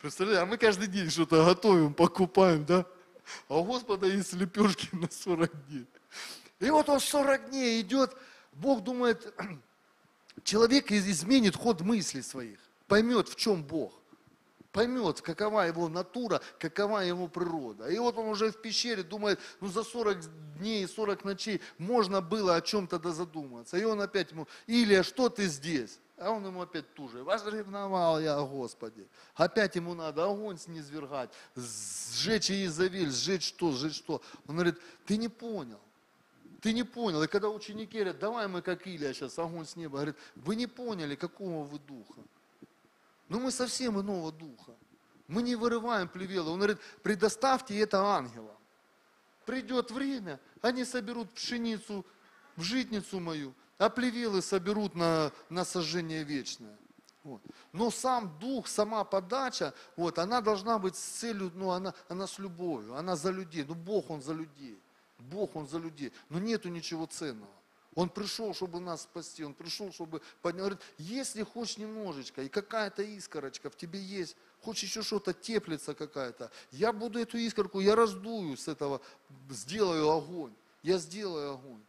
Представляете, 0.00 0.42
а 0.42 0.46
мы 0.46 0.56
каждый 0.56 0.88
день 0.88 1.10
что-то 1.10 1.44
готовим, 1.44 1.94
покупаем, 1.94 2.64
да? 2.64 2.86
А 3.48 3.58
у 3.58 3.64
Господа 3.64 4.06
есть 4.06 4.32
лепешки 4.34 4.88
на 4.92 5.10
40 5.10 5.50
дней. 5.66 5.86
И 6.60 6.70
вот 6.70 6.88
он 6.88 7.00
40 7.00 7.50
дней 7.50 7.80
идет, 7.80 8.16
Бог 8.52 8.82
думает, 8.82 9.34
человек 10.44 10.92
изменит 10.92 11.56
ход 11.56 11.80
мыслей 11.80 12.22
своих, 12.22 12.58
поймет, 12.86 13.28
в 13.28 13.36
чем 13.36 13.62
Бог 13.62 13.92
поймет, 14.74 15.20
какова 15.20 15.60
его 15.60 15.88
натура, 15.88 16.42
какова 16.58 16.98
его 16.98 17.28
природа. 17.28 17.86
И 17.86 17.96
вот 17.96 18.18
он 18.18 18.26
уже 18.26 18.50
в 18.50 18.60
пещере 18.60 19.04
думает, 19.04 19.38
ну 19.60 19.68
за 19.68 19.84
40 19.84 20.58
дней, 20.58 20.86
40 20.86 21.24
ночей 21.24 21.62
можно 21.78 22.20
было 22.20 22.56
о 22.56 22.60
чем-то 22.60 22.98
задуматься. 23.12 23.78
И 23.78 23.84
он 23.84 24.02
опять 24.02 24.32
ему, 24.32 24.48
Илия, 24.66 25.04
что 25.04 25.28
ты 25.28 25.46
здесь? 25.46 26.00
А 26.16 26.30
он 26.30 26.46
ему 26.46 26.62
опять 26.62 26.92
ту 26.94 27.08
же. 27.08 27.24
Возревновал 27.24 28.20
я, 28.20 28.40
Господи. 28.40 29.06
Опять 29.34 29.74
ему 29.74 29.94
надо 29.94 30.24
огонь 30.24 30.58
снизвергать, 30.58 31.30
сжечь 31.56 32.50
Иезавель, 32.50 33.10
сжечь 33.10 33.48
что, 33.48 33.72
сжечь 33.72 33.96
что. 33.96 34.22
Он 34.46 34.54
говорит, 34.54 34.78
ты 35.06 35.16
не 35.16 35.28
понял. 35.28 35.80
Ты 36.60 36.72
не 36.72 36.84
понял. 36.84 37.22
И 37.22 37.26
когда 37.26 37.50
ученики 37.50 37.98
говорят, 37.98 38.18
давай 38.20 38.46
мы 38.46 38.62
как 38.62 38.86
Илия 38.86 39.12
сейчас, 39.12 39.38
огонь 39.38 39.66
с 39.66 39.76
неба, 39.76 39.96
говорит, 39.96 40.16
вы 40.36 40.56
не 40.56 40.66
поняли, 40.66 41.16
какого 41.16 41.64
вы 41.64 41.78
духа. 41.80 42.20
Ну 43.28 43.40
мы 43.40 43.50
совсем 43.50 44.00
иного 44.00 44.30
духа. 44.30 44.72
Мы 45.26 45.42
не 45.42 45.56
вырываем 45.56 46.08
плевелы. 46.08 46.50
Он 46.50 46.58
говорит, 46.58 46.78
предоставьте 47.02 47.76
это 47.78 47.98
ангелам. 47.98 48.56
Придет 49.46 49.90
время, 49.90 50.40
они 50.62 50.84
соберут 50.84 51.30
пшеницу 51.32 52.06
в 52.56 52.62
житницу 52.62 53.20
мою, 53.20 53.52
а 53.78 53.90
соберут 54.40 54.94
на, 54.94 55.32
на 55.48 55.64
сожжение 55.64 56.24
вечное. 56.24 56.76
Вот. 57.24 57.40
Но 57.72 57.90
сам 57.90 58.38
дух, 58.38 58.68
сама 58.68 59.02
подача, 59.02 59.72
вот, 59.96 60.18
она 60.18 60.42
должна 60.42 60.78
быть 60.78 60.94
с 60.94 61.00
целью, 61.00 61.50
ну, 61.54 61.70
она, 61.70 61.94
она 62.08 62.26
с 62.26 62.38
любовью, 62.38 62.94
она 62.94 63.16
за 63.16 63.30
людей. 63.30 63.64
Ну, 63.66 63.74
Бог, 63.74 64.10
Он 64.10 64.20
за 64.20 64.34
людей. 64.34 64.78
Бог, 65.18 65.56
Он 65.56 65.66
за 65.66 65.78
людей. 65.78 66.12
Но 66.28 66.38
нету 66.38 66.68
ничего 66.68 67.06
ценного. 67.06 67.50
Он 67.94 68.10
пришел, 68.10 68.52
чтобы 68.52 68.80
нас 68.80 69.02
спасти, 69.02 69.42
Он 69.42 69.54
пришел, 69.54 69.90
чтобы 69.90 70.20
поднять. 70.42 70.60
Говорит, 70.60 70.80
если 70.98 71.42
хочешь 71.44 71.78
немножечко, 71.78 72.42
и 72.42 72.48
какая-то 72.48 73.02
искорочка 73.02 73.70
в 73.70 73.76
тебе 73.76 74.00
есть, 74.00 74.36
хочешь 74.60 74.90
еще 74.90 75.02
что-то 75.02 75.32
теплится 75.32 75.94
какая-то, 75.94 76.50
я 76.72 76.92
буду 76.92 77.18
эту 77.18 77.38
искорку, 77.38 77.80
я 77.80 77.94
раздую 77.94 78.56
с 78.56 78.68
этого, 78.68 79.00
сделаю 79.48 80.10
огонь. 80.10 80.52
Я 80.82 80.98
сделаю 80.98 81.52
огонь. 81.52 81.82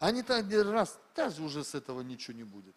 Не 0.00 0.22
так 0.22 0.46
один 0.46 0.68
раз, 0.68 0.98
даже 1.14 1.42
уже 1.42 1.64
с 1.64 1.74
этого 1.74 2.02
ничего 2.02 2.36
не 2.36 2.44
будет. 2.44 2.74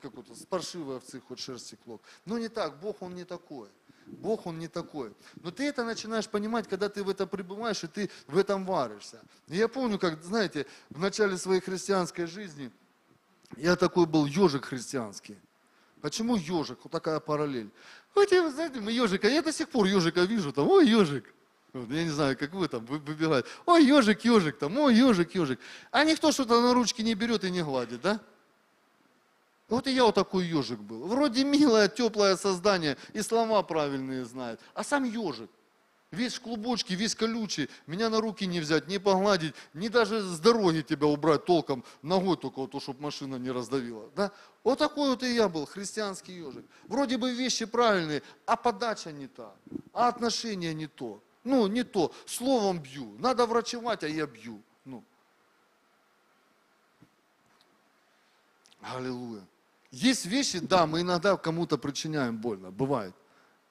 Как 0.00 0.14
вот 0.14 0.28
с 0.28 0.44
паршивой 0.44 0.96
овцы 0.96 1.20
хоть 1.20 1.38
шерсти 1.38 1.76
клок. 1.84 2.02
Но 2.24 2.38
не 2.38 2.48
так, 2.48 2.78
Бог 2.80 3.02
Он 3.02 3.14
не 3.14 3.24
такой. 3.24 3.68
Бог, 4.06 4.46
Он 4.46 4.58
не 4.58 4.68
такой. 4.68 5.12
Но 5.36 5.50
ты 5.50 5.64
это 5.64 5.84
начинаешь 5.84 6.28
понимать, 6.28 6.68
когда 6.68 6.88
ты 6.88 7.02
в 7.02 7.08
это 7.08 7.26
пребываешь, 7.26 7.84
и 7.84 7.88
ты 7.88 8.10
в 8.26 8.36
этом 8.38 8.64
варишься. 8.64 9.20
Я 9.48 9.68
помню, 9.68 9.98
как, 9.98 10.22
знаете, 10.22 10.66
в 10.90 10.98
начале 10.98 11.36
своей 11.36 11.60
христианской 11.60 12.26
жизни 12.26 12.72
я 13.56 13.76
такой 13.76 14.06
был 14.06 14.26
ежик 14.26 14.66
христианский. 14.66 15.38
Почему 16.00 16.36
ежик? 16.36 16.78
Вот 16.82 16.92
такая 16.92 17.20
параллель. 17.20 17.70
Вот, 18.14 18.28
знаете, 18.28 18.80
мы 18.80 18.92
ежика, 18.92 19.28
я 19.28 19.42
до 19.42 19.52
сих 19.52 19.68
пор 19.68 19.86
ежика 19.86 20.22
вижу, 20.22 20.52
там, 20.52 20.68
ой, 20.68 20.88
ежик. 20.88 21.32
Я 21.90 22.04
не 22.04 22.10
знаю, 22.10 22.36
как 22.36 22.52
вы 22.52 22.68
там 22.68 22.84
выбегают. 22.86 23.46
Ой, 23.66 23.84
ежик, 23.84 24.24
ежик, 24.24 24.58
там, 24.58 24.76
ой, 24.78 24.94
ежик, 24.94 25.34
ежик. 25.34 25.60
А 25.90 26.04
никто 26.04 26.32
что-то 26.32 26.60
на 26.60 26.74
ручки 26.74 27.02
не 27.02 27.14
берет 27.14 27.44
и 27.44 27.50
не 27.50 27.62
гладит, 27.62 28.00
да? 28.00 28.20
Вот 29.68 29.86
и 29.86 29.92
я 29.92 30.04
вот 30.04 30.14
такой 30.14 30.46
ежик 30.46 30.80
был. 30.80 31.06
Вроде 31.06 31.44
милое, 31.44 31.88
теплое 31.88 32.36
создание, 32.36 32.96
и 33.12 33.20
слова 33.20 33.62
правильные 33.62 34.24
знает. 34.24 34.60
А 34.74 34.82
сам 34.82 35.04
ежик. 35.04 35.50
Весь 36.10 36.36
в 36.36 36.40
клубочке, 36.40 36.94
весь 36.94 37.14
колючий. 37.14 37.68
Меня 37.86 38.08
на 38.08 38.22
руки 38.22 38.46
не 38.46 38.60
взять, 38.60 38.88
не 38.88 38.98
погладить, 38.98 39.54
не 39.74 39.90
даже 39.90 40.22
с 40.22 40.38
дороги 40.40 40.80
тебя 40.80 41.06
убрать 41.06 41.44
толком. 41.44 41.84
Ногой 42.00 42.38
только 42.38 42.60
вот 42.60 42.70
то, 42.70 42.80
чтобы 42.80 43.02
машина 43.02 43.36
не 43.36 43.50
раздавила. 43.50 44.08
Да? 44.16 44.32
Вот 44.64 44.78
такой 44.78 45.10
вот 45.10 45.22
и 45.22 45.34
я 45.34 45.50
был, 45.50 45.66
христианский 45.66 46.32
ежик. 46.32 46.64
Вроде 46.86 47.18
бы 47.18 47.32
вещи 47.32 47.66
правильные, 47.66 48.22
а 48.46 48.56
подача 48.56 49.12
не 49.12 49.26
та. 49.26 49.54
А 49.92 50.08
отношение 50.08 50.72
не 50.72 50.86
то. 50.86 51.22
Ну, 51.48 51.66
не 51.66 51.82
то. 51.82 52.12
Словом 52.26 52.78
бью. 52.78 53.16
Надо 53.18 53.46
врачевать, 53.46 54.04
а 54.04 54.08
я 54.08 54.26
бью. 54.26 54.62
Ну. 54.84 55.02
Аллилуйя. 58.82 59.42
Есть 59.90 60.26
вещи, 60.26 60.58
да, 60.58 60.86
мы 60.86 61.00
иногда 61.00 61.38
кому-то 61.38 61.78
причиняем 61.78 62.36
больно, 62.36 62.70
бывает. 62.70 63.14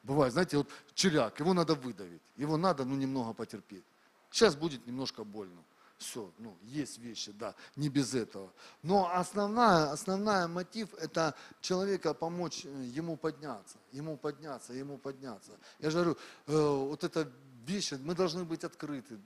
Бывает, 0.01 0.33
знаете, 0.33 0.57
вот 0.57 0.69
черяк, 0.95 1.39
его 1.39 1.53
надо 1.53 1.75
выдавить, 1.75 2.21
его 2.35 2.57
надо, 2.57 2.83
ну, 2.83 2.95
немного 2.95 3.33
потерпеть. 3.33 3.83
Сейчас 4.31 4.55
будет 4.55 4.87
немножко 4.87 5.23
больно. 5.23 5.61
Все, 5.97 6.31
ну, 6.37 6.55
есть 6.63 6.97
вещи, 6.99 7.31
да, 7.31 7.55
не 7.75 7.89
без 7.89 8.15
этого. 8.15 8.51
Но 8.83 9.11
основная, 9.13 9.91
основная 9.91 10.47
мотив– 10.47 10.93
это 10.99 11.35
человека 11.59 12.13
помочь 12.13 12.65
э, 12.65 12.83
ему 12.95 13.17
подняться, 13.17 13.77
ему 13.91 14.15
подняться, 14.15 14.73
ему 14.73 14.97
подняться. 14.97 15.51
Я 15.79 15.89
же 15.89 15.97
говорю, 15.97 16.17
э, 16.45 16.87
вот 16.89 17.03
эта 17.03 17.31
вещь, 17.69 17.91
мы 17.91 18.15
должны 18.15 18.43
быть 18.43 18.63
открыты 18.63 19.19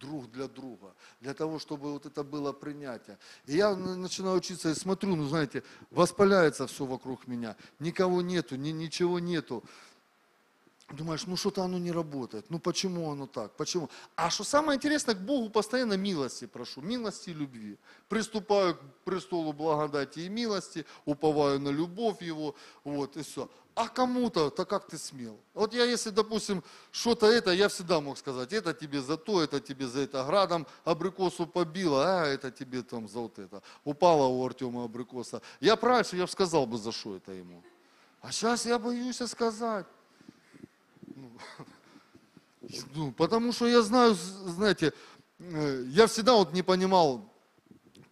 друг 0.00 0.30
для 0.30 0.48
друга, 0.48 0.94
для 1.20 1.34
того, 1.34 1.58
чтобы 1.58 1.92
вот 1.92 2.06
это 2.06 2.24
было 2.24 2.52
принятие. 2.52 3.18
И 3.46 3.56
я 3.56 3.74
начинаю 3.74 4.36
учиться 4.36 4.70
и 4.70 4.74
смотрю, 4.74 5.16
ну 5.16 5.26
знаете, 5.26 5.62
воспаляется 5.90 6.66
все 6.66 6.84
вокруг 6.84 7.26
меня, 7.26 7.56
никого 7.78 8.22
нету, 8.22 8.56
ни, 8.56 8.70
ничего 8.70 9.18
нету. 9.18 9.64
Думаешь, 10.90 11.26
ну 11.26 11.36
что-то 11.36 11.62
оно 11.62 11.78
не 11.78 11.90
работает. 11.90 12.44
Ну 12.50 12.58
почему 12.58 13.10
оно 13.10 13.26
так? 13.26 13.52
Почему? 13.56 13.88
А 14.16 14.28
что 14.28 14.44
самое 14.44 14.76
интересное, 14.76 15.14
к 15.14 15.20
Богу 15.20 15.48
постоянно 15.48 15.96
милости 15.96 16.46
прошу, 16.46 16.82
милости 16.82 17.30
и 17.30 17.32
любви. 17.32 17.78
Приступаю 18.08 18.74
к 18.74 18.80
престолу 19.04 19.52
благодати 19.54 20.20
и 20.20 20.28
милости, 20.28 20.84
уповаю 21.06 21.58
на 21.58 21.70
любовь 21.70 22.20
Его, 22.20 22.54
вот 22.84 23.16
и 23.16 23.22
все. 23.22 23.48
А 23.74 23.88
кому-то, 23.88 24.50
то 24.50 24.66
как 24.66 24.86
ты 24.86 24.98
смел? 24.98 25.40
Вот 25.54 25.74
я, 25.74 25.84
если, 25.84 26.10
допустим, 26.10 26.62
что-то 26.92 27.26
это, 27.26 27.50
я 27.50 27.68
всегда 27.68 28.00
мог 28.00 28.18
сказать, 28.18 28.52
это 28.52 28.74
тебе 28.74 29.00
за 29.00 29.16
то, 29.16 29.42
это 29.42 29.60
тебе 29.60 29.88
за 29.88 30.00
это. 30.00 30.22
Градом 30.24 30.66
абрикосу 30.84 31.46
побило, 31.46 32.04
а 32.04 32.26
это 32.26 32.50
тебе 32.50 32.82
там 32.82 33.08
за 33.08 33.20
вот 33.20 33.38
это. 33.38 33.62
Упала 33.84 34.26
у 34.26 34.44
Артема 34.44 34.84
абрикоса. 34.84 35.40
Я 35.60 35.76
правильно, 35.76 36.06
я 36.12 36.26
бы 36.26 36.30
сказал 36.30 36.66
бы, 36.66 36.76
за 36.76 36.92
что 36.92 37.16
это 37.16 37.32
ему. 37.32 37.64
А 38.20 38.30
сейчас 38.30 38.66
я 38.66 38.78
боюсь 38.78 39.16
сказать. 39.26 39.86
Ну, 41.14 41.30
ну, 42.94 43.12
потому 43.12 43.52
что 43.52 43.66
я 43.66 43.82
знаю, 43.82 44.14
знаете, 44.14 44.92
э, 45.38 45.84
я 45.88 46.06
всегда 46.06 46.34
вот 46.34 46.52
не 46.52 46.62
понимал, 46.62 47.30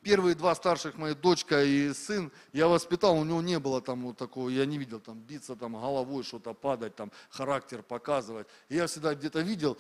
первые 0.03 0.35
два 0.35 0.55
старших, 0.55 0.97
мои 0.97 1.15
дочка 1.15 1.65
и 1.65 1.93
сын, 1.93 2.31
я 2.53 2.69
воспитал, 2.69 3.17
у 3.17 3.25
него 3.25 3.41
не 3.41 3.59
было 3.59 3.81
там 3.81 4.03
вот 4.03 4.17
такого, 4.17 4.49
я 4.49 4.67
не 4.67 4.79
видел 4.79 5.01
там 5.01 5.19
биться 5.21 5.57
там 5.57 5.73
головой, 5.73 6.23
что-то 6.25 6.55
падать, 6.55 6.95
там 6.97 7.11
характер 7.31 7.83
показывать. 7.83 8.47
Я 8.69 8.87
всегда 8.87 9.15
где-то 9.15 9.41
видел, 9.41 9.79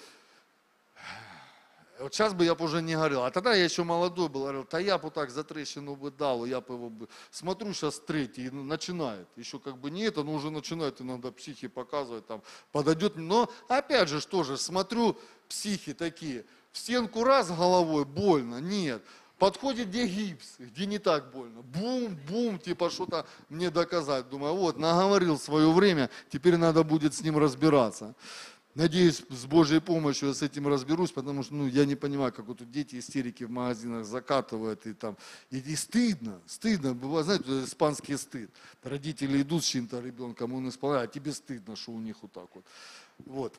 вот 2.02 2.14
сейчас 2.14 2.34
бы 2.34 2.44
я 2.44 2.54
бы 2.54 2.64
уже 2.64 2.82
не 2.82 2.94
говорил. 2.94 3.22
А 3.22 3.30
тогда 3.30 3.54
я 3.54 3.64
еще 3.64 3.84
молодой 3.84 4.28
был, 4.28 4.42
говорил, 4.42 4.66
да 4.70 4.78
я 4.78 4.98
бы 4.98 5.10
так 5.10 5.30
за 5.30 5.44
трещину 5.44 5.96
бы 5.96 6.10
дал, 6.10 6.44
я 6.44 6.60
бы 6.60 6.74
его 6.74 6.90
бы... 6.90 7.08
Смотрю 7.30 7.72
сейчас 7.72 8.00
третий, 8.00 8.50
ну, 8.50 8.62
начинает. 8.62 9.28
Еще 9.36 9.58
как 9.58 9.78
бы 9.78 9.90
не 9.90 10.02
это, 10.02 10.22
но 10.22 10.34
уже 10.34 10.50
начинает 10.50 11.00
иногда 11.00 11.30
психи 11.30 11.68
показывать, 11.68 12.26
там, 12.26 12.42
подойдет. 12.72 13.16
Но 13.16 13.50
опять 13.68 14.08
же, 14.08 14.20
что 14.20 14.42
же, 14.42 14.56
смотрю, 14.56 15.18
психи 15.48 15.94
такие, 15.94 16.44
в 16.72 16.78
стенку 16.78 17.24
раз 17.24 17.50
головой, 17.50 18.04
больно, 18.04 18.60
нет. 18.60 19.02
Подходит, 19.42 19.88
где 19.88 20.06
гипс, 20.06 20.54
где 20.58 20.86
не 20.86 21.00
так 21.00 21.32
больно. 21.32 21.62
Бум, 21.62 22.16
бум, 22.28 22.60
типа 22.60 22.90
что-то 22.90 23.26
мне 23.48 23.70
доказать. 23.70 24.28
Думаю, 24.28 24.54
вот, 24.54 24.78
наговорил 24.78 25.36
свое 25.36 25.68
время, 25.72 26.10
теперь 26.30 26.56
надо 26.56 26.84
будет 26.84 27.12
с 27.12 27.22
ним 27.22 27.38
разбираться. 27.38 28.14
Надеюсь, 28.74 29.22
с 29.28 29.44
Божьей 29.44 29.80
помощью 29.80 30.28
я 30.28 30.34
с 30.34 30.40
этим 30.40 30.66
разберусь, 30.66 31.12
потому 31.12 31.42
что 31.42 31.54
ну, 31.54 31.66
я 31.66 31.84
не 31.84 31.94
понимаю, 31.94 32.32
как 32.32 32.46
вот 32.46 32.58
тут 32.58 32.70
дети 32.70 32.98
истерики 32.98 33.44
в 33.44 33.50
магазинах 33.50 34.06
закатывают, 34.06 34.86
и 34.86 34.94
там, 34.94 35.18
и, 35.50 35.58
и 35.58 35.76
стыдно, 35.76 36.40
стыдно, 36.46 36.94
бывает, 36.94 37.26
знаете, 37.26 37.64
испанский 37.64 38.16
стыд. 38.16 38.50
Родители 38.82 39.42
идут 39.42 39.62
с 39.62 39.66
чем-то 39.66 40.00
ребенком, 40.00 40.54
он 40.54 40.70
исполняет, 40.70 41.10
а 41.10 41.12
тебе 41.12 41.32
стыдно, 41.32 41.76
что 41.76 41.92
у 41.92 42.00
них 42.00 42.16
вот 42.22 42.32
так 42.32 42.48
вот. 42.54 42.64
Вот. 43.26 43.54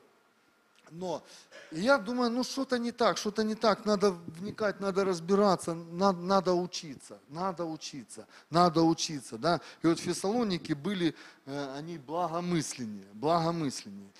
Но 0.90 1.22
я 1.70 1.98
думаю, 1.98 2.30
ну 2.30 2.44
что-то 2.44 2.78
не 2.78 2.92
так, 2.92 3.16
что-то 3.16 3.42
не 3.42 3.54
так, 3.54 3.84
надо 3.84 4.10
вникать, 4.10 4.80
надо 4.80 5.04
разбираться, 5.04 5.74
надо, 5.74 6.18
надо 6.18 6.54
учиться, 6.54 7.18
надо 7.28 7.64
учиться, 7.64 8.26
надо 8.50 8.82
учиться. 8.82 9.38
Да? 9.38 9.60
И 9.82 9.86
вот 9.86 9.98
Фессалоники 9.98 10.72
были, 10.72 11.14
э, 11.46 11.74
они 11.76 11.98
благомысленнее, 11.98 13.06
благомысленнее. 13.14 14.10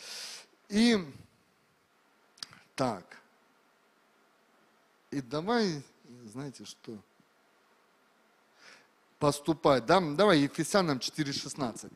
И 0.68 0.98
так. 2.74 3.18
И 5.10 5.20
давай, 5.20 5.82
знаете 6.24 6.64
что, 6.64 6.98
поступать. 9.18 9.86
Да? 9.86 10.00
Давай 10.00 10.40
Ефесянам 10.40 10.98
4,16 10.98 11.92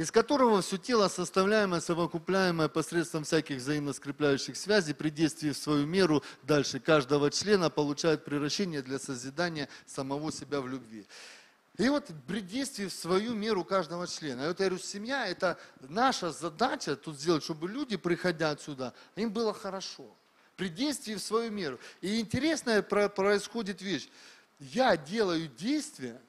из 0.00 0.10
которого 0.10 0.62
все 0.62 0.78
тело, 0.78 1.08
составляемое, 1.08 1.80
совокупляемое 1.80 2.68
посредством 2.68 3.24
всяких 3.24 3.58
взаимно 3.58 3.92
скрепляющих 3.92 4.56
связей, 4.56 4.94
при 4.94 5.10
действии 5.10 5.50
в 5.50 5.58
свою 5.58 5.84
меру 5.86 6.22
дальше 6.42 6.80
каждого 6.80 7.30
члена 7.30 7.68
получает 7.68 8.24
превращение 8.24 8.80
для 8.80 8.98
созидания 8.98 9.68
самого 9.84 10.32
себя 10.32 10.62
в 10.62 10.68
любви. 10.68 11.06
И 11.80 11.88
вот 11.88 12.10
при 12.26 12.40
действии 12.40 12.84
в 12.84 12.92
свою 12.92 13.32
меру 13.34 13.64
каждого 13.64 14.06
члена. 14.06 14.42
И 14.42 14.48
вот 14.48 14.60
я 14.60 14.66
говорю, 14.66 14.82
семья, 14.84 15.26
это 15.26 15.58
наша 15.80 16.30
задача 16.30 16.94
тут 16.94 17.18
сделать, 17.18 17.42
чтобы 17.42 17.70
люди, 17.70 17.96
приходя 17.96 18.54
сюда, 18.58 18.92
им 19.16 19.32
было 19.32 19.54
хорошо. 19.54 20.04
При 20.56 20.68
действии 20.68 21.14
в 21.14 21.22
свою 21.22 21.50
меру. 21.50 21.80
И 22.02 22.20
интересная 22.20 22.82
происходит 22.82 23.80
вещь. 23.80 24.10
Я 24.58 24.94
делаю 24.94 25.48
действия, 25.48 26.20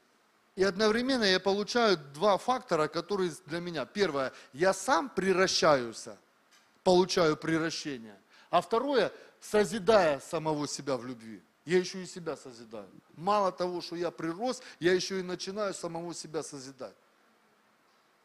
и 0.56 0.64
одновременно 0.64 1.26
я 1.26 1.42
получаю 1.42 1.98
два 1.98 2.38
фактора, 2.38 2.88
которые 2.88 3.34
для 3.48 3.60
меня. 3.60 3.86
Первое, 3.86 4.32
я 4.54 4.72
сам 4.74 5.10
превращаюсь, 5.10 6.06
получаю 6.82 7.36
превращение. 7.36 8.18
А 8.52 8.62
второе, 8.62 9.12
созидая 9.42 10.22
самого 10.22 10.66
себя 10.66 10.96
в 10.96 11.06
любви. 11.06 11.42
Я 11.66 11.78
еще 11.78 12.02
и 12.02 12.06
себя 12.06 12.36
созидаю. 12.36 12.90
Мало 13.16 13.52
того, 13.52 13.82
что 13.82 13.96
я 13.96 14.10
прирос, 14.12 14.62
я 14.80 14.94
еще 14.94 15.20
и 15.20 15.24
начинаю 15.24 15.74
самого 15.74 16.14
себя 16.14 16.44
созидать. 16.44 16.96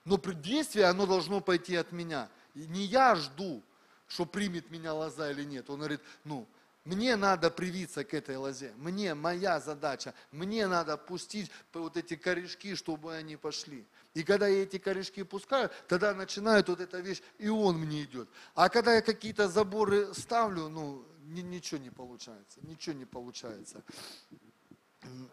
Но 0.05 0.19
при 0.19 0.35
действии 0.35 0.83
оно 0.83 1.05
должно 1.05 1.41
пойти 1.41 1.77
от 1.77 1.93
меня. 1.93 2.31
И 2.55 2.67
не 2.67 2.85
я 2.85 3.15
жду, 3.17 3.63
что 4.09 4.25
примет 4.25 4.71
меня 4.71 4.95
лоза 4.95 5.31
или 5.31 5.45
нет. 5.45 5.69
Он 5.69 5.79
говорит, 5.79 6.01
ну, 6.25 6.47
мне 6.87 7.17
надо 7.17 7.51
привиться 7.51 8.05
к 8.05 8.15
этой 8.15 8.37
лозе. 8.37 8.73
Мне, 8.77 9.15
моя 9.15 9.59
задача, 9.59 10.15
мне 10.31 10.69
надо 10.69 10.97
пустить 10.97 11.51
вот 11.73 11.97
эти 11.97 12.15
корешки, 12.15 12.77
чтобы 12.77 13.13
они 13.13 13.37
пошли. 13.37 13.85
И 14.15 14.23
когда 14.23 14.47
я 14.47 14.63
эти 14.63 14.79
корешки 14.79 15.25
пускаю, 15.25 15.69
тогда 15.89 16.15
начинает 16.15 16.69
вот 16.69 16.81
эта 16.81 17.01
вещь, 17.01 17.21
и 17.39 17.49
он 17.49 17.77
мне 17.79 18.05
идет. 18.05 18.29
А 18.55 18.69
когда 18.69 18.95
я 18.95 19.03
какие-то 19.03 19.49
заборы 19.49 20.15
ставлю, 20.15 20.69
ну, 20.69 21.05
ничего 21.27 21.81
не 21.81 21.91
получается, 21.91 22.61
ничего 22.63 22.95
не 22.95 23.05
получается. 23.05 23.83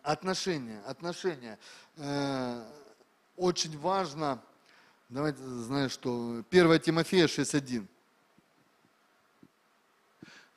Отношения, 0.02 0.82
отношения. 0.86 1.58
Э, 1.98 2.64
очень 3.38 3.78
важно, 3.80 4.44
давайте, 5.10 5.41
знаешь 5.41 5.91
что, 5.91 6.44
1 6.50 6.80
Тимофея 6.80 7.28
6.1. 7.28 7.88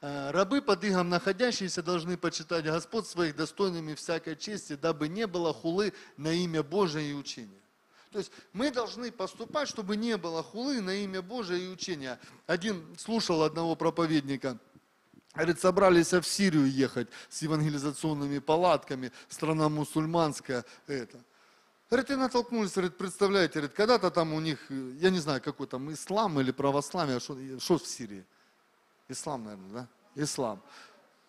Э, 0.03 0.30
Рабы 0.30 0.61
под 0.61 0.84
игом 0.84 1.09
находящиеся 1.09 1.82
должны 1.82 2.16
почитать 2.16 2.64
Господ 2.64 3.07
своих 3.07 3.37
достойными 3.37 3.95
всякой 3.95 4.37
чести, 4.37 4.74
дабы 4.74 5.09
не 5.09 5.26
было 5.26 5.55
хулы 5.55 5.95
на 6.16 6.32
имя 6.32 6.62
Божие 6.62 7.11
и 7.11 7.14
учения. 7.14 7.61
То 8.11 8.18
есть 8.18 8.32
мы 8.53 8.70
должны 8.70 9.11
поступать, 9.11 9.68
чтобы 9.68 9.97
не 9.97 10.16
было 10.16 10.43
хулы 10.43 10.80
на 10.80 10.95
имя 10.95 11.22
Божие 11.22 11.64
и 11.64 11.68
учения. 11.68 12.18
Один 12.47 12.97
слушал 12.99 13.43
одного 13.43 13.76
проповедника– 13.76 14.59
Говорит, 15.37 15.61
собрались 15.61 16.12
в 16.14 16.22
Сирию 16.22 16.66
ехать 16.66 17.09
с 17.28 17.43
евангелизационными 17.43 18.39
палатками, 18.39 19.12
страна 19.28 19.68
мусульманская, 19.68 20.64
это. 20.87 21.22
Говорит, 21.91 22.11
и 22.11 22.16
натолкнулись, 22.16 22.72
говорит, 22.72 22.97
представляете, 22.97 23.59
говорит, 23.59 23.76
когда-то 23.76 24.11
там 24.11 24.32
у 24.32 24.41
них, 24.41 24.59
я 24.70 25.11
не 25.11 25.18
знаю, 25.18 25.43
какой 25.43 25.66
там, 25.66 25.93
ислам 25.93 26.41
или 26.41 26.53
православие, 26.53 27.20
что, 27.20 27.37
что 27.59 27.76
в 27.78 27.87
Сирии? 27.87 28.24
Ислам, 29.09 29.45
наверное, 29.45 29.70
да? 29.72 30.22
Ислам. 30.22 30.62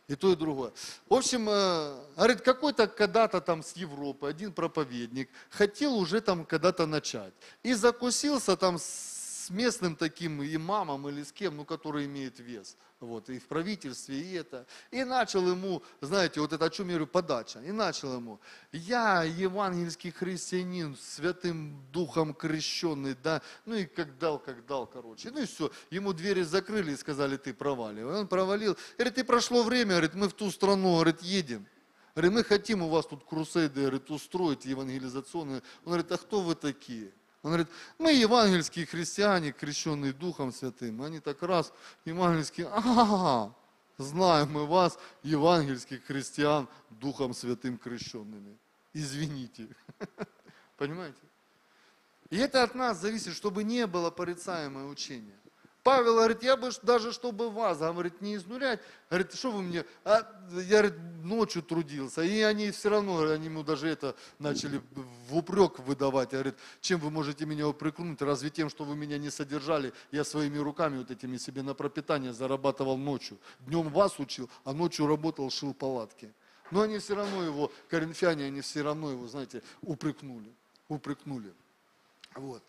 И 0.07 0.15
то, 0.15 0.31
и 0.31 0.37
другое. 0.37 0.71
В 1.09 1.13
общем, 1.13 1.49
э, 1.49 1.95
говорит, 2.15 2.39
какой-то 2.39 2.87
когда-то 2.87 3.41
там 3.41 3.61
с 3.61 3.73
Европы 3.73 4.29
один 4.29 4.53
проповедник 4.53 5.29
хотел 5.49 5.95
уже 5.95 6.21
там 6.21 6.45
когда-то 6.45 6.85
начать. 6.85 7.33
И 7.61 7.73
закусился 7.73 8.55
там 8.55 8.79
с 8.79 9.49
местным 9.49 9.97
таким 9.97 10.41
имамом 10.41 11.09
или 11.09 11.23
с 11.23 11.33
кем, 11.33 11.57
ну, 11.57 11.65
который 11.65 12.05
имеет 12.05 12.39
вес 12.39 12.77
вот, 12.99 13.29
и 13.29 13.37
в 13.37 13.47
правительстве, 13.47 14.19
и 14.19 14.33
это. 14.33 14.65
И 14.89 15.03
начал 15.03 15.47
ему, 15.47 15.83
знаете, 16.01 16.41
вот 16.41 16.51
это 16.51 16.65
о 16.65 16.69
чем 16.69 16.87
я 16.87 16.93
говорю, 16.93 17.07
подача. 17.07 17.59
И 17.59 17.71
начал 17.71 18.15
ему, 18.15 18.39
я 18.71 19.23
евангельский 19.23 20.11
христианин, 20.11 20.97
святым 20.99 21.79
духом 21.91 22.33
крещенный, 22.33 23.15
да, 23.21 23.41
ну 23.65 23.75
и 23.75 23.85
как 23.85 24.17
дал, 24.17 24.39
как 24.39 24.65
дал, 24.65 24.87
короче. 24.87 25.29
Ну 25.29 25.41
и 25.41 25.45
все, 25.45 25.71
ему 25.91 26.11
двери 26.11 26.41
закрыли 26.41 26.93
и 26.93 26.97
сказали, 26.97 27.37
ты 27.37 27.53
проваливай. 27.53 28.19
Он 28.21 28.27
провалил. 28.27 28.75
Говорит, 28.97 29.17
и 29.19 29.23
прошло 29.23 29.61
время, 29.63 29.91
говорит, 29.91 30.15
мы 30.15 30.27
в 30.27 30.33
ту 30.33 30.49
страну, 30.49 30.95
говорит, 30.95 31.21
едем. 31.21 31.67
Говорит, 32.15 32.33
мы 32.33 32.43
хотим 32.43 32.81
у 32.81 32.89
вас 32.89 33.05
тут 33.05 33.23
крусейды, 33.25 33.81
говорит, 33.81 34.09
устроить 34.09 34.65
евангелизационные. 34.65 35.61
Он 35.85 35.91
говорит, 35.91 36.11
а 36.11 36.17
кто 36.17 36.41
вы 36.41 36.55
такие? 36.55 37.11
Он 37.43 37.51
говорит, 37.51 37.67
мы 37.97 38.13
евангельские 38.13 38.85
христиане, 38.85 39.51
крещенные 39.51 40.11
Духом 40.11 40.51
Святым. 40.51 41.01
Они 41.01 41.19
так 41.19 41.41
раз, 41.43 41.71
евангельские, 42.03 42.67
а, 42.71 43.53
знаем 43.97 44.51
мы 44.51 44.65
вас, 44.65 44.97
евангельских 45.23 46.05
христиан, 46.05 46.67
Духом 46.89 47.33
Святым 47.33 47.77
крещенными. 47.77 48.57
Извините. 48.93 49.67
Понимаете? 50.77 51.19
И 52.29 52.37
это 52.37 52.63
от 52.63 52.75
нас 52.75 52.99
зависит, 52.99 53.33
чтобы 53.35 53.63
не 53.63 53.87
было 53.87 54.09
порицаемое 54.09 54.85
учение. 54.85 55.37
Павел 55.87 56.15
говорит, 56.15 56.43
я 56.43 56.57
бы 56.57 56.69
даже, 56.83 57.13
чтобы 57.13 57.49
вас, 57.49 57.79
говорит, 57.79 58.19
не 58.19 58.35
изнурять, 58.35 58.81
говорит, 59.09 59.33
что 59.33 59.51
вы 59.51 59.61
мне, 59.61 59.85
а, 60.03 60.29
я, 60.51 60.81
говорит, 60.81 60.95
ночью 61.23 61.63
трудился, 61.63 62.23
и 62.23 62.41
они 62.41 62.71
все 62.71 62.89
равно, 62.89 63.21
они 63.21 63.45
ему 63.45 63.63
даже 63.63 63.87
это 63.87 64.13
начали 64.37 64.81
в 65.29 65.37
упрек 65.37 65.79
выдавать, 65.79 66.31
говорит, 66.31 66.55
чем 66.81 66.99
вы 66.99 67.09
можете 67.09 67.45
меня 67.45 67.69
упрекнуть, 67.69 68.21
разве 68.21 68.49
тем, 68.49 68.69
что 68.69 68.83
вы 68.83 68.97
меня 68.97 69.17
не 69.17 69.29
содержали, 69.29 69.93
я 70.11 70.25
своими 70.25 70.57
руками 70.57 70.97
вот 70.97 71.09
этими 71.09 71.37
себе 71.37 71.61
на 71.61 71.73
пропитание 71.73 72.33
зарабатывал 72.33 72.97
ночью, 72.97 73.37
днем 73.61 73.87
вас 73.87 74.19
учил, 74.19 74.49
а 74.65 74.73
ночью 74.73 75.07
работал, 75.07 75.49
шил 75.49 75.73
палатки. 75.73 76.33
Но 76.69 76.81
они 76.81 76.99
все 76.99 77.15
равно 77.15 77.43
его, 77.43 77.71
коринфяне, 77.87 78.43
они 78.43 78.59
все 78.59 78.81
равно 78.81 79.11
его, 79.11 79.25
знаете, 79.27 79.63
упрекнули, 79.81 80.51
упрекнули. 80.89 81.53
Вот. 82.35 82.61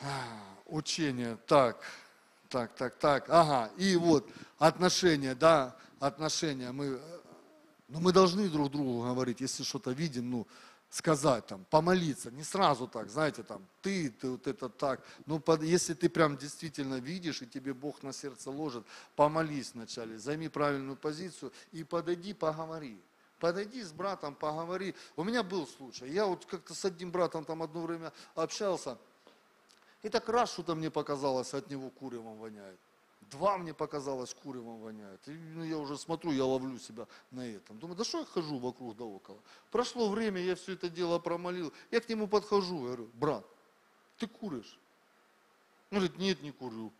А, 0.00 0.48
Учение, 0.66 1.38
так, 1.46 1.82
так, 2.50 2.74
так, 2.74 2.94
так, 2.98 3.30
ага, 3.30 3.70
и 3.78 3.96
вот 3.96 4.28
отношения, 4.58 5.34
да, 5.34 5.74
отношения, 5.98 6.72
мы, 6.72 6.84
э, 6.86 7.20
ну, 7.88 8.00
мы 8.00 8.12
должны 8.12 8.50
друг 8.50 8.70
другу 8.70 9.02
говорить, 9.02 9.40
если 9.40 9.62
что-то 9.62 9.92
видим, 9.92 10.30
ну, 10.30 10.46
сказать 10.90 11.46
там, 11.46 11.64
помолиться, 11.70 12.30
не 12.30 12.44
сразу 12.44 12.86
так, 12.86 13.08
знаете, 13.08 13.42
там, 13.42 13.66
ты, 13.80 14.10
ты 14.10 14.30
вот 14.30 14.46
это 14.46 14.68
так, 14.68 15.00
ну, 15.24 15.40
под- 15.40 15.62
если 15.62 15.94
ты 15.94 16.10
прям 16.10 16.36
действительно 16.36 16.96
видишь, 16.96 17.40
и 17.40 17.46
тебе 17.46 17.72
Бог 17.72 18.02
на 18.02 18.12
сердце 18.12 18.50
ложит, 18.50 18.84
помолись 19.16 19.72
вначале, 19.72 20.18
займи 20.18 20.48
правильную 20.48 20.96
позицию 20.96 21.50
и 21.72 21.82
подойди, 21.82 22.34
поговори. 22.34 23.00
Подойди 23.38 23.82
с 23.84 23.92
братом, 23.92 24.34
поговори. 24.34 24.94
У 25.16 25.22
меня 25.22 25.42
был 25.44 25.66
случай, 25.66 26.08
я 26.08 26.26
вот 26.26 26.44
как-то 26.44 26.74
с 26.74 26.84
одним 26.84 27.10
братом 27.12 27.44
там 27.44 27.62
одно 27.62 27.82
время 27.82 28.12
общался, 28.34 28.98
и 30.02 30.08
так 30.08 30.28
раз 30.28 30.52
что-то 30.52 30.74
мне 30.74 30.90
показалось, 30.90 31.54
от 31.54 31.70
него 31.70 31.90
куревом 31.90 32.38
воняет. 32.38 32.78
Два 33.30 33.58
мне 33.58 33.74
показалось, 33.74 34.32
куревом 34.32 34.80
воняет. 34.80 35.20
И 35.26 35.32
ну, 35.32 35.64
я 35.64 35.76
уже 35.76 35.98
смотрю, 35.98 36.30
я 36.30 36.44
ловлю 36.44 36.78
себя 36.78 37.06
на 37.30 37.46
этом. 37.46 37.78
Думаю, 37.78 37.96
да 37.96 38.04
что 38.04 38.20
я 38.20 38.24
хожу 38.24 38.58
вокруг 38.58 38.96
да 38.96 39.04
около. 39.04 39.38
Прошло 39.70 40.08
время, 40.08 40.40
я 40.40 40.54
все 40.54 40.72
это 40.72 40.88
дело 40.88 41.18
промолил. 41.18 41.72
Я 41.90 42.00
к 42.00 42.08
нему 42.08 42.26
подхожу, 42.26 42.78
говорю, 42.78 43.10
брат, 43.14 43.44
ты 44.16 44.26
куришь? 44.26 44.78
Он 45.90 45.98
говорит, 45.98 46.18
нет, 46.18 46.42
не 46.42 46.52
курю. 46.52 46.92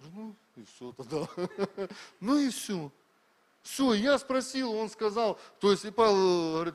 Я 0.00 0.06
Ну, 0.14 0.34
и 0.56 0.64
все 0.64 0.92
тогда. 0.92 1.28
Ну 2.20 2.38
и 2.38 2.48
все. 2.50 2.90
Все, 3.62 3.94
я 3.94 4.18
спросил, 4.18 4.72
он 4.72 4.88
сказал, 4.88 5.40
то 5.58 5.72
есть 5.72 5.84
и 5.84 5.90
Павел 5.90 6.52
говорит, 6.52 6.74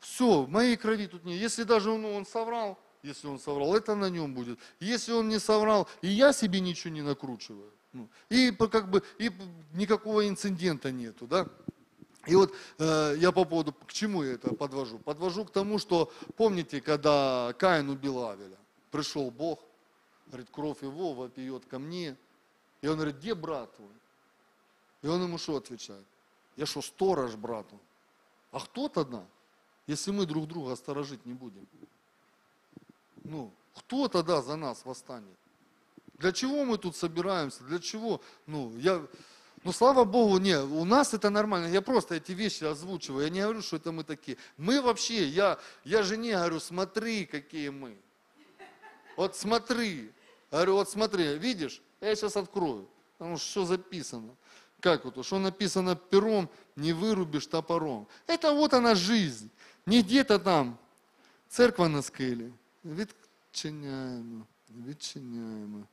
все, 0.00 0.46
моей 0.46 0.76
крови 0.76 1.06
тут 1.06 1.24
нет. 1.24 1.40
Если 1.40 1.62
даже 1.62 1.90
он, 1.90 2.04
он 2.04 2.26
соврал, 2.26 2.78
если 3.04 3.28
он 3.28 3.38
соврал, 3.38 3.76
это 3.76 3.94
на 3.94 4.08
нем 4.08 4.34
будет. 4.34 4.58
Если 4.80 5.12
он 5.12 5.28
не 5.28 5.38
соврал, 5.38 5.86
и 6.00 6.08
я 6.08 6.32
себе 6.32 6.60
ничего 6.60 6.92
не 6.92 7.02
накручиваю. 7.02 7.70
Ну, 7.92 8.08
и 8.30 8.50
как 8.50 8.90
бы 8.90 9.02
и 9.18 9.30
никакого 9.74 10.26
инцидента 10.26 10.90
нету, 10.90 11.26
да? 11.26 11.46
И 12.26 12.34
вот 12.34 12.54
э, 12.78 13.14
я 13.18 13.30
по 13.30 13.44
поводу, 13.44 13.72
к 13.72 13.92
чему 13.92 14.22
я 14.22 14.32
это 14.32 14.54
подвожу? 14.54 14.98
Подвожу 14.98 15.44
к 15.44 15.50
тому, 15.50 15.78
что 15.78 16.10
помните, 16.36 16.80
когда 16.80 17.54
Каин 17.58 17.90
убил 17.90 18.26
Авеля, 18.26 18.56
пришел 18.90 19.30
Бог, 19.30 19.60
говорит, 20.26 20.48
кровь 20.50 20.82
его 20.82 21.12
вопиет 21.12 21.66
ко 21.66 21.78
мне, 21.78 22.16
и 22.80 22.88
он 22.88 22.96
говорит, 22.96 23.16
где 23.16 23.34
брат 23.34 23.76
твой? 23.76 23.88
И 25.02 25.06
он 25.06 25.22
ему 25.22 25.36
что 25.36 25.56
отвечает? 25.56 26.06
Я 26.56 26.64
что, 26.64 26.80
сторож 26.80 27.34
брату? 27.34 27.78
А 28.50 28.60
кто 28.60 28.88
тогда, 28.88 29.22
если 29.86 30.10
мы 30.10 30.24
друг 30.24 30.48
друга 30.48 30.74
сторожить 30.76 31.26
не 31.26 31.34
будем? 31.34 31.66
Ну, 33.24 33.50
кто 33.74 34.08
тогда 34.08 34.42
за 34.42 34.56
нас 34.56 34.84
восстанет? 34.84 35.36
Для 36.18 36.32
чего 36.32 36.64
мы 36.64 36.78
тут 36.78 36.96
собираемся? 36.96 37.64
Для 37.64 37.78
чего? 37.78 38.20
Ну, 38.46 38.72
я, 38.78 39.04
ну, 39.64 39.72
слава 39.72 40.04
Богу, 40.04 40.38
не, 40.38 40.58
у 40.58 40.84
нас 40.84 41.14
это 41.14 41.30
нормально. 41.30 41.66
Я 41.66 41.82
просто 41.82 42.14
эти 42.14 42.32
вещи 42.32 42.64
озвучиваю. 42.64 43.24
Я 43.24 43.30
не 43.30 43.40
говорю, 43.40 43.62
что 43.62 43.76
это 43.76 43.92
мы 43.92 44.04
такие. 44.04 44.36
Мы 44.56 44.80
вообще, 44.80 45.26
я, 45.26 45.58
я 45.84 46.02
жене 46.02 46.36
говорю, 46.36 46.60
смотри, 46.60 47.26
какие 47.26 47.70
мы. 47.70 47.96
Вот 49.16 49.36
смотри. 49.36 50.12
Говорю, 50.50 50.74
вот 50.74 50.90
смотри, 50.90 51.38
видишь? 51.38 51.82
Я 52.00 52.14
сейчас 52.14 52.36
открою. 52.36 52.86
Потому 53.18 53.38
что 53.38 53.50
что 53.50 53.66
записано. 53.66 54.36
Как 54.80 55.04
вот, 55.04 55.24
что 55.24 55.38
написано 55.38 55.96
пером, 55.96 56.48
не 56.76 56.92
вырубишь 56.92 57.46
топором. 57.46 58.06
Это 58.26 58.52
вот 58.52 58.74
она 58.74 58.94
жизнь. 58.94 59.50
Не 59.86 60.02
где-то 60.02 60.38
там, 60.38 60.78
церква 61.48 61.88
на 61.88 62.02
скелі. 62.02 62.52
Відчиняємо, 62.85 64.45
відчиняємо, 64.87 65.87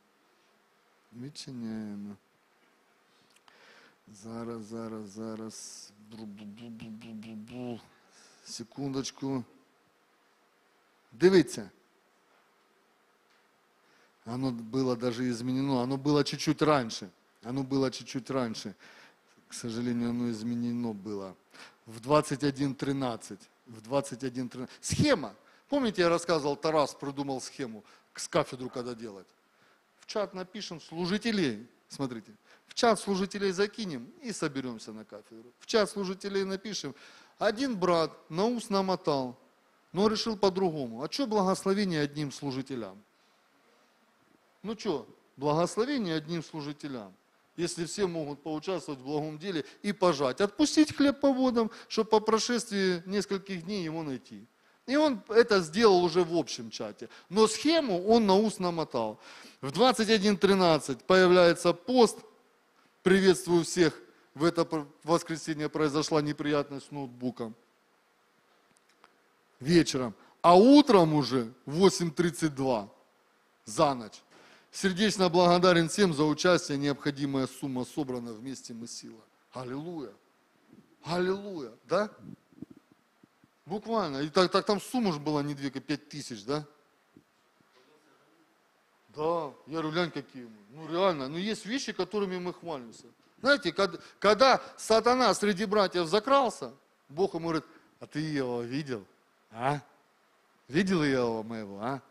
відчиняємо. 1.13 2.17
Зараз, 4.09 4.63
зараз, 4.65 5.09
зараз. 5.11 5.93
Бу-бу-бу-бу-бу-бу. 6.11 7.81
Секундочку. 8.45 9.45
Дивіться. 11.13 11.71
Оно 14.27 14.51
было 14.51 14.97
даже 14.97 15.29
изменено. 15.29 15.83
Оно 15.83 15.97
было 15.97 16.25
чуть-чуть 16.25 16.63
раньше. 16.63 17.11
Оно 17.45 17.63
было 17.63 17.91
чуть-чуть 17.91 18.31
раньше. 18.31 18.75
К 19.49 19.55
сожалению, 19.55 20.11
оно 20.11 20.31
изменено 20.31 20.93
было. 20.93 21.35
В 21.87 22.01
21.13. 22.01 23.39
В 23.67 23.89
21.13. 23.89 24.69
Схема. 24.81 25.35
Помните, 25.72 26.02
я 26.02 26.10
рассказывал, 26.10 26.58
Тарас 26.58 26.94
придумал 26.94 27.40
схему 27.40 27.86
с 28.14 28.28
кафедру, 28.28 28.70
когда 28.70 28.94
делать. 28.94 29.28
В 30.02 30.06
чат 30.06 30.34
напишем 30.34 30.82
служителей. 30.82 31.66
Смотрите. 31.88 32.34
В 32.68 32.74
чат 32.74 33.00
служителей 33.00 33.52
закинем 33.52 34.12
и 34.22 34.34
соберемся 34.34 34.92
на 34.92 35.06
кафедру. 35.06 35.50
В 35.60 35.66
чат 35.68 35.90
служителей 35.90 36.44
напишем. 36.44 36.94
Один 37.40 37.78
брат 37.78 38.12
на 38.30 38.48
ус 38.48 38.70
намотал, 38.70 39.40
но 39.94 40.10
решил 40.10 40.36
по-другому. 40.36 41.04
А 41.04 41.10
что 41.10 41.26
благословение 41.26 42.02
одним 42.02 42.34
служителям? 42.34 43.02
Ну 44.64 44.78
что, 44.78 45.08
благословение 45.38 46.16
одним 46.16 46.44
служителям. 46.44 47.14
Если 47.56 47.86
все 47.86 48.08
могут 48.08 48.44
поучаствовать 48.44 49.00
в 49.00 49.06
благом 49.06 49.40
деле 49.40 49.64
и 49.84 49.94
пожать. 49.94 50.42
Отпустить 50.42 50.94
хлеб 50.94 51.22
по 51.22 51.32
водам, 51.32 51.72
чтобы 51.88 52.10
по 52.10 52.20
прошествии 52.20 53.02
нескольких 53.06 53.64
дней 53.64 53.86
его 53.86 54.04
найти. 54.04 54.46
И 54.88 54.96
он 54.96 55.22
это 55.30 55.62
сделал 55.62 56.04
уже 56.04 56.24
в 56.24 56.36
общем 56.36 56.70
чате. 56.70 57.10
Но 57.30 57.48
схему 57.48 58.06
он 58.08 58.26
на 58.26 58.36
ус 58.36 58.60
намотал. 58.60 59.20
В 59.62 59.68
21.13 59.68 61.04
появляется 61.06 61.74
пост. 61.74 62.18
Приветствую 63.04 63.64
всех. 63.64 64.00
В 64.34 64.44
это 64.44 64.68
воскресенье 65.04 65.70
произошла 65.70 66.22
неприятность 66.22 66.88
с 66.88 66.92
ноутбуком. 66.92 67.54
Вечером. 69.60 70.16
А 70.42 70.58
утром 70.58 71.14
уже 71.14 71.54
в 71.66 71.86
8.32 71.86 72.90
за 73.66 73.94
ночь. 73.94 74.22
Сердечно 74.72 75.30
благодарен 75.30 75.90
всем 75.90 76.14
за 76.14 76.24
участие. 76.24 76.78
Необходимая 76.78 77.48
сумма 77.48 77.86
собрана 77.86 78.34
вместе 78.34 78.74
мы 78.74 78.88
сила. 78.88 79.22
Аллилуйя. 79.52 80.14
Аллилуйя. 81.04 81.72
Да? 81.88 82.10
Буквально. 83.72 84.18
И 84.18 84.30
так, 84.30 84.52
так 84.52 84.66
там 84.66 84.82
сумма 84.82 85.14
же 85.14 85.20
была 85.22 85.42
не 85.44 85.54
2, 85.54 85.70
а 85.74 85.80
5 85.80 86.10
тысяч, 86.10 86.44
да? 86.44 86.66
Да, 89.16 89.54
я 89.66 89.82
глянь, 89.82 90.12
какие 90.12 90.44
мы. 90.44 90.58
Ну 90.72 90.90
реально, 90.90 91.30
ну 91.30 91.38
есть 91.38 91.66
вещи, 91.66 91.94
которыми 91.94 92.38
мы 92.38 92.54
хвалимся. 92.54 93.06
Знаете, 93.40 93.72
когда, 93.72 93.98
когда 94.20 94.62
сатана 94.76 95.34
среди 95.34 95.64
братьев 95.64 96.10
закрался, 96.10 96.74
Бог 97.08 97.34
ему 97.34 97.48
говорит, 97.48 97.64
а 98.02 98.08
ты 98.08 98.20
его 98.20 98.62
видел? 98.62 99.06
А? 99.52 99.80
Видел 100.68 101.02
его 101.02 101.42
моего, 101.42 101.80
а? 101.82 102.02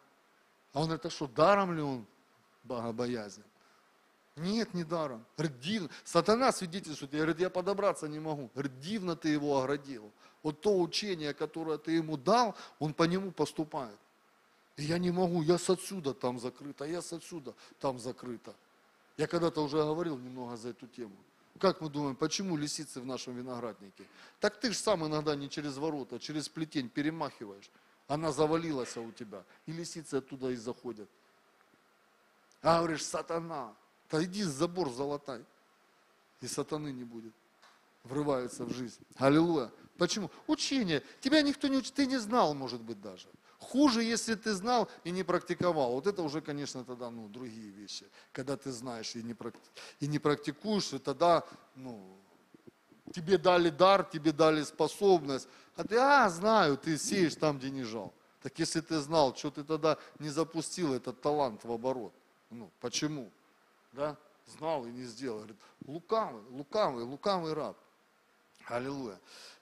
А 0.73 0.81
он 0.81 0.87
говорит, 0.87 1.05
а 1.05 1.11
что, 1.11 1.27
даром 1.27 1.75
ли 1.75 1.83
он 1.83 2.07
богобоязнен? 2.65 3.45
Нет, 4.37 4.73
не 4.73 4.85
даром. 4.85 5.27
Говорит, 5.37 5.61
дивно. 5.61 5.91
Сатана 6.05 6.53
свидетельствует, 6.53 7.13
я, 7.13 7.19
говорит, 7.19 7.39
я 7.39 7.51
подобраться 7.51 8.09
не 8.09 8.19
могу. 8.19 8.51
Говорит, 8.55 8.81
дивно 8.81 9.15
ты 9.15 9.29
его 9.29 9.61
оградил. 9.61 10.11
Вот 10.43 10.61
то 10.61 10.78
учение, 10.78 11.34
которое 11.34 11.78
ты 11.78 11.93
ему 11.93 12.16
дал, 12.16 12.57
он 12.78 12.95
по 12.95 13.05
нему 13.05 13.30
поступает. 13.30 13.99
И 14.76 14.84
я 14.84 14.99
не 14.99 15.11
могу, 15.11 15.43
я 15.43 15.59
с 15.59 15.68
отсюда 15.68 16.14
там 16.14 16.38
закрыто, 16.38 16.84
я 16.84 17.03
с 17.03 17.12
отсюда 17.12 17.55
там 17.78 17.99
закрыто. 17.99 18.55
Я 19.16 19.26
когда-то 19.26 19.62
уже 19.62 19.76
говорил 19.76 20.16
немного 20.16 20.57
за 20.57 20.70
эту 20.70 20.86
тему. 20.86 21.16
Как 21.59 21.82
мы 21.82 21.91
думаем, 21.91 22.16
почему 22.16 22.57
лисицы 22.57 23.01
в 23.01 23.07
нашем 23.07 23.36
винограднике? 23.36 24.05
Так 24.38 24.59
ты 24.59 24.70
же 24.72 24.78
сам 24.78 25.07
иногда 25.07 25.36
не 25.36 25.51
через 25.51 25.76
ворота, 25.76 26.16
а 26.16 26.18
через 26.18 26.49
плетень 26.49 26.88
перемахиваешь. 26.88 27.70
Она 28.09 28.32
завалилась 28.32 28.97
у 28.97 29.12
тебя, 29.12 29.45
и 29.66 29.72
лисицы 29.72 30.14
оттуда 30.14 30.51
и 30.51 30.57
заходят. 30.57 31.09
А 32.62 32.78
говоришь, 32.78 33.05
сатана, 33.05 33.74
да 34.11 34.24
иди 34.24 34.43
забор 34.43 34.91
залатай, 34.91 35.45
и 36.41 36.47
сатаны 36.47 36.91
не 36.91 37.05
будет. 37.05 37.32
Врываются 38.05 38.64
в 38.64 38.72
жизнь. 38.72 39.05
Аллилуйя. 39.16 39.70
Почему? 40.01 40.30
Учение. 40.46 41.03
Тебя 41.20 41.42
никто 41.42 41.68
не 41.68 41.76
учит, 41.76 41.92
ты 41.92 42.07
не 42.07 42.16
знал, 42.16 42.55
может 42.55 42.80
быть, 42.80 43.03
даже. 43.03 43.28
Хуже, 43.59 44.03
если 44.03 44.34
ты 44.34 44.55
знал 44.55 44.88
и 45.05 45.11
не 45.11 45.22
практиковал. 45.24 45.92
Вот 45.92 46.07
это 46.07 46.22
уже, 46.22 46.40
конечно, 46.40 46.84
тогда 46.84 47.11
ну, 47.11 47.28
другие 47.28 47.70
вещи. 47.70 48.07
Когда 48.32 48.57
ты 48.57 48.72
знаешь 48.72 49.14
и 49.14 49.22
не, 49.22 49.36
и 49.98 50.07
не 50.07 50.18
практикуешь, 50.18 50.94
и 50.94 50.98
тогда 50.98 51.44
ну, 51.74 52.16
тебе 53.12 53.36
дали 53.36 53.68
дар, 53.68 54.05
тебе 54.05 54.32
дали 54.32 54.62
способность. 54.62 55.46
А 55.76 55.84
ты, 55.84 55.98
а, 55.98 56.30
знаю, 56.30 56.78
ты 56.78 56.96
сеешь 56.96 57.34
там, 57.34 57.59
где 57.59 57.68
не 57.68 57.82
жал. 57.82 58.14
Так 58.42 58.59
если 58.59 58.80
ты 58.80 59.01
знал, 59.01 59.36
что 59.36 59.51
ты 59.51 59.64
тогда 59.64 59.98
не 60.18 60.30
запустил 60.30 60.94
этот 60.94 61.20
талант 61.20 61.62
в 61.64 61.70
оборот? 61.70 62.14
Ну, 62.48 62.70
почему? 62.80 63.30
Да? 63.92 64.16
Знал 64.46 64.86
и 64.86 64.90
не 64.90 65.05
сделал. 65.05 65.40
Говорит, 65.40 65.57
лукавый, 65.84 66.42
лукавый, 66.48 67.05
лукавый 67.05 67.53
раб. 67.53 67.76
Аллилуйя. 68.66 69.18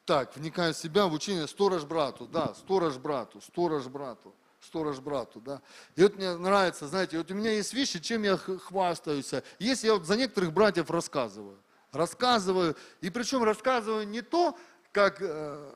Так, 0.08 0.34
вникаю 0.36 0.72
в 0.72 0.76
себя, 0.78 1.06
в 1.06 1.12
учение, 1.12 1.46
сторож 1.46 1.84
брату, 1.84 2.26
да, 2.26 2.54
сторож 2.54 2.96
брату, 2.96 3.42
сторож 3.42 3.88
брату, 3.88 4.34
сторож 4.58 5.00
брату, 5.00 5.38
да. 5.38 5.60
И 5.96 6.02
вот 6.02 6.16
мне 6.16 6.34
нравится, 6.34 6.88
знаете, 6.88 7.18
вот 7.18 7.30
у 7.30 7.34
меня 7.34 7.50
есть 7.50 7.74
вещи, 7.74 8.00
чем 8.00 8.22
я 8.22 8.38
хвастаюсь. 8.38 9.30
Есть, 9.58 9.84
я 9.84 9.92
вот 9.92 10.06
за 10.06 10.16
некоторых 10.16 10.54
братьев 10.54 10.90
рассказываю. 10.90 11.58
Рассказываю, 11.92 12.74
и 13.02 13.10
причем 13.10 13.42
рассказываю 13.42 14.08
не 14.08 14.22
то, 14.22 14.56
как, 14.92 15.20
э, 15.20 15.74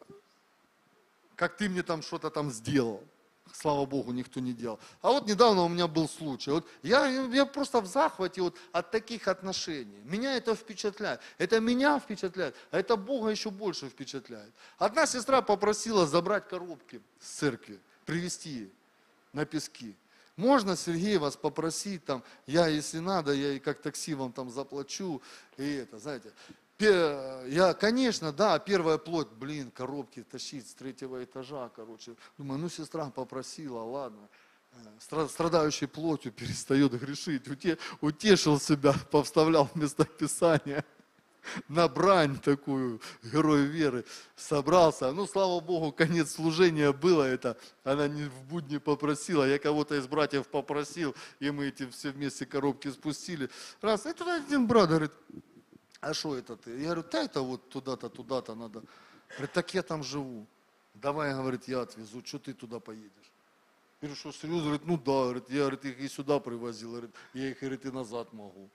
как 1.37 1.59
ты 1.59 1.69
мне 1.69 1.83
там 1.83 2.01
что-то 2.01 2.31
там 2.31 2.51
сделал, 2.51 3.05
слава 3.53 3.87
Богу, 3.87 4.13
никто 4.13 4.41
не 4.41 4.53
делал. 4.53 4.79
А 5.01 5.11
вот 5.11 5.27
недавно 5.27 5.63
у 5.63 5.69
меня 5.69 5.87
был 5.87 6.09
случай. 6.09 6.51
Вот 6.51 6.67
я, 6.83 7.07
я 7.07 7.47
просто 7.47 7.81
в 7.81 7.87
захвате 7.87 8.41
вот 8.43 8.57
от 8.73 8.91
таких 8.91 9.29
отношений. 9.29 10.01
Меня 10.05 10.37
это 10.37 10.55
впечатляет. 10.55 11.21
Это 11.39 11.61
меня 11.61 11.99
впечатляет, 11.99 12.55
а 12.71 12.79
это 12.79 12.97
Бога 12.97 13.29
еще 13.29 13.51
больше 13.51 13.89
впечатляет. 13.89 14.53
Одна 14.79 15.07
сестра 15.07 15.43
попросила 15.43 16.07
забрать 16.07 16.49
коробки 16.49 17.01
с 17.21 17.29
церкви, 17.29 17.79
привезти 18.05 18.71
на 19.33 19.45
пески. 19.45 19.95
Можно, 20.37 20.77
Сергей, 20.77 21.19
вас 21.19 21.37
попросить, 21.37 22.05
там, 22.07 22.25
я, 22.47 22.67
если 22.67 22.99
надо, 23.01 23.33
я 23.33 23.53
и 23.53 23.59
как 23.59 23.83
такси 23.83 24.15
вам 24.15 24.33
там 24.33 24.51
заплачу, 24.51 25.21
и 25.59 25.75
это, 25.75 25.99
знаете 25.99 26.33
я, 26.83 27.75
конечно, 27.75 28.33
да, 28.33 28.59
первая 28.59 28.99
плоть, 28.99 29.29
блин, 29.29 29.71
коробки 29.71 30.23
тащить 30.23 30.69
с 30.69 30.75
третьего 30.75 31.23
этажа, 31.25 31.71
короче. 31.75 32.15
Думаю, 32.39 32.61
ну 32.61 32.69
сестра 32.69 33.11
попросила, 33.11 33.81
ладно. 33.83 34.29
Э, 35.11 35.27
страдающей 35.29 35.87
плотью 35.87 36.33
перестает 36.33 36.93
грешить. 36.93 37.43
Утешил 38.01 38.59
себя, 38.59 38.95
повставлял 39.11 39.71
место 39.75 40.05
Писания 40.05 40.85
на 41.69 41.89
брань 41.89 42.39
такую, 42.39 43.01
герой 43.23 43.65
веры, 43.65 44.05
собрался. 44.37 45.13
Ну, 45.13 45.27
слава 45.27 45.61
Богу, 45.61 45.93
конец 45.93 46.33
служения 46.33 46.93
было 46.93 47.25
это. 47.25 47.57
Она 47.85 48.09
не 48.09 48.25
в 48.25 48.45
будни 48.45 48.79
попросила, 48.79 49.45
я 49.45 49.59
кого-то 49.59 49.97
из 49.97 50.07
братьев 50.07 50.47
попросил, 50.49 51.15
и 51.41 51.51
мы 51.51 51.67
эти 51.67 51.89
все 51.91 52.11
вместе 52.11 52.47
коробки 52.47 52.89
спустили. 52.89 53.51
Раз, 53.81 54.03
туда 54.03 54.37
один 54.37 54.67
брат 54.67 54.89
говорит, 54.89 55.13
а 56.03 56.15
что 56.15 56.37
это 56.37 56.57
ты? 56.57 56.71
Я 56.79 56.87
говорю, 56.87 57.05
да 57.11 57.23
это 57.23 57.43
вот 57.43 57.69
туда-то, 57.69 58.09
туда-то 58.09 58.57
надо. 58.57 58.83
Говорит, 59.31 59.53
так 59.53 59.73
я 59.73 59.83
там 59.83 60.03
живу. 60.03 60.47
Давай, 60.95 61.33
говорит, 61.33 61.69
я 61.69 61.83
отвезу, 61.83 62.23
что 62.25 62.41
ты 62.41 62.53
туда 62.53 62.81
поедешь? 62.81 63.33
Я 64.01 64.09
говорю, 64.09 64.17
что 64.17 64.33
серьезно? 64.33 64.65
Говорит, 64.65 64.85
ну 64.85 64.99
да, 64.99 65.23
говорит, 65.23 65.49
я 65.49 65.61
говорит, 65.61 65.85
их 65.85 66.01
и 66.01 66.09
сюда 66.09 66.41
привозил, 66.41 66.91
говорит, 66.91 67.11
я 67.35 67.51
их, 67.51 67.61
говорит, 67.61 67.87
и 67.87 67.93
назад 67.93 68.33
могу. 68.33 68.69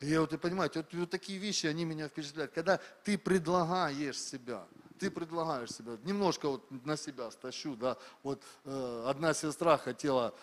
И 0.00 0.06
я 0.06 0.20
вот, 0.20 0.34
и 0.34 0.36
понимаете, 0.36 0.80
вот, 0.80 0.92
вот 0.92 1.10
такие 1.10 1.38
вещи, 1.38 1.66
они 1.66 1.86
меня 1.86 2.08
впечатляют. 2.08 2.52
Когда 2.52 2.78
ты 3.02 3.16
предлагаешь 3.16 4.20
себя, 4.20 4.66
ты 4.98 5.10
предлагаешь 5.10 5.72
себя, 5.72 5.96
немножко 6.04 6.50
вот 6.50 6.70
на 6.84 6.98
себя 6.98 7.30
стащу, 7.30 7.76
да, 7.76 7.96
вот 8.22 8.42
э, 8.66 9.04
одна 9.06 9.32
сестра 9.32 9.78
хотела 9.78 10.34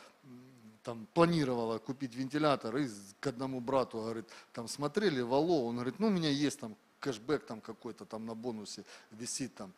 там 0.84 1.08
планировала 1.14 1.80
купить 1.80 2.16
вентилятор 2.16 2.78
и 2.78 2.88
к 3.20 3.28
одному 3.28 3.60
брату, 3.60 3.98
говорит, 3.98 4.26
там 4.54 4.68
смотрели 4.68 5.22
Вало, 5.22 5.66
он 5.66 5.76
говорит, 5.76 6.00
ну 6.00 6.08
у 6.08 6.12
меня 6.12 6.30
есть 6.30 6.60
там 6.60 6.76
кэшбэк 7.00 7.46
там 7.46 7.62
какой-то 7.62 8.06
там 8.06 8.26
на 8.26 8.36
бонусе 8.36 8.84
висит 9.12 9.56
там 9.56 9.74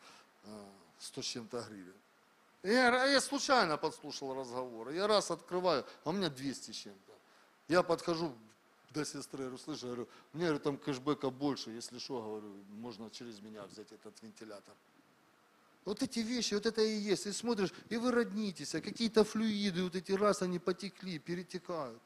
100 0.98 1.20
э, 1.20 1.24
с 1.24 1.26
чем-то 1.26 1.60
гривен. 1.68 1.94
Я, 2.62 3.06
я 3.06 3.20
случайно 3.20 3.76
подслушал 3.76 4.34
разговор, 4.34 4.90
я 4.90 5.06
раз 5.06 5.30
открываю, 5.30 5.84
а 6.04 6.10
у 6.10 6.12
меня 6.12 6.30
200 6.30 6.70
с 6.70 6.74
чем-то. 6.74 7.12
Я 7.68 7.82
подхожу 7.82 8.32
до 8.90 9.04
сестры, 9.04 9.44
говорю, 9.44 9.58
слышь, 9.58 9.82
говорю, 9.82 10.08
у 10.32 10.38
меня 10.38 10.58
там 10.58 10.76
кэшбэка 10.76 11.30
больше, 11.30 11.70
если 11.70 11.98
что, 11.98 12.20
говорю, 12.20 12.54
можно 12.70 13.10
через 13.10 13.40
меня 13.40 13.64
взять 13.64 13.90
этот 13.90 14.14
вентилятор. 14.22 14.74
Вот 15.84 16.02
эти 16.02 16.20
вещи, 16.20 16.54
вот 16.54 16.66
это 16.66 16.80
и 16.80 16.94
есть. 16.94 17.26
И 17.26 17.32
смотришь, 17.32 17.72
и 17.88 17.96
вы 17.96 18.12
роднитесь, 18.12 18.74
а 18.74 18.80
какие-то 18.80 19.24
флюиды, 19.24 19.82
вот 19.82 19.96
эти 19.96 20.12
раз 20.12 20.42
они 20.42 20.58
потекли, 20.58 21.18
перетекают. 21.18 22.00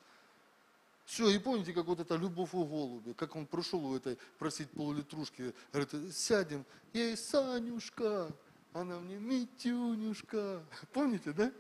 Все, 1.05 1.29
и 1.29 1.39
помните, 1.39 1.73
как 1.73 1.87
вот 1.87 2.01
эта 2.01 2.17
любовь 2.17 2.53
у 2.53 2.65
голуби, 2.65 3.13
как 3.13 3.37
он 3.37 3.47
пришел 3.47 3.85
у 3.87 3.97
этой 3.97 4.19
просить 4.39 4.71
полулитрушки, 4.71 5.55
говорит, 5.73 6.15
сядем, 6.15 6.65
ей 6.93 7.17
Санюшка, 7.17 8.33
она 8.73 8.99
мне 8.99 9.17
Митюнюшка. 9.17 10.63
Помните, 10.93 11.33
да? 11.33 11.53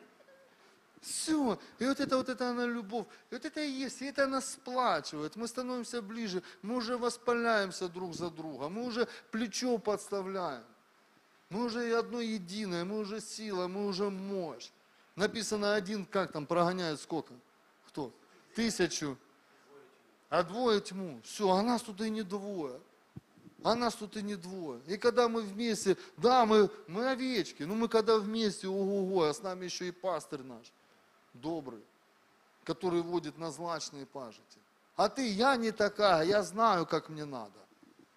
Все. 1.00 1.58
И 1.78 1.84
вот 1.84 2.00
это 2.00 2.16
вот 2.16 2.28
это 2.28 2.50
она 2.50 2.66
любовь. 2.66 3.06
И 3.30 3.34
вот 3.34 3.44
это 3.44 3.62
и 3.62 3.70
есть. 3.70 4.02
И 4.02 4.06
это 4.06 4.26
нас 4.26 4.52
сплачивает. 4.52 5.36
Мы 5.36 5.46
становимся 5.46 6.02
ближе. 6.02 6.42
Мы 6.62 6.76
уже 6.76 6.98
воспаляемся 6.98 7.88
друг 7.88 8.14
за 8.14 8.30
друга. 8.30 8.68
Мы 8.68 8.84
уже 8.84 9.06
плечо 9.30 9.78
подставляем. 9.78 10.64
Мы 11.48 11.64
уже 11.64 11.96
одно 11.96 12.20
единое, 12.20 12.84
мы 12.84 12.98
уже 12.98 13.20
сила, 13.20 13.68
мы 13.68 13.86
уже 13.86 14.10
мощь. 14.10 14.70
Написано 15.14 15.74
один, 15.74 16.04
как 16.04 16.32
там, 16.32 16.46
прогоняет 16.46 17.00
сколько? 17.00 17.32
Кто? 17.88 18.12
Тысячу. 18.54 19.16
А 20.28 20.42
двое 20.42 20.80
тьму. 20.80 21.20
Все, 21.24 21.50
а 21.50 21.62
нас 21.62 21.82
тут 21.82 22.00
и 22.00 22.10
не 22.10 22.22
двое. 22.22 22.80
А 23.62 23.74
нас 23.74 23.94
тут 23.94 24.16
и 24.16 24.22
не 24.22 24.36
двое. 24.36 24.80
И 24.86 24.96
когда 24.96 25.28
мы 25.28 25.42
вместе, 25.42 25.96
да, 26.16 26.44
мы, 26.44 26.70
мы 26.86 27.08
овечки, 27.08 27.62
но 27.62 27.74
мы 27.74 27.88
когда 27.88 28.18
вместе, 28.18 28.68
ого-го, 28.68 29.24
а 29.24 29.34
с 29.34 29.42
нами 29.42 29.64
еще 29.64 29.88
и 29.88 29.92
пастырь 29.92 30.42
наш, 30.42 30.72
добрый, 31.32 31.82
который 32.64 33.02
водит 33.02 33.38
на 33.38 33.50
злачные 33.50 34.06
пажити. 34.06 34.58
А 34.96 35.08
ты, 35.08 35.28
я 35.28 35.56
не 35.56 35.72
такая, 35.72 36.24
я 36.24 36.42
знаю, 36.42 36.86
как 36.86 37.08
мне 37.08 37.24
надо. 37.24 37.65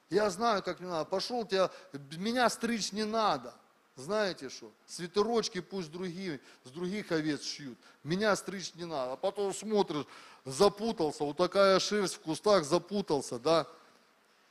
Я 0.09 0.29
знаю, 0.29 0.63
как 0.63 0.79
мне 0.79 0.89
надо. 0.89 1.05
Пошел 1.05 1.45
тебя, 1.45 1.69
меня 2.17 2.49
стричь 2.49 2.91
не 2.91 3.03
надо. 3.03 3.53
Знаете 3.95 4.49
что? 4.49 4.71
Свитерочки 4.87 5.59
пусть 5.59 5.91
другие, 5.91 6.39
с 6.63 6.71
других 6.71 7.11
овец 7.11 7.43
шьют. 7.43 7.77
Меня 8.03 8.35
стричь 8.35 8.73
не 8.75 8.85
надо. 8.85 9.13
А 9.13 9.15
потом 9.17 9.53
смотришь, 9.53 10.05
запутался, 10.45 11.23
вот 11.25 11.37
такая 11.37 11.79
шерсть 11.79 12.15
в 12.15 12.19
кустах, 12.21 12.63
запутался, 12.63 13.39
да. 13.39 13.67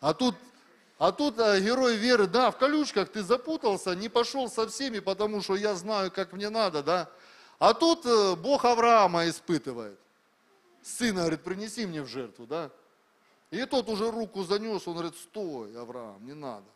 А 0.00 0.14
тут, 0.14 0.36
а 0.98 1.12
тут 1.12 1.40
а, 1.40 1.59
герой 1.59 1.96
веры, 1.96 2.26
да, 2.26 2.50
в 2.50 2.59
колючках 2.59 3.09
ты 3.09 3.22
запутался, 3.22 3.94
не 3.96 4.09
пошел 4.09 4.48
со 4.48 4.68
всеми, 4.68 5.00
потому 5.00 5.40
что 5.40 5.56
я 5.56 5.74
знаю, 5.74 6.11
как 6.12 6.32
мне 6.32 6.50
надо, 6.50 6.82
да. 6.82 7.11
А 7.59 7.74
тут 7.74 8.06
э, 8.06 8.36
Бог 8.36 8.64
Авраама 8.64 9.28
испытывает. 9.28 9.98
Сына, 10.82 11.22
говорит, 11.22 11.42
принеси 11.42 11.86
мне 11.86 12.02
в 12.02 12.06
жертву, 12.06 12.46
да. 12.46 12.70
И 13.51 13.64
тот 13.64 13.88
уже 13.88 14.11
руку 14.11 14.44
занес, 14.44 14.86
он 14.86 14.94
говорит, 14.94 15.16
стой, 15.16 15.78
Авраам, 15.80 16.24
не 16.24 16.34
надо. 16.34 16.66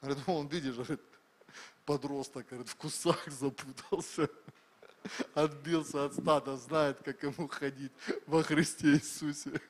Говорит, 0.00 0.24
он, 0.26 0.48
видишь, 0.48 0.74
говорит, 0.74 1.00
подросток, 1.84 2.46
говорит, 2.48 2.68
в 2.68 2.76
кусах 2.76 3.28
запутался, 3.28 4.28
отбился 5.34 6.06
от 6.06 6.14
стада, 6.14 6.56
знает, 6.56 6.98
как 7.04 7.22
ему 7.22 7.48
ходить 7.48 7.92
во 8.26 8.42
Христе 8.42 8.94
Иисусе. 8.94 9.60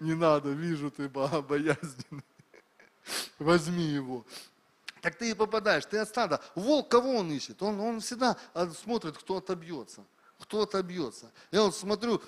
Не 0.00 0.14
надо, 0.14 0.50
вижу, 0.50 0.90
ты 0.90 1.08
богобоязненный. 1.08 2.24
Возьми 3.38 3.84
его. 3.84 4.24
Так 5.00 5.16
ты 5.16 5.30
и 5.30 5.34
попадаешь, 5.34 5.86
ты 5.86 5.98
от 5.98 6.08
стада. 6.08 6.40
Волк 6.54 6.90
кого 6.90 7.16
он 7.16 7.30
ищет? 7.30 7.62
Он, 7.62 7.78
он 7.80 8.00
всегда 8.00 8.36
смотрит, 8.74 9.16
кто 9.16 9.36
отобьется. 9.36 10.04
Кто 10.38 10.62
отобьется. 10.62 11.32
Я 11.50 11.62
вот 11.62 11.74
смотрю, 11.74 12.22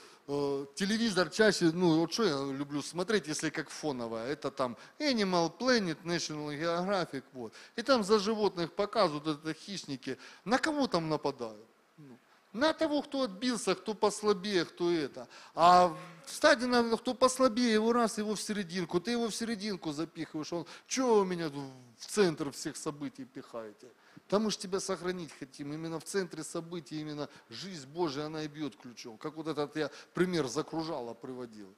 телевизор 0.75 1.31
чаще, 1.31 1.71
ну 1.73 2.01
вот 2.01 2.13
что 2.13 2.25
я 2.25 2.53
люблю 2.53 2.83
смотреть, 2.83 3.27
если 3.27 3.51
как 3.51 3.71
фоновая, 3.71 4.33
это 4.33 4.51
там 4.51 4.77
Animal 4.99 5.57
Planet, 5.59 5.99
National 6.05 6.51
Geographic, 6.57 7.25
вот. 7.33 7.53
И 7.77 7.83
там 7.83 8.05
за 8.05 8.19
животных 8.19 8.73
показывают, 8.73 9.27
это 9.27 9.55
хищники. 9.55 10.19
На 10.45 10.59
кого 10.59 10.87
там 10.87 11.09
нападают? 11.09 11.67
Ну, 11.97 12.19
на 12.53 12.73
того, 12.73 13.03
кто 13.03 13.23
отбился, 13.23 13.75
кто 13.75 13.95
послабее, 13.95 14.65
кто 14.65 14.91
это. 14.91 15.29
А 15.55 15.89
в 16.27 16.31
стадии, 16.31 16.97
кто 16.97 17.15
послабее, 17.15 17.75
его 17.75 17.93
раз, 17.93 18.19
его 18.19 18.35
в 18.35 18.41
серединку. 18.41 19.01
Ты 19.01 19.13
его 19.13 19.29
в 19.29 19.35
серединку 19.35 19.93
запихиваешь. 19.93 20.53
Он, 20.53 20.67
что 20.87 21.21
у 21.21 21.25
меня 21.25 21.49
в 21.49 22.07
центр 22.07 22.51
всех 22.51 22.77
событий 22.77 23.25
пихаете? 23.25 23.89
Там 24.31 24.45
мы 24.45 24.53
же 24.53 24.59
тебя 24.59 24.79
сохранить 24.79 25.33
хотим. 25.33 25.73
Именно 25.73 25.99
в 25.99 26.05
центре 26.05 26.45
событий, 26.45 27.01
именно 27.01 27.29
жизнь 27.49 27.89
Божия, 27.89 28.27
она 28.27 28.45
и 28.45 28.49
бьет 28.49 28.77
ключом. 28.77 29.19
Как 29.19 29.35
вот 29.35 29.49
этот 29.49 29.75
я 29.75 29.91
пример 30.15 30.47
закружала 30.47 31.15
приводил. 31.15 31.75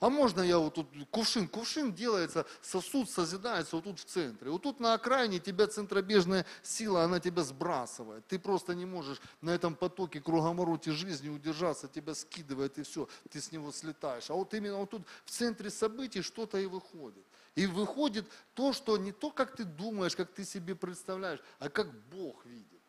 А 0.00 0.08
можно 0.08 0.40
я 0.40 0.58
вот 0.58 0.74
тут, 0.74 0.88
кувшин, 1.10 1.46
кувшин 1.46 1.92
делается, 1.92 2.46
сосуд 2.62 3.10
созидается 3.10 3.76
вот 3.76 3.84
тут 3.84 4.00
в 4.00 4.04
центре. 4.04 4.50
Вот 4.50 4.62
тут 4.62 4.80
на 4.80 4.94
окраине 4.94 5.38
тебя 5.38 5.66
центробежная 5.66 6.46
сила, 6.62 7.04
она 7.04 7.20
тебя 7.20 7.44
сбрасывает. 7.44 8.26
Ты 8.26 8.38
просто 8.38 8.74
не 8.74 8.86
можешь 8.86 9.20
на 9.42 9.50
этом 9.50 9.76
потоке 9.76 10.20
кругомороте 10.22 10.92
жизни 10.92 11.28
удержаться, 11.28 11.88
тебя 11.88 12.14
скидывает 12.14 12.78
и 12.78 12.84
все, 12.84 13.06
ты 13.30 13.38
с 13.38 13.52
него 13.52 13.70
слетаешь. 13.70 14.30
А 14.30 14.34
вот 14.34 14.54
именно 14.54 14.78
вот 14.78 14.90
тут 14.90 15.02
в 15.26 15.30
центре 15.30 15.68
событий 15.68 16.22
что-то 16.22 16.58
и 16.58 16.64
выходит. 16.64 17.24
И 17.54 17.66
выходит 17.66 18.26
то, 18.54 18.72
что 18.72 18.96
не 18.96 19.12
то, 19.12 19.30
как 19.30 19.54
ты 19.56 19.64
думаешь, 19.64 20.16
как 20.16 20.32
ты 20.32 20.44
себе 20.44 20.74
представляешь, 20.74 21.40
а 21.58 21.68
как 21.68 21.92
Бог 22.08 22.44
видит. 22.46 22.80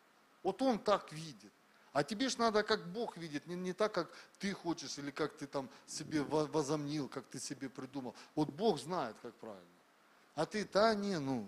Вот 0.42 0.62
Он 0.62 0.78
так 0.78 1.12
видит. 1.12 1.52
А 1.92 2.02
тебе 2.02 2.28
ж 2.28 2.38
надо, 2.38 2.64
как 2.64 2.86
Бог 2.92 3.16
видит, 3.16 3.46
не, 3.46 3.54
не 3.54 3.72
так, 3.72 3.92
как 3.92 4.10
ты 4.38 4.52
хочешь, 4.52 4.98
или 4.98 5.12
как 5.12 5.36
ты 5.36 5.46
там 5.46 5.70
себе 5.86 6.22
во- 6.22 6.46
возомнил, 6.46 7.08
как 7.08 7.24
ты 7.26 7.38
себе 7.38 7.68
придумал. 7.68 8.16
Вот 8.34 8.48
Бог 8.50 8.80
знает, 8.80 9.16
как 9.22 9.32
правильно. 9.34 9.64
А 10.34 10.44
ты, 10.44 10.64
да, 10.64 10.92
не, 10.94 11.20
ну, 11.20 11.46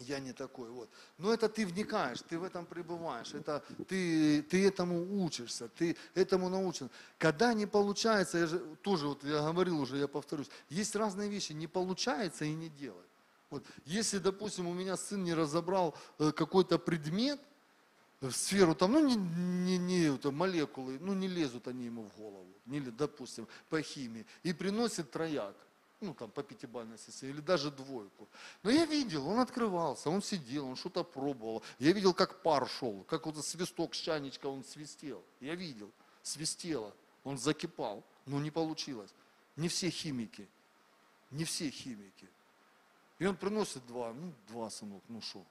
я 0.00 0.18
не 0.20 0.32
такой, 0.32 0.68
вот. 0.70 0.90
Но 1.18 1.32
это 1.32 1.48
ты 1.48 1.66
вникаешь, 1.66 2.20
ты 2.28 2.38
в 2.38 2.44
этом 2.44 2.66
пребываешь, 2.66 3.34
это, 3.34 3.62
ты, 3.88 4.42
ты 4.42 4.66
этому 4.66 5.22
учишься, 5.24 5.68
ты 5.68 5.96
этому 6.14 6.48
научен. 6.48 6.90
Когда 7.18 7.54
не 7.54 7.66
получается, 7.66 8.38
я 8.38 8.46
же 8.46 8.58
тоже, 8.82 9.08
вот 9.08 9.24
я 9.24 9.42
говорил 9.42 9.80
уже, 9.80 9.96
я 9.96 10.08
повторюсь, 10.08 10.48
есть 10.68 10.96
разные 10.96 11.28
вещи, 11.28 11.52
не 11.52 11.66
получается 11.66 12.44
и 12.44 12.54
не 12.54 12.68
делай. 12.68 13.04
Вот, 13.50 13.64
если, 13.84 14.18
допустим, 14.18 14.68
у 14.68 14.74
меня 14.74 14.96
сын 14.96 15.24
не 15.24 15.34
разобрал 15.34 15.96
э, 16.18 16.30
какой-то 16.30 16.78
предмет, 16.78 17.40
в 18.20 18.32
сферу 18.32 18.74
там, 18.74 18.92
ну, 18.92 19.06
не, 19.06 19.16
не, 19.16 19.78
не 19.78 20.14
это, 20.14 20.30
молекулы, 20.30 20.98
ну, 21.00 21.14
не 21.14 21.26
лезут 21.26 21.68
они 21.68 21.86
ему 21.86 22.02
в 22.02 22.16
голову, 22.16 22.46
не, 22.66 22.80
допустим, 22.80 23.48
по 23.70 23.80
химии, 23.80 24.26
и 24.42 24.52
приносит 24.52 25.10
трояк, 25.10 25.56
ну, 26.00 26.14
там, 26.14 26.30
по 26.30 26.42
пятибалльной 26.42 26.98
системе, 26.98 27.32
или 27.32 27.40
даже 27.40 27.70
двойку. 27.70 28.28
Но 28.62 28.70
я 28.70 28.86
видел, 28.86 29.26
он 29.28 29.38
открывался, 29.38 30.10
он 30.10 30.22
сидел, 30.22 30.66
он 30.66 30.76
что-то 30.76 31.04
пробовал. 31.04 31.62
Я 31.78 31.92
видел, 31.92 32.14
как 32.14 32.42
пар 32.42 32.68
шел, 32.68 33.04
как 33.08 33.26
вот 33.26 33.44
свисток 33.44 33.92
чайничка, 33.92 34.46
он 34.46 34.64
свистел. 34.64 35.22
Я 35.40 35.54
видел, 35.54 35.90
свистело, 36.22 36.94
он 37.24 37.38
закипал, 37.38 38.02
но 38.26 38.40
не 38.40 38.50
получилось. 38.50 39.10
Не 39.56 39.68
все 39.68 39.90
химики, 39.90 40.48
не 41.30 41.44
все 41.44 41.70
химики. 41.70 42.28
И 43.18 43.26
он 43.26 43.36
приносит 43.36 43.86
два, 43.86 44.12
ну, 44.14 44.32
два, 44.48 44.70
сынок, 44.70 45.02
ну 45.08 45.20
что. 45.20 45.44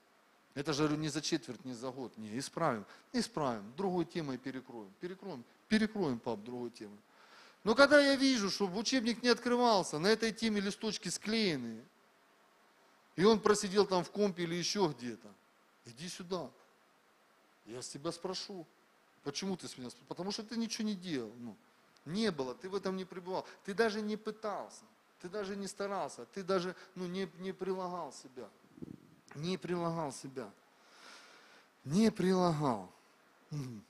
Это 0.54 0.72
же, 0.72 0.82
говорю, 0.82 1.00
не 1.00 1.08
за 1.08 1.22
четверть, 1.22 1.64
не 1.64 1.74
за 1.74 1.90
год. 1.90 2.16
Не, 2.18 2.36
исправим, 2.38 2.84
исправим. 3.12 3.72
Другой 3.76 4.04
темой 4.04 4.36
перекроем. 4.36 4.92
Перекроем, 5.00 5.44
перекроем, 5.68 6.18
пап, 6.18 6.42
другой 6.42 6.70
темой. 6.70 6.98
Но 7.62 7.74
когда 7.74 8.00
я 8.00 8.16
вижу, 8.16 8.50
что 8.50 8.66
учебник 8.66 9.22
не 9.22 9.28
открывался, 9.28 9.98
на 9.98 10.06
этой 10.06 10.32
теме 10.32 10.60
листочки 10.60 11.08
склеенные, 11.08 11.84
и 13.16 13.24
он 13.24 13.40
просидел 13.40 13.86
там 13.86 14.02
в 14.02 14.10
компе 14.10 14.44
или 14.44 14.54
еще 14.54 14.92
где-то, 14.96 15.28
иди 15.84 16.08
сюда. 16.08 16.50
Я 17.66 17.82
с 17.82 17.88
тебя 17.88 18.12
спрошу, 18.12 18.66
почему 19.22 19.56
ты 19.56 19.68
с 19.68 19.76
меня 19.76 19.90
спрашиваешь? 19.90 20.08
Потому 20.08 20.32
что 20.32 20.42
ты 20.42 20.56
ничего 20.56 20.88
не 20.88 20.94
делал. 20.94 21.32
Ну, 21.38 21.56
не 22.06 22.30
было, 22.30 22.54
ты 22.54 22.68
в 22.68 22.74
этом 22.74 22.96
не 22.96 23.04
пребывал. 23.04 23.46
Ты 23.64 23.74
даже 23.74 24.00
не 24.00 24.16
пытался, 24.16 24.84
ты 25.20 25.28
даже 25.28 25.54
не 25.54 25.66
старался, 25.66 26.24
ты 26.26 26.42
даже 26.42 26.74
ну, 26.94 27.06
не, 27.06 27.30
не 27.38 27.52
прилагал 27.52 28.12
себя. 28.12 28.48
Не 29.34 29.58
прилагал 29.58 30.12
себя. 30.12 30.50
Не 31.84 32.10
прилагал. 32.10 32.90
Мгм. 33.50 33.84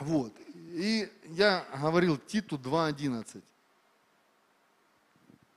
Вот. 0.00 0.32
И 0.54 1.08
я 1.26 1.64
говорил 1.80 2.18
Титу 2.18 2.56
2.11. 2.56 3.42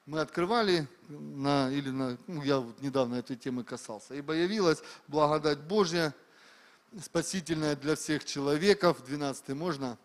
Мы 0.05 0.19
открывали 0.21 0.87
на, 1.09 1.69
или 1.71 1.89
на, 1.89 2.17
ну, 2.27 2.41
я 2.43 2.59
вот 2.59 2.81
недавно 2.81 3.15
этой 3.15 3.35
темы 3.35 3.63
касался. 3.63 4.13
Ибо 4.13 4.33
явилась 4.33 4.81
благодать 5.07 5.59
Божья, 5.59 6.13
спасительная 7.01 7.75
для 7.75 7.95
всех 7.95 8.23
человеков, 8.23 9.03
12 9.05 9.49
можно, 9.49 9.97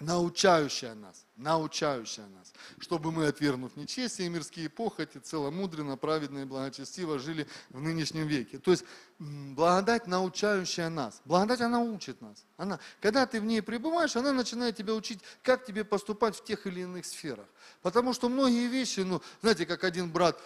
научающая 0.00 0.94
нас, 0.94 1.24
научающая 1.36 2.26
нас, 2.26 2.52
чтобы 2.78 3.12
мы, 3.12 3.26
отвергнув 3.26 3.76
нечестие 3.76 4.26
и 4.26 4.30
мирские 4.30 4.68
похоти, 4.68 5.18
целомудренно, 5.18 5.96
праведно 5.96 6.40
и 6.40 6.44
благочестиво 6.44 7.18
жили 7.18 7.46
в 7.68 7.80
нынешнем 7.80 8.26
веке. 8.26 8.58
То 8.58 8.70
есть 8.70 8.84
благодать, 9.18 10.06
научающая 10.06 10.88
нас. 10.88 11.20
Благодать, 11.24 11.60
она 11.60 11.80
учит 11.80 12.20
нас. 12.20 12.44
Она, 12.56 12.80
когда 13.00 13.26
ты 13.26 13.40
в 13.40 13.44
ней 13.44 13.62
пребываешь, 13.62 14.16
она 14.16 14.32
начинает 14.32 14.76
тебя 14.76 14.94
учить, 14.94 15.20
как 15.42 15.64
тебе 15.64 15.84
поступать 15.84 16.36
в 16.36 16.44
тех 16.44 16.66
или 16.66 16.80
иных 16.80 17.04
сферах. 17.04 17.46
Потому 17.82 18.12
что 18.14 18.28
многие 18.28 18.66
вещи, 18.66 19.00
ну, 19.00 19.22
знаете, 19.42 19.66
как 19.66 19.84
один 19.84 20.10
брат 20.10 20.40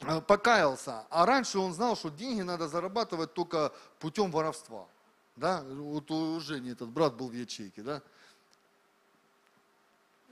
э, 0.00 0.20
покаялся, 0.20 1.06
а 1.10 1.26
раньше 1.26 1.58
он 1.58 1.74
знал, 1.74 1.96
что 1.96 2.10
деньги 2.10 2.42
надо 2.42 2.68
зарабатывать 2.68 3.34
только 3.34 3.72
путем 3.98 4.30
воровства. 4.30 4.86
Да, 5.36 5.62
вот 5.68 6.10
у 6.10 6.40
Жени 6.40 6.70
этот 6.70 6.88
брат 6.88 7.14
был 7.14 7.28
в 7.28 7.34
ячейке, 7.34 7.82
да, 7.82 8.02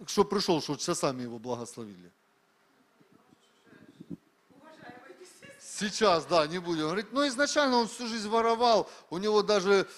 что 0.07 0.25
пришел, 0.25 0.61
что 0.61 0.77
часами 0.77 1.23
его 1.23 1.39
благословили. 1.39 2.11
Сейчас, 5.61 6.25
да, 6.27 6.47
не 6.47 6.59
будем 6.59 6.83
говорить. 6.83 7.13
Но 7.13 7.27
изначально 7.27 7.79
он 7.79 7.89
всю 7.89 8.07
жизнь 8.07 8.29
воровал. 8.29 8.89
У 9.11 9.19
него 9.19 9.43
даже, 9.43 9.89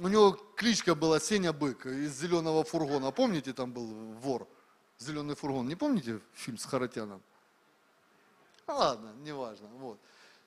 у 0.00 0.08
него 0.08 0.32
кличка 0.56 0.94
была 0.94 1.20
Сеня 1.20 1.54
Бык 1.54 1.86
из 1.86 2.20
зеленого 2.20 2.64
фургона. 2.64 3.10
Помните, 3.12 3.54
там 3.54 3.72
был 3.72 3.86
вор? 4.20 4.46
Зеленый 4.98 5.34
фургон. 5.34 5.68
Не 5.68 5.74
помните 5.74 6.20
фильм 6.34 6.58
с 6.58 6.66
Харатяном? 6.66 7.22
А 8.66 8.74
ладно, 8.74 9.14
неважно. 9.22 9.68
Вот. 9.78 9.98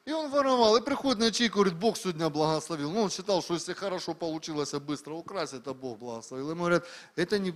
И 0.06 0.12
он 0.12 0.30
воровал, 0.30 0.76
и 0.78 0.82
приходит 0.82 1.20
на 1.20 1.26
ячейку, 1.26 1.56
говорит, 1.56 1.76
Бог 1.76 1.98
сегодня 1.98 2.30
благословил. 2.30 2.92
Ну, 2.92 3.02
он 3.04 3.10
считал, 3.10 3.42
что 3.42 3.54
если 3.54 3.74
хорошо 3.74 4.14
получилось, 4.14 4.74
а 4.74 4.80
быстро 4.80 5.14
украсть, 5.14 5.54
это 5.54 5.74
Бог 5.74 6.00
благословил. 6.00 6.50
Ему 6.50 6.62
говорят, 6.62 6.86
это 7.16 7.40
не... 7.40 7.54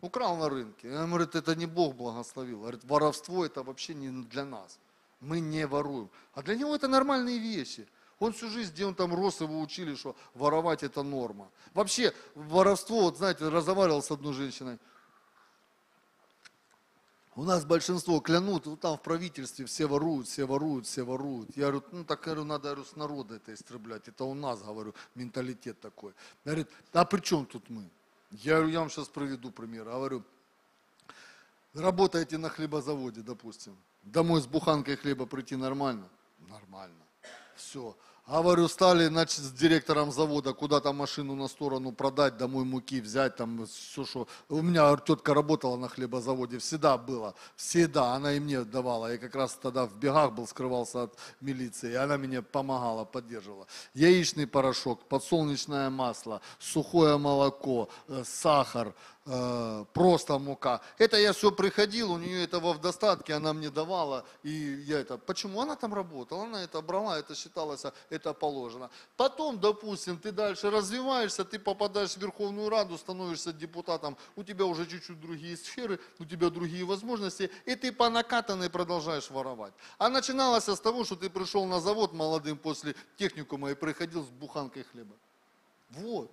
Украл 0.00 0.36
на 0.36 0.48
рынке. 0.48 0.96
Он 0.96 1.08
говорит, 1.08 1.34
это 1.34 1.54
не 1.54 1.66
Бог 1.66 1.94
благословил. 1.96 2.60
Говорит, 2.60 2.84
воровство 2.84 3.44
это 3.44 3.62
вообще 3.62 3.94
не 3.94 4.24
для 4.24 4.44
нас. 4.44 4.78
Мы 5.20 5.40
не 5.40 5.66
воруем. 5.66 6.10
А 6.34 6.42
для 6.42 6.54
него 6.54 6.74
это 6.74 6.88
нормальные 6.88 7.38
вещи. 7.38 7.86
Он 8.18 8.32
всю 8.32 8.48
жизнь, 8.48 8.72
где 8.72 8.86
он 8.86 8.94
там 8.94 9.14
рос, 9.14 9.40
его 9.40 9.60
учили, 9.60 9.94
что 9.94 10.16
воровать 10.34 10.82
это 10.82 11.02
норма. 11.02 11.50
Вообще, 11.74 12.14
воровство, 12.34 13.02
вот 13.02 13.18
знаете, 13.18 13.48
разговаривал 13.48 14.02
с 14.02 14.10
одной 14.10 14.32
женщиной. 14.32 14.78
У 17.34 17.42
нас 17.42 17.66
большинство 17.66 18.18
клянут, 18.20 18.66
вот 18.66 18.80
там 18.80 18.96
в 18.96 19.02
правительстве 19.02 19.66
все 19.66 19.84
воруют, 19.86 20.26
все 20.26 20.46
воруют, 20.46 20.86
все 20.86 21.02
воруют. 21.02 21.54
Я 21.54 21.70
говорю, 21.70 21.84
ну 21.92 22.04
так 22.04 22.22
говорю, 22.22 22.44
надо 22.44 22.70
говорю, 22.70 22.84
с 22.84 22.96
народа 22.96 23.34
это 23.34 23.52
истреблять. 23.52 24.08
Это 24.08 24.24
у 24.24 24.32
нас, 24.32 24.62
говорю, 24.62 24.94
менталитет 25.14 25.78
такой. 25.78 26.14
Говорит, 26.46 26.68
а 26.94 27.04
при 27.04 27.20
чем 27.20 27.44
тут 27.44 27.68
мы? 27.68 27.90
Я 28.30 28.56
говорю, 28.56 28.68
я 28.68 28.80
вам 28.80 28.90
сейчас 28.90 29.08
приведу 29.08 29.50
пример. 29.50 29.84
Говорю, 29.84 30.24
работаете 31.74 32.38
на 32.38 32.48
хлебозаводе, 32.48 33.22
допустим. 33.22 33.76
Домой 34.02 34.40
с 34.40 34.46
буханкой 34.46 34.96
хлеба 34.96 35.26
прийти 35.26 35.56
нормально? 35.56 36.08
Нормально. 36.38 37.04
Все. 37.56 37.96
Говорю, 38.28 38.66
стали 38.66 39.06
значит, 39.06 39.38
с 39.38 39.52
директором 39.52 40.10
завода 40.10 40.52
куда-то 40.52 40.92
машину 40.92 41.36
на 41.36 41.46
сторону 41.46 41.92
продать, 41.92 42.36
домой 42.36 42.64
муки 42.64 43.00
взять, 43.00 43.36
там 43.36 43.64
все, 43.66 44.04
что... 44.04 44.26
У 44.48 44.62
меня 44.62 44.96
тетка 44.96 45.32
работала 45.32 45.76
на 45.76 45.88
хлебозаводе, 45.88 46.58
всегда 46.58 46.98
было, 46.98 47.36
всегда, 47.54 48.14
она 48.14 48.32
и 48.32 48.40
мне 48.40 48.64
давала. 48.64 49.12
Я 49.12 49.18
как 49.18 49.36
раз 49.36 49.56
тогда 49.62 49.86
в 49.86 49.94
бегах 49.94 50.32
был, 50.32 50.48
скрывался 50.48 51.04
от 51.04 51.16
милиции, 51.40 51.92
и 51.92 51.94
она 51.94 52.18
мне 52.18 52.42
помогала, 52.42 53.04
поддерживала. 53.04 53.68
Яичный 53.94 54.48
порошок, 54.48 55.06
подсолнечное 55.06 55.88
масло, 55.88 56.40
сухое 56.58 57.18
молоко, 57.18 57.88
э, 58.08 58.24
сахар, 58.24 58.92
э, 59.26 59.84
просто 59.92 60.38
мука. 60.38 60.80
Это 60.98 61.16
я 61.18 61.32
все 61.32 61.50
приходил, 61.50 62.12
у 62.12 62.18
нее 62.18 62.44
этого 62.44 62.72
в 62.72 62.80
достатке, 62.80 63.34
она 63.34 63.52
мне 63.52 63.70
давала, 63.70 64.24
и 64.42 64.50
я 64.50 65.00
это... 65.00 65.18
Почему? 65.18 65.60
Она 65.60 65.76
там 65.76 65.92
работала, 65.92 66.44
она 66.44 66.62
это 66.62 66.80
брала, 66.80 67.18
это 67.18 67.34
считалось, 67.34 67.84
а, 67.84 67.92
это 68.08 68.32
положено. 68.32 68.90
Потом, 69.16 69.58
допустим, 69.60 70.18
ты 70.18 70.32
дальше 70.32 70.70
развиваешься, 70.70 71.44
ты 71.44 71.58
попадаешь 71.58 72.14
в 72.14 72.18
Верховную 72.18 72.68
Раду, 72.68 72.96
становишься 72.96 73.52
депутатом, 73.52 74.16
у 74.36 74.44
тебя 74.44 74.64
уже 74.64 74.86
чуть-чуть 74.86 75.20
другие 75.20 75.56
сферы, 75.56 75.98
у 76.18 76.24
тебя 76.24 76.50
другие 76.50 76.84
возможности, 76.84 77.50
и 77.64 77.74
ты 77.74 77.92
по 77.92 78.08
накатанной 78.08 78.70
продолжаешь 78.70 79.30
воровать. 79.30 79.72
А 79.98 80.08
начиналось 80.08 80.68
с 80.68 80.80
того, 80.80 81.04
что 81.04 81.16
ты 81.16 81.28
пришел 81.28 81.64
на 81.66 81.80
завод 81.80 82.12
молодым 82.12 82.56
после 82.56 82.94
техникума 83.16 83.70
и 83.70 83.74
приходил 83.74 84.24
с 84.24 84.28
буханкой 84.28 84.84
хлеба. 84.84 85.14
Вот. 85.90 86.30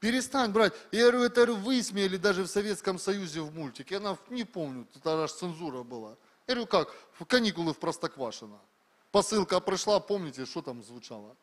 Перестань 0.00 0.50
брать. 0.50 0.74
Я 0.92 1.10
говорю, 1.10 1.22
это 1.22 1.52
высмеяли 1.52 2.16
даже 2.16 2.42
в 2.42 2.48
Советском 2.48 2.98
Союзе 2.98 3.40
в 3.40 3.54
мультике. 3.54 3.96
Она, 3.96 4.16
не 4.28 4.44
помню, 4.44 4.86
это 4.94 5.22
аж 5.22 5.32
цензура 5.32 5.82
была. 5.82 6.16
Я 6.46 6.54
говорю, 6.54 6.66
как? 6.66 6.94
В 7.18 7.24
каникулы 7.24 7.72
в 7.72 7.78
Простоквашино. 7.78 8.58
Посылка 9.10 9.60
пришла, 9.60 9.98
помните, 9.98 10.44
что 10.44 10.60
там 10.62 10.82
звучало? 10.82 11.34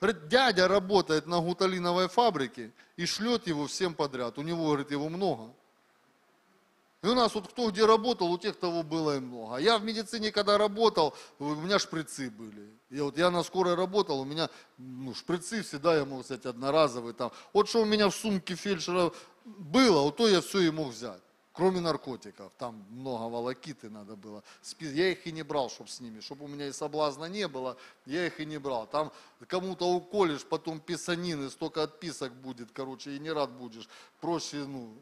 Говорит, 0.00 0.28
дядя 0.28 0.68
работает 0.68 1.26
на 1.26 1.40
гуталиновой 1.40 2.08
фабрике 2.08 2.72
и 2.96 3.06
шлет 3.06 3.46
его 3.46 3.66
всем 3.66 3.94
подряд. 3.94 4.38
У 4.38 4.42
него, 4.42 4.64
говорит, 4.64 4.90
его 4.90 5.08
много. 5.08 5.52
И 7.04 7.06
у 7.06 7.14
нас 7.14 7.34
вот 7.34 7.48
кто 7.48 7.70
где 7.70 7.84
работал, 7.84 8.32
у 8.32 8.38
тех 8.38 8.56
того 8.56 8.82
было 8.82 9.18
и 9.18 9.20
много. 9.20 9.56
А 9.56 9.60
я 9.60 9.76
в 9.76 9.84
медицине, 9.84 10.32
когда 10.32 10.56
работал, 10.56 11.14
у 11.38 11.54
меня 11.54 11.78
шприцы 11.78 12.30
были. 12.30 12.66
И 12.88 12.98
вот 12.98 13.18
я 13.18 13.30
на 13.30 13.42
скорой 13.42 13.74
работал, 13.74 14.20
у 14.20 14.24
меня 14.24 14.48
ну, 14.78 15.12
шприцы 15.12 15.62
всегда, 15.62 15.96
я 15.96 16.06
мог 16.06 16.24
взять 16.24 16.46
одноразовые 16.46 17.12
там. 17.12 17.30
Вот 17.52 17.68
что 17.68 17.82
у 17.82 17.84
меня 17.84 18.08
в 18.08 18.14
сумке 18.14 18.54
фельдшера 18.54 19.12
было, 19.44 20.00
вот 20.00 20.16
то 20.16 20.26
я 20.28 20.40
все 20.40 20.60
и 20.60 20.70
мог 20.70 20.92
взять. 20.92 21.20
Кроме 21.52 21.80
наркотиков, 21.80 22.50
там 22.56 22.82
много 22.88 23.24
волокиты 23.24 23.90
надо 23.90 24.16
было. 24.16 24.42
Я 24.80 25.10
их 25.10 25.26
и 25.26 25.32
не 25.32 25.42
брал, 25.42 25.68
чтобы 25.68 25.90
с 25.90 26.00
ними, 26.00 26.20
чтобы 26.20 26.46
у 26.46 26.48
меня 26.48 26.68
и 26.68 26.72
соблазна 26.72 27.26
не 27.26 27.46
было, 27.48 27.76
я 28.06 28.26
их 28.26 28.40
и 28.40 28.46
не 28.46 28.56
брал. 28.56 28.86
Там 28.86 29.12
кому-то 29.46 29.84
уколешь, 29.84 30.42
потом 30.46 30.80
писанины, 30.80 31.50
столько 31.50 31.82
отписок 31.82 32.32
будет, 32.32 32.70
короче, 32.72 33.14
и 33.14 33.18
не 33.18 33.30
рад 33.30 33.50
будешь. 33.50 33.90
Проще, 34.22 34.64
ну, 34.64 34.96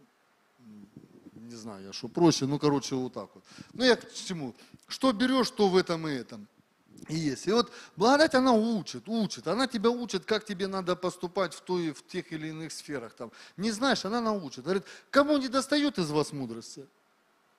не 1.42 1.56
знаю 1.56 1.86
я, 1.86 1.92
что 1.92 2.08
проще, 2.08 2.46
ну, 2.46 2.58
короче, 2.58 2.94
вот 2.94 3.12
так 3.12 3.28
вот. 3.34 3.44
Ну, 3.72 3.84
я 3.84 3.96
к 3.96 4.12
чему? 4.12 4.54
Что 4.88 5.12
берешь, 5.12 5.50
то 5.50 5.68
в 5.68 5.76
этом 5.76 6.06
и 6.08 6.12
этом 6.12 6.46
и 7.08 7.16
есть. 7.16 7.46
И 7.46 7.52
вот 7.52 7.72
благодать, 7.96 8.34
она 8.34 8.52
учит, 8.52 9.08
учит. 9.08 9.48
Она 9.48 9.66
тебя 9.66 9.90
учит, 9.90 10.24
как 10.24 10.44
тебе 10.44 10.66
надо 10.66 10.96
поступать 10.96 11.54
в, 11.54 11.60
той, 11.60 11.92
в 11.92 12.06
тех 12.06 12.32
или 12.32 12.48
иных 12.48 12.72
сферах. 12.72 13.14
Там. 13.14 13.32
Не 13.56 13.70
знаешь, 13.70 14.04
она 14.04 14.20
научит. 14.20 14.64
Говорит, 14.64 14.84
кому 15.10 15.36
не 15.38 15.48
достает 15.48 15.98
из 15.98 16.10
вас 16.10 16.32
мудрости? 16.32 16.86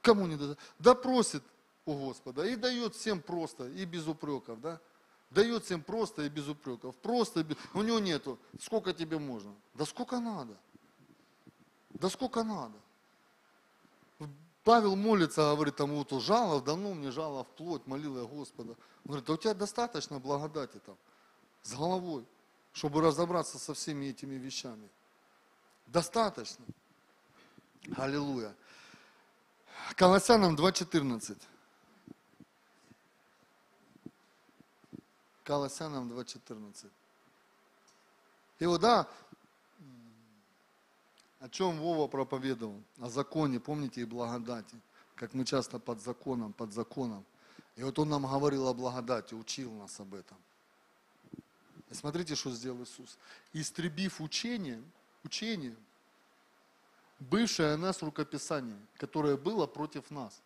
Кому 0.01 0.27
не 0.27 0.35
достает? 0.35 0.59
Да 0.79 0.95
просит 0.95 1.43
у 1.85 1.93
Господа. 1.93 2.45
И 2.45 2.55
дает 2.55 2.95
всем 2.95 3.21
просто, 3.21 3.67
и 3.67 3.85
без 3.85 4.07
упреков, 4.07 4.61
да? 4.61 4.79
Дает 5.29 5.65
всем 5.65 5.81
просто 5.81 6.23
и 6.23 6.29
без 6.29 6.47
упреков. 6.47 6.95
Просто, 6.97 7.43
без- 7.43 7.57
у 7.73 7.81
него 7.81 7.99
нету. 7.99 8.39
Сколько 8.61 8.93
тебе 8.93 9.17
можно? 9.17 9.53
Да 9.73 9.85
сколько 9.85 10.19
надо. 10.19 10.55
Да 11.89 12.09
сколько 12.09 12.43
надо. 12.43 12.75
Павел 14.63 14.95
молится, 14.95 15.53
говорит, 15.53 15.75
там 15.75 15.91
вот 15.91 16.09
жалов, 16.21 16.63
давно 16.63 16.93
мне 16.93 17.11
жалов 17.11 17.47
плоть, 17.49 17.85
молил 17.85 18.17
я 18.17 18.25
Господа. 18.25 18.71
Он 18.71 18.77
говорит, 19.05 19.25
да 19.25 19.33
у 19.33 19.37
тебя 19.37 19.53
достаточно 19.53 20.19
благодати 20.19 20.79
там, 20.85 20.97
с 21.61 21.73
головой, 21.73 22.25
чтобы 22.71 23.01
разобраться 23.01 23.59
со 23.59 23.73
всеми 23.73 24.05
этими 24.05 24.35
вещами. 24.35 24.89
Достаточно. 25.87 26.63
Аллилуйя. 27.97 28.55
Колоссянам 29.95 30.55
2.14. 30.55 31.37
Колоссянам 35.43 36.09
2.14. 36.09 36.89
И 38.59 38.65
вот 38.65 38.79
да, 38.79 39.09
о 41.43 41.49
чем 41.49 41.77
Вова 41.77 42.07
проповедовал? 42.07 42.81
О 43.01 43.09
законе, 43.09 43.59
помните, 43.59 43.99
и 43.99 44.05
благодати. 44.05 44.77
Как 45.15 45.33
мы 45.33 45.43
часто 45.43 45.77
под 45.77 46.01
законом, 46.01 46.53
под 46.53 46.71
законом. 46.71 47.25
И 47.75 47.83
вот 47.83 47.99
он 47.99 48.07
нам 48.07 48.25
говорил 48.25 48.65
о 48.65 48.73
благодати, 48.73 49.33
учил 49.33 49.69
нас 49.73 49.99
об 49.99 50.13
этом. 50.13 50.37
И 51.89 51.93
смотрите, 51.93 52.35
что 52.35 52.49
сделал 52.51 52.81
Иисус. 52.83 53.17
Истребив 53.51 54.21
учение, 54.21 54.81
учение, 55.25 55.75
бывшее 57.19 57.73
о 57.73 57.77
нас 57.77 58.01
рукописание, 58.01 58.79
которое 58.95 59.35
было 59.35 59.67
против 59.67 60.09
нас. 60.11 60.41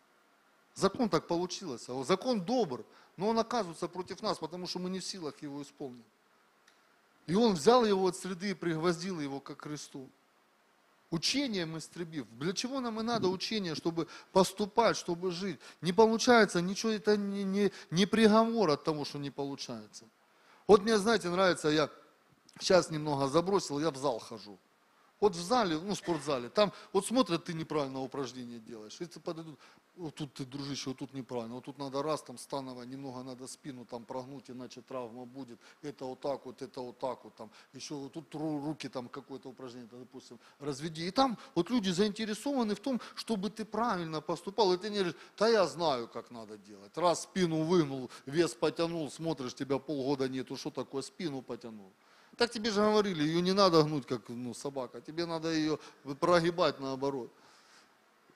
Закон 0.74 1.08
так 1.08 1.28
получилось. 1.28 1.88
а 1.88 2.02
Закон 2.02 2.44
добр, 2.44 2.84
но 3.16 3.28
он 3.28 3.38
оказывается 3.38 3.86
против 3.86 4.20
нас, 4.20 4.38
потому 4.38 4.66
что 4.66 4.80
мы 4.80 4.90
не 4.90 4.98
в 4.98 5.04
силах 5.04 5.40
его 5.42 5.62
исполнить. 5.62 6.04
И 7.28 7.36
он 7.36 7.54
взял 7.54 7.84
его 7.84 8.08
от 8.08 8.16
среды 8.16 8.50
и 8.50 8.54
пригвоздил 8.54 9.20
его 9.20 9.38
ко 9.38 9.54
кресту. 9.54 10.10
Учением 11.10 11.78
истребив. 11.78 12.26
Для 12.38 12.52
чего 12.52 12.80
нам 12.80 13.00
и 13.00 13.02
надо 13.02 13.28
учение, 13.28 13.74
чтобы 13.74 14.08
поступать, 14.32 14.96
чтобы 14.96 15.30
жить? 15.30 15.58
Не 15.80 15.92
получается, 15.92 16.60
ничего, 16.60 16.92
это 16.92 17.16
не, 17.16 17.44
не, 17.44 17.72
не 17.90 18.04
приговор 18.04 18.70
от 18.70 18.84
того, 18.84 19.04
что 19.06 19.18
не 19.18 19.30
получается. 19.30 20.04
Вот 20.66 20.82
мне, 20.82 20.98
знаете, 20.98 21.30
нравится, 21.30 21.68
я 21.68 21.88
сейчас 22.60 22.90
немного 22.90 23.28
забросил, 23.28 23.80
я 23.80 23.90
в 23.90 23.96
зал 23.96 24.18
хожу. 24.18 24.58
Вот 25.20 25.34
в 25.34 25.42
зале, 25.42 25.78
ну, 25.78 25.94
в 25.94 25.98
спортзале, 25.98 26.48
там 26.48 26.72
вот 26.92 27.06
смотрят, 27.06 27.44
ты 27.44 27.52
неправильно 27.52 28.00
упражнение 28.00 28.60
делаешь. 28.60 29.00
И 29.00 29.06
ты 29.06 29.18
подойдут, 29.18 29.58
вот 29.96 30.14
тут 30.14 30.32
ты, 30.32 30.44
дружище, 30.44 30.90
вот 30.90 30.98
тут 30.98 31.12
неправильно, 31.12 31.56
вот 31.56 31.64
тут 31.64 31.78
надо 31.78 32.02
раз, 32.02 32.22
там, 32.22 32.38
станово, 32.38 32.84
немного 32.84 33.24
надо 33.24 33.48
спину 33.48 33.84
там 33.84 34.04
прогнуть, 34.04 34.48
иначе 34.48 34.80
травма 34.80 35.24
будет. 35.24 35.58
Это 35.82 36.04
вот 36.04 36.20
так 36.20 36.46
вот, 36.46 36.62
это 36.62 36.80
вот 36.80 36.98
так 36.98 37.24
вот, 37.24 37.34
там, 37.34 37.50
еще 37.72 37.94
вот 37.94 38.12
тут 38.12 38.32
ру- 38.34 38.64
руки 38.64 38.88
там 38.88 39.08
какое-то 39.08 39.48
упражнение, 39.48 39.88
там, 39.88 40.00
допустим, 40.00 40.38
разведи. 40.60 41.08
И 41.08 41.10
там 41.10 41.36
вот 41.56 41.68
люди 41.68 41.90
заинтересованы 41.90 42.76
в 42.76 42.80
том, 42.80 43.00
чтобы 43.16 43.50
ты 43.50 43.64
правильно 43.64 44.20
поступал. 44.20 44.72
И 44.72 44.78
ты 44.78 44.88
не 44.88 44.98
говоришь, 44.98 45.16
да 45.36 45.48
я 45.48 45.66
знаю, 45.66 46.06
как 46.06 46.30
надо 46.30 46.58
делать. 46.58 46.96
Раз 46.96 47.24
спину 47.24 47.64
выгнул, 47.64 48.08
вес 48.26 48.54
потянул, 48.54 49.10
смотришь, 49.10 49.54
тебя 49.54 49.78
полгода 49.78 50.28
нету, 50.28 50.56
что 50.56 50.70
такое 50.70 51.02
спину 51.02 51.42
потянул. 51.42 51.92
Так 52.38 52.52
тебе 52.52 52.70
же 52.70 52.80
говорили, 52.80 53.24
ее 53.24 53.42
не 53.42 53.52
надо 53.52 53.82
гнуть, 53.82 54.06
как 54.06 54.28
ну, 54.28 54.54
собака, 54.54 55.00
тебе 55.00 55.26
надо 55.26 55.52
ее 55.52 55.76
прогибать 56.20 56.78
наоборот. 56.78 57.32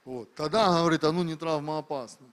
Вот. 0.05 0.35
Тогда, 0.35 0.81
говорит, 0.81 1.05
оно 1.05 1.23
не 1.23 1.37
травмоопасно. 1.37 2.27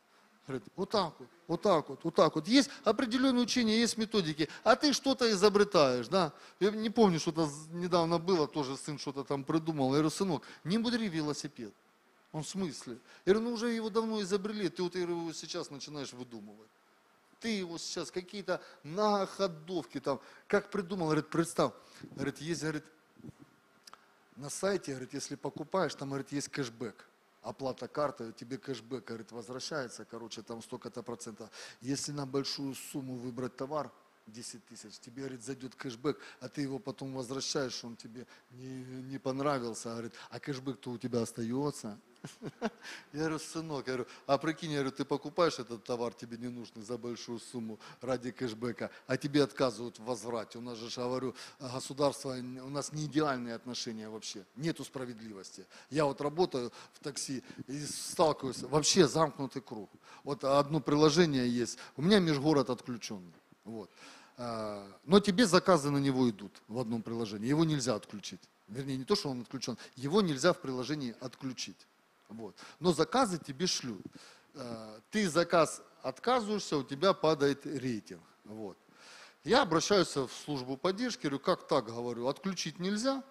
Говорит, 0.47 0.67
вот 0.75 0.89
так 0.89 1.13
вот, 1.19 1.29
вот 1.47 1.61
так 1.61 1.89
вот, 1.89 1.99
вот 2.03 2.15
так 2.15 2.33
вот. 2.33 2.47
Есть 2.47 2.71
определенные 2.83 3.43
учения, 3.43 3.79
есть 3.79 3.99
методики, 3.99 4.49
а 4.63 4.75
ты 4.75 4.93
что-то 4.93 5.31
изобретаешь, 5.31 6.07
да. 6.07 6.33
Я 6.59 6.71
не 6.71 6.89
помню, 6.89 7.19
что-то 7.19 7.47
недавно 7.71 8.17
было, 8.17 8.47
тоже 8.47 8.75
сын 8.75 8.97
что-то 8.97 9.23
там 9.23 9.43
придумал. 9.43 9.89
Я 9.89 9.99
говорю, 9.99 10.09
сынок, 10.09 10.41
не 10.63 10.79
мудри 10.79 11.07
велосипед. 11.07 11.71
Он 12.31 12.41
в 12.41 12.49
смысле? 12.49 12.97
Я 13.27 13.33
говорю, 13.33 13.49
ну 13.49 13.53
уже 13.53 13.69
его 13.69 13.91
давно 13.91 14.19
изобрели, 14.23 14.69
ты 14.69 14.81
вот 14.81 14.95
его 14.95 15.31
сейчас 15.33 15.69
начинаешь 15.69 16.13
выдумывать. 16.13 16.71
Ты 17.39 17.49
его 17.49 17.77
сейчас 17.77 18.11
какие-то 18.11 18.61
многоходовки 18.83 19.99
там, 19.99 20.19
как 20.47 20.69
придумал, 20.69 21.07
говорит, 21.07 21.29
представь, 21.29 21.73
говорит, 22.15 22.39
есть, 22.39 22.61
говорит, 22.61 22.83
на 24.35 24.49
сайте, 24.49 24.91
говорит, 24.91 25.13
если 25.13 25.35
покупаешь, 25.35 25.95
там, 25.95 26.09
говорит, 26.09 26.31
есть 26.31 26.49
кэшбэк. 26.49 27.05
Оплата 27.41 27.87
картой, 27.87 28.33
тебе 28.33 28.57
кэшбэк, 28.57 29.05
говорит, 29.05 29.31
возвращается, 29.31 30.05
короче, 30.05 30.41
там 30.41 30.61
столько-то 30.61 31.03
процентов. 31.03 31.49
Если 31.81 32.11
на 32.11 32.25
большую 32.25 32.75
сумму 32.75 33.15
выбрать 33.15 33.55
товар, 33.55 33.91
10 34.27 34.65
тысяч, 34.65 34.99
тебе, 34.99 35.23
говорит, 35.23 35.43
зайдет 35.43 35.75
кэшбэк, 35.75 36.17
а 36.39 36.49
ты 36.49 36.61
его 36.61 36.79
потом 36.79 37.13
возвращаешь, 37.13 37.83
он 37.83 37.95
тебе 37.95 38.27
не, 38.51 38.83
не 39.03 39.17
понравился, 39.17 39.89
говорит, 39.89 40.13
а 40.29 40.39
кэшбэк-то 40.39 40.91
у 40.91 40.97
тебя 40.97 41.21
остается. 41.21 41.97
Я 43.13 43.19
говорю, 43.19 43.39
сынок, 43.39 43.87
я 43.87 43.93
говорю, 43.93 44.09
а 44.27 44.37
прикинь, 44.37 44.71
я 44.71 44.79
говорю, 44.79 44.91
ты 44.91 45.05
покупаешь 45.05 45.59
этот 45.59 45.83
товар, 45.83 46.13
тебе 46.13 46.37
не 46.37 46.47
нужный 46.47 46.83
за 46.83 46.97
большую 46.97 47.39
сумму 47.39 47.79
ради 48.01 48.31
кэшбэка, 48.31 48.91
а 49.07 49.17
тебе 49.17 49.43
отказывают 49.43 49.99
в 49.99 50.03
возврате. 50.03 50.57
У 50.57 50.61
нас 50.61 50.77
же, 50.77 50.89
я 50.95 51.07
говорю, 51.07 51.35
государство, 51.59 52.31
у 52.31 52.69
нас 52.69 52.93
не 52.93 53.05
идеальные 53.05 53.55
отношения 53.55 54.09
вообще, 54.09 54.45
нету 54.55 54.83
справедливости. 54.83 55.65
Я 55.89 56.05
вот 56.05 56.21
работаю 56.21 56.71
в 56.93 56.99
такси 56.99 57.43
и 57.67 57.85
сталкиваюсь, 57.85 58.61
вообще 58.63 59.07
замкнутый 59.07 59.61
круг. 59.61 59.89
Вот 60.23 60.43
одно 60.43 60.79
приложение 60.79 61.49
есть, 61.49 61.77
у 61.97 62.01
меня 62.01 62.19
межгород 62.19 62.69
отключенный. 62.69 63.33
Вот. 63.63 63.89
А, 64.37 64.87
Но 65.05 65.19
тебе 65.19 65.45
заказы 65.45 65.89
на 65.89 65.97
него 65.97 66.29
идут 66.29 66.61
в 66.67 66.79
одном 66.79 67.01
приложении, 67.01 67.47
его 67.47 67.65
нельзя 67.65 67.95
отключить. 67.95 68.41
Вернее, 68.69 68.97
не 68.97 69.03
то, 69.03 69.15
что 69.15 69.29
он 69.29 69.41
отключен, 69.41 69.77
его 69.95 70.21
нельзя 70.21 70.53
в 70.53 70.61
приложении 70.61 71.15
отключить. 71.19 71.87
Вот. 72.29 72.55
Но 72.79 72.93
заказы 72.93 73.37
тебе 73.37 73.67
шлют. 73.67 74.01
Э, 74.53 74.99
Ты 75.11 75.29
заказ 75.29 75.81
отказываешься, 76.01 76.77
у 76.77 76.83
тебя 76.83 77.13
падает 77.13 77.65
рейтинг. 77.65 78.23
Вот. 78.45 78.77
Я 79.43 79.61
обращаюсь 79.61 80.15
в 80.15 80.29
службу 80.45 80.77
поддержки, 80.77 81.23
говорю, 81.23 81.39
как 81.39 81.67
так, 81.67 81.85
говорю, 81.85 82.27
отключить 82.27 82.79
нельзя? 82.79 83.23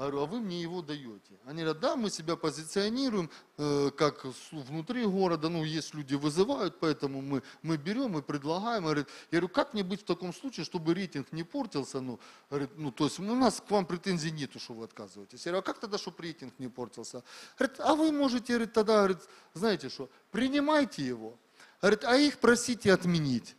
Говорю, 0.00 0.22
а 0.22 0.26
вы 0.26 0.40
мне 0.40 0.62
его 0.62 0.80
даете. 0.80 1.38
Они 1.44 1.60
говорят, 1.60 1.80
да, 1.80 1.94
мы 1.94 2.08
себя 2.08 2.34
позиционируем 2.34 3.28
э, 3.58 3.90
как 3.90 4.24
внутри 4.50 5.04
города, 5.04 5.50
ну, 5.50 5.62
есть 5.62 5.92
люди 5.92 6.14
вызывают, 6.14 6.80
поэтому 6.80 7.20
мы, 7.20 7.42
мы 7.60 7.76
берем 7.76 8.16
и 8.16 8.22
предлагаем. 8.22 8.86
Я 8.86 9.04
говорю, 9.30 9.48
как 9.50 9.74
мне 9.74 9.82
быть 9.82 10.00
в 10.00 10.04
таком 10.04 10.32
случае, 10.32 10.64
чтобы 10.64 10.94
рейтинг 10.94 11.30
не 11.32 11.42
портился? 11.42 12.00
Ну, 12.00 12.18
говорит, 12.48 12.70
ну, 12.76 12.90
то 12.90 13.04
есть 13.04 13.18
у 13.18 13.22
нас 13.22 13.60
к 13.60 13.70
вам 13.70 13.84
претензий 13.84 14.30
нету, 14.30 14.58
что 14.58 14.72
вы 14.72 14.84
отказываетесь. 14.84 15.44
Я 15.44 15.52
говорю, 15.52 15.64
а 15.64 15.66
как 15.66 15.78
тогда, 15.78 15.98
чтобы 15.98 16.22
рейтинг 16.22 16.54
не 16.58 16.68
портился? 16.68 17.22
Говорит, 17.58 17.78
а 17.80 17.94
вы 17.94 18.10
можете, 18.10 18.54
говорит, 18.54 18.72
тогда, 18.72 18.96
говорит, 18.96 19.18
знаете 19.52 19.90
что, 19.90 20.08
принимайте 20.30 21.06
его. 21.06 21.36
Говорит, 21.82 22.04
а 22.04 22.16
их 22.16 22.38
просите 22.38 22.90
отменить. 22.90 23.54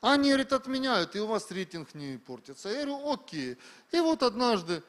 Они, 0.00 0.30
говорит, 0.30 0.52
отменяют, 0.52 1.14
и 1.14 1.20
у 1.20 1.26
вас 1.28 1.52
рейтинг 1.52 1.94
не 1.94 2.18
портится. 2.18 2.68
Я 2.68 2.84
говорю, 2.84 3.12
окей. 3.12 3.56
И 3.92 4.00
вот 4.00 4.24
однажды, 4.24 4.82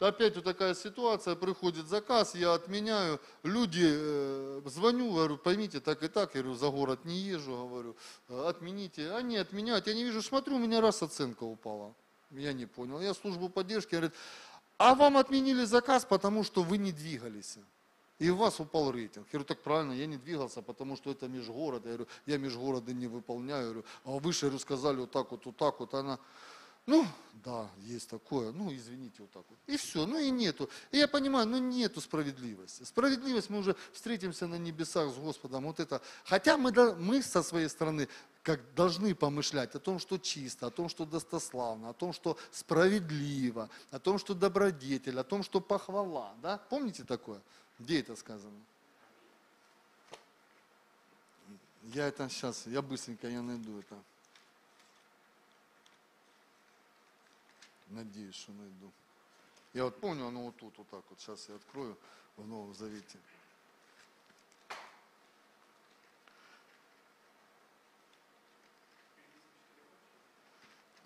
опять 0.00 0.34
вот 0.36 0.44
такая 0.44 0.74
ситуация, 0.74 1.36
приходит 1.36 1.86
заказ, 1.86 2.34
я 2.34 2.54
отменяю, 2.54 3.20
люди, 3.42 3.86
э, 3.86 4.62
звоню, 4.66 5.12
говорю, 5.12 5.38
поймите, 5.38 5.80
так 5.80 6.02
и 6.02 6.08
так, 6.08 6.34
я 6.34 6.42
говорю, 6.42 6.58
за 6.58 6.70
город 6.70 7.04
не 7.04 7.16
езжу, 7.16 7.68
говорю, 7.68 7.96
«э, 8.28 8.48
отмените. 8.48 9.12
Они 9.12 9.36
отменяют, 9.36 9.86
я 9.86 9.94
не 9.94 10.04
вижу, 10.04 10.22
смотрю, 10.22 10.56
у 10.56 10.58
меня 10.58 10.80
раз 10.80 11.02
оценка 11.02 11.44
упала. 11.44 11.94
Я 12.30 12.52
не 12.52 12.66
понял. 12.66 13.00
Я 13.00 13.14
службу 13.14 13.48
поддержки, 13.48 13.92
говорит, 13.92 14.12
а 14.78 14.94
вам 14.94 15.16
отменили 15.16 15.64
заказ, 15.64 16.04
потому 16.04 16.44
что 16.44 16.62
вы 16.62 16.78
не 16.78 16.92
двигались. 16.92 17.58
И 18.18 18.30
у 18.30 18.36
вас 18.36 18.60
упал 18.60 18.90
рейтинг. 18.90 19.26
Я 19.26 19.32
говорю, 19.32 19.44
так 19.44 19.62
правильно, 19.62 19.92
я 19.92 20.06
не 20.06 20.16
двигался, 20.16 20.62
потому 20.62 20.96
что 20.96 21.10
это 21.10 21.28
межгород. 21.28 21.84
Я 21.84 21.92
говорю, 21.92 22.08
я 22.24 22.38
межгороды 22.38 22.94
не 22.94 23.06
выполняю. 23.06 23.60
Я 23.60 23.64
говорю, 23.64 23.84
а 24.04 24.10
вы 24.18 24.32
же 24.32 24.58
сказали 24.58 25.00
вот 25.00 25.10
так 25.10 25.30
вот, 25.30 25.44
вот 25.44 25.56
так 25.56 25.80
вот. 25.80 25.92
Она, 25.92 26.18
ну, 26.86 27.04
да, 27.44 27.68
есть 27.82 28.08
такое, 28.08 28.50
ну, 28.52 28.72
извините, 28.72 29.16
вот 29.18 29.30
так 29.30 29.44
вот. 29.48 29.58
И 29.66 29.76
все, 29.76 30.06
ну 30.06 30.18
и 30.18 30.30
нету. 30.30 30.68
И 30.90 30.98
я 30.98 31.06
понимаю, 31.06 31.46
ну 31.46 31.58
нету 31.58 32.00
справедливости. 32.00 32.82
Справедливость, 32.84 33.50
мы 33.50 33.58
уже 33.58 33.76
встретимся 33.92 34.46
на 34.46 34.56
небесах 34.56 35.12
с 35.12 35.16
Господом. 35.16 35.64
Вот 35.64 35.78
это. 35.78 36.00
Хотя 36.24 36.56
мы, 36.56 36.72
мы 36.96 37.22
со 37.22 37.42
своей 37.42 37.68
стороны 37.68 38.08
как 38.42 38.60
должны 38.74 39.14
помышлять 39.14 39.74
о 39.74 39.80
том, 39.80 39.98
что 39.98 40.18
чисто, 40.18 40.68
о 40.68 40.70
том, 40.70 40.88
что 40.88 41.04
достославно, 41.04 41.90
о 41.90 41.92
том, 41.92 42.12
что 42.12 42.38
справедливо, 42.52 43.68
о 43.90 43.98
том, 43.98 44.18
что 44.18 44.34
добродетель, 44.34 45.18
о 45.18 45.24
том, 45.24 45.42
что 45.42 45.60
похвала. 45.60 46.34
Да? 46.42 46.58
Помните 46.70 47.02
такое? 47.02 47.40
Где 47.78 48.00
это 48.00 48.14
сказано? 48.14 48.56
Я 51.82 52.06
это 52.06 52.28
сейчас, 52.28 52.66
я 52.66 52.82
быстренько 52.82 53.28
я 53.28 53.42
найду 53.42 53.78
это. 53.78 53.96
Надеюсь, 57.88 58.34
что 58.34 58.52
найду. 58.52 58.92
Я 59.72 59.84
вот 59.84 60.00
помню, 60.00 60.26
оно 60.26 60.44
вот 60.44 60.56
тут, 60.56 60.76
вот 60.78 60.88
так 60.88 61.04
вот. 61.08 61.20
Сейчас 61.20 61.48
я 61.48 61.56
открою 61.56 61.96
в 62.36 62.46
Новом 62.46 62.74
Завете. 62.74 63.18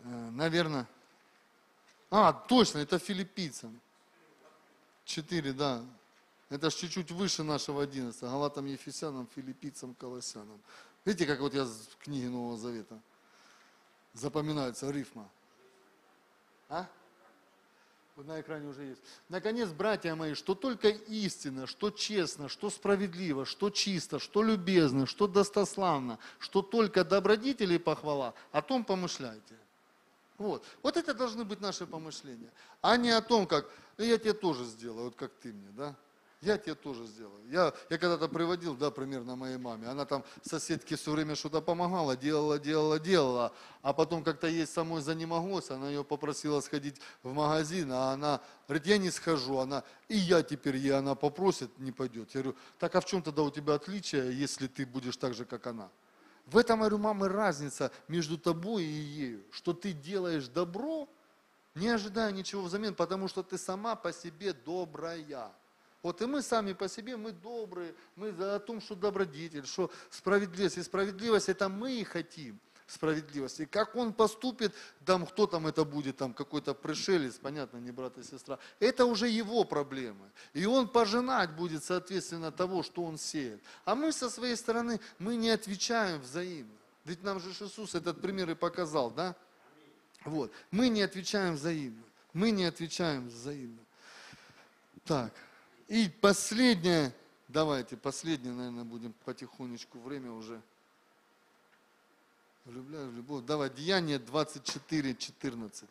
Э, 0.05 0.31
Наверное. 0.31 0.87
А, 2.11 2.33
точно, 2.33 2.79
это 2.79 2.99
филиппийцам. 2.99 3.81
Четыре, 5.05 5.53
да. 5.53 5.85
Это 6.49 6.71
ж 6.71 6.75
чуть-чуть 6.75 7.11
выше 7.13 7.43
нашего 7.43 7.83
11. 7.83 8.23
Галатам, 8.23 8.67
Ефесянам, 8.67 9.29
Филиппийцам, 9.35 9.95
Колоссянам. 9.95 10.61
Видите, 11.05 11.27
как 11.27 11.41
вот 11.41 11.55
я 11.55 11.65
в 11.65 11.97
книге 11.99 12.29
Нового 12.29 12.57
Завета 12.57 13.01
запоминается 14.15 14.91
рифма. 14.91 15.29
А? 16.71 16.87
Вот 18.17 18.27
на 18.27 18.41
экране 18.41 18.69
уже 18.69 18.85
есть. 18.85 19.03
Наконец, 19.29 19.71
братья 19.71 20.15
мои, 20.15 20.35
что 20.35 20.55
только 20.55 20.89
истина, 20.89 21.67
что 21.67 21.91
честно, 21.91 22.49
что 22.49 22.71
справедливо, 22.71 23.45
что 23.45 23.71
чисто, 23.71 24.19
что 24.19 24.43
любезно, 24.43 25.07
что 25.07 25.27
достославно, 25.27 26.19
что 26.39 26.63
только 26.63 27.05
добродетели 27.05 27.75
и 27.75 27.79
похвала, 27.79 28.35
о 28.53 28.63
том 28.63 28.85
помышляйте. 28.85 29.57
Вот. 30.39 30.65
вот 30.83 30.97
это 30.97 31.13
должны 31.13 31.45
быть 31.45 31.61
наши 31.61 31.87
помышления, 31.87 32.51
а 32.81 32.97
не 32.97 33.11
о 33.11 33.21
том, 33.21 33.47
как, 33.47 33.71
я 33.99 34.17
тебе 34.17 34.33
тоже 34.33 34.65
сделаю, 34.65 35.07
вот 35.07 35.17
как 35.17 35.33
ты 35.35 35.53
мне, 35.53 35.69
да? 35.73 35.95
Я 36.43 36.57
тебе 36.57 36.75
тоже 36.75 37.05
сделаю. 37.07 37.47
Я, 37.51 37.75
я 37.91 37.99
когда-то 37.99 38.27
приводил, 38.27 38.75
да, 38.75 38.91
примерно 38.91 39.37
моей 39.37 39.59
маме. 39.59 39.89
Она 39.89 40.07
там 40.07 40.25
соседке 40.43 40.97
все 40.97 41.11
время 41.11 41.35
что-то 41.35 41.61
помогала, 41.61 42.17
делала, 42.17 42.59
делала, 42.59 42.99
делала. 42.99 43.53
А 43.83 43.93
потом 43.93 44.25
как-то 44.25 44.47
ей 44.47 44.67
самой 44.67 45.03
занемоглось, 45.03 45.71
она 45.71 45.91
ее 45.91 46.03
попросила 46.03 46.63
сходить 46.63 46.99
в 47.23 47.35
магазин, 47.35 47.93
а 47.93 48.13
она 48.13 48.41
говорит, 48.67 48.87
я 48.87 48.97
не 48.97 49.11
схожу. 49.11 49.59
Она, 49.59 49.85
и 50.09 50.17
я 50.17 50.43
теперь 50.43 50.77
ей, 50.77 50.93
она 50.93 51.15
попросит, 51.15 51.79
не 51.79 51.93
пойдет. 51.93 52.35
Я 52.35 52.41
говорю, 52.41 52.59
так 52.79 52.95
а 52.95 53.03
в 53.03 53.05
чем 53.05 53.23
тогда 53.23 53.43
у 53.43 53.51
тебя 53.51 53.75
отличие, 53.75 54.33
если 54.33 54.67
ты 54.67 54.87
будешь 54.87 55.19
так 55.19 55.35
же, 55.35 55.45
как 55.45 55.67
она? 55.67 55.91
В 56.47 56.57
этом, 56.57 56.79
говорю, 56.79 56.97
мамы, 56.97 57.29
разница 57.29 57.93
между 58.09 58.39
тобой 58.39 58.85
и 58.85 58.87
ею, 58.87 59.45
что 59.51 59.75
ты 59.75 59.93
делаешь 59.93 60.49
добро, 60.49 61.07
не 61.75 61.89
ожидая 61.89 62.33
ничего 62.33 62.63
взамен, 62.63 62.95
потому 62.95 63.29
что 63.29 63.43
ты 63.43 63.59
сама 63.59 63.95
по 63.95 64.11
себе 64.11 64.55
добрая. 64.55 65.53
Вот 66.03 66.23
и 66.23 66.27
мы 66.27 66.43
сами 66.43 66.73
по 66.73 66.89
себе, 66.89 67.17
мы 67.17 67.33
добрые, 67.33 67.95
мы 68.17 68.29
о 68.29 68.59
том, 68.59 68.81
что 68.81 68.95
добродетель, 68.95 69.67
что 69.67 69.91
справедливость. 70.11 70.79
И 70.79 70.83
справедливость 70.83 71.49
это 71.49 71.69
мы 71.69 71.93
и 71.93 72.05
хотим 72.05 72.59
справедливости. 72.91 73.67
Как 73.67 73.95
он 73.95 74.13
поступит, 74.13 74.75
там 75.05 75.27
кто 75.27 75.47
там 75.47 75.67
это 75.67 75.85
будет, 75.85 76.17
там 76.17 76.35
какой-то 76.35 76.75
пришелец, 76.75 77.35
понятно, 77.35 77.79
не 77.79 77.93
брат 77.93 78.19
и 78.19 78.23
сестра. 78.23 78.59
Это 78.81 79.05
уже 79.05 79.29
его 79.29 79.65
проблемы. 79.65 80.31
И 80.55 80.67
он 80.67 80.89
пожинать 80.89 81.51
будет, 81.53 81.85
соответственно, 81.85 82.51
того, 82.51 82.83
что 82.83 83.05
он 83.05 83.17
сеет. 83.17 83.61
А 83.85 83.95
мы 83.95 84.13
со 84.13 84.29
своей 84.29 84.57
стороны, 84.57 85.01
мы 85.19 85.37
не 85.37 85.51
отвечаем 85.51 86.21
взаимно. 86.21 86.73
Ведь 87.05 87.23
нам 87.23 87.41
же 87.41 87.51
Иисус 87.51 87.95
этот 87.95 88.21
пример 88.21 88.51
и 88.51 88.55
показал, 88.55 89.11
да? 89.11 89.37
Вот. 90.25 90.53
Мы 90.71 90.89
не 90.89 91.03
отвечаем 91.03 91.55
взаимно. 91.55 92.03
Мы 92.33 92.51
не 92.51 92.65
отвечаем 92.65 93.29
взаимно. 93.29 93.81
Так. 95.05 95.33
И 95.91 96.09
последнее, 96.09 97.13
давайте, 97.49 97.97
последнее, 97.97 98.55
наверное, 98.55 98.85
будем 98.85 99.13
потихонечку, 99.25 99.99
время 99.99 100.31
уже. 100.31 100.63
Влюбляю 102.65 103.11
в 103.11 103.17
любовь. 103.17 103.45
Давай, 103.45 103.71
Деяние 103.71 104.21
24, 104.21 105.17
14. 105.17 105.89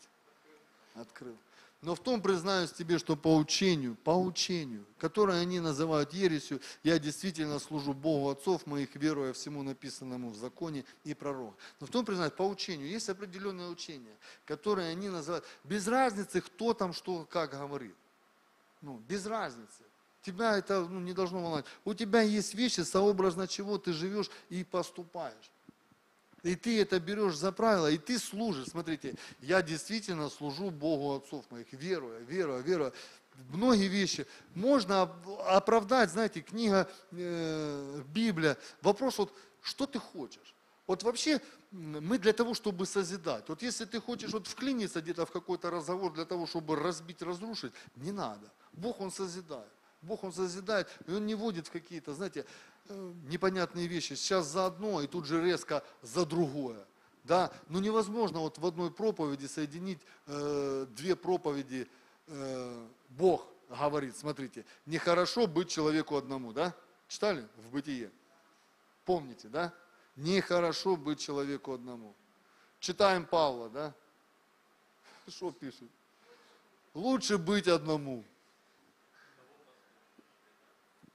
Открыл. 0.95 1.35
Но 1.81 1.95
в 1.95 1.99
том 1.99 2.21
признаюсь 2.21 2.71
тебе, 2.71 2.97
что 2.97 3.17
по 3.17 3.35
учению, 3.35 3.97
по 4.05 4.11
учению, 4.11 4.85
которое 4.99 5.41
они 5.41 5.59
называют 5.59 6.13
ересью, 6.13 6.61
я 6.81 6.97
действительно 6.97 7.59
служу 7.59 7.93
Богу 7.93 8.30
отцов 8.30 8.65
моих, 8.65 8.95
веруя 8.95 9.34
всему 9.34 9.63
написанному 9.63 10.30
в 10.30 10.38
законе 10.38 10.85
и 11.03 11.13
пророк. 11.13 11.57
Но 11.81 11.88
в 11.88 11.89
том 11.89 12.05
признаюсь, 12.05 12.31
по 12.31 12.43
учению, 12.43 12.88
есть 12.88 13.09
определенное 13.09 13.67
учение, 13.67 14.15
которое 14.45 14.91
они 14.91 15.09
называют, 15.09 15.43
без 15.65 15.89
разницы, 15.89 16.39
кто 16.39 16.73
там 16.73 16.93
что 16.93 17.26
как 17.26 17.51
говорит. 17.51 17.95
Ну, 18.81 18.97
без 19.09 19.26
разницы. 19.26 19.89
Тебя 20.22 20.58
это 20.58 20.82
ну, 20.82 21.00
не 21.00 21.14
должно 21.14 21.41
волновать. 21.41 21.66
У 21.86 21.94
тебя 21.94 22.22
есть 22.22 22.54
вещи, 22.54 22.82
сообразно 22.82 23.48
чего 23.48 23.78
ты 23.78 23.94
живешь 23.94 24.30
и 24.50 24.64
поступаешь. 24.64 25.52
И 26.44 26.56
ты 26.56 26.82
это 26.82 27.00
берешь 27.00 27.36
за 27.36 27.52
правило, 27.52 27.90
и 27.90 27.98
ты 27.98 28.18
служишь. 28.18 28.68
Смотрите, 28.68 29.16
я 29.41 29.62
действительно 29.62 30.30
служу 30.30 30.72
Богу 30.72 31.16
отцов 31.16 31.46
моих, 31.52 31.72
веруя, 31.72 32.20
веруя, 32.20 32.60
веруя. 32.60 32.94
Многие 33.50 33.88
вещи 33.88 34.28
можно 34.56 35.04
оправдать, 35.48 36.12
знаете, 36.12 36.41
книга, 36.41 36.90
э, 37.12 38.02
Библия. 38.14 38.58
Вопрос 38.82 39.18
вот, 39.18 39.34
что 39.62 39.86
ты 39.86 40.00
хочешь? 40.00 40.56
Вот 40.88 41.04
вообще 41.04 41.41
мы 41.72 42.18
для 42.18 42.34
того, 42.34 42.54
чтобы 42.54 42.86
созидать. 42.86 43.48
Вот 43.48 43.62
если 43.62 43.86
ты 43.86 44.02
хочешь 44.02 44.32
вот 44.32 44.48
вклиниться 44.48 45.02
где-то 45.02 45.26
в 45.26 45.32
какой-то 45.32 45.70
разговор 45.70 46.14
для 46.14 46.26
того, 46.26 46.48
чтобы 46.48 46.76
разбить, 46.76 47.22
разрушить, 47.22 47.72
не 47.96 48.12
надо. 48.12 48.52
Бог, 48.74 49.00
Он 49.00 49.12
созидает. 49.12 49.72
Бог, 50.01 50.23
Он 50.23 50.31
созидает, 50.31 50.88
и 51.07 51.13
Он 51.13 51.26
не 51.26 51.35
вводит 51.35 51.67
в 51.67 51.71
какие-то, 51.71 52.13
знаете, 52.13 52.45
э, 52.88 53.13
непонятные 53.27 53.88
вещи. 53.88 54.13
Сейчас 54.13 54.47
за 54.47 54.65
одно, 54.65 55.01
и 55.01 55.07
тут 55.07 55.26
же 55.26 55.43
резко 55.43 55.84
за 56.01 56.26
другое. 56.26 56.85
Да? 57.23 57.51
Но 57.67 57.80
невозможно 57.80 58.39
вот 58.39 58.57
в 58.57 58.65
одной 58.65 58.91
проповеди 58.91 59.45
соединить 59.45 59.99
э, 60.27 60.88
две 60.89 61.15
проповеди. 61.15 61.88
Э, 62.27 62.88
Бог 63.09 63.45
говорит, 63.69 64.17
смотрите, 64.17 64.65
нехорошо 64.85 65.47
быть 65.47 65.69
человеку 65.69 66.15
одному, 66.15 66.53
да? 66.53 66.73
Читали 67.07 67.47
в 67.57 67.71
Бытие? 67.71 68.11
Помните, 69.05 69.47
да? 69.47 69.73
Нехорошо 70.15 70.95
быть 70.95 71.19
человеку 71.19 71.73
одному. 71.73 72.15
Читаем 72.80 73.26
Павла, 73.26 73.69
да? 73.69 73.93
Что 75.27 75.51
пишет? 75.51 75.89
Лучше 76.93 77.38
быть 77.38 77.67
одному. 77.67 78.23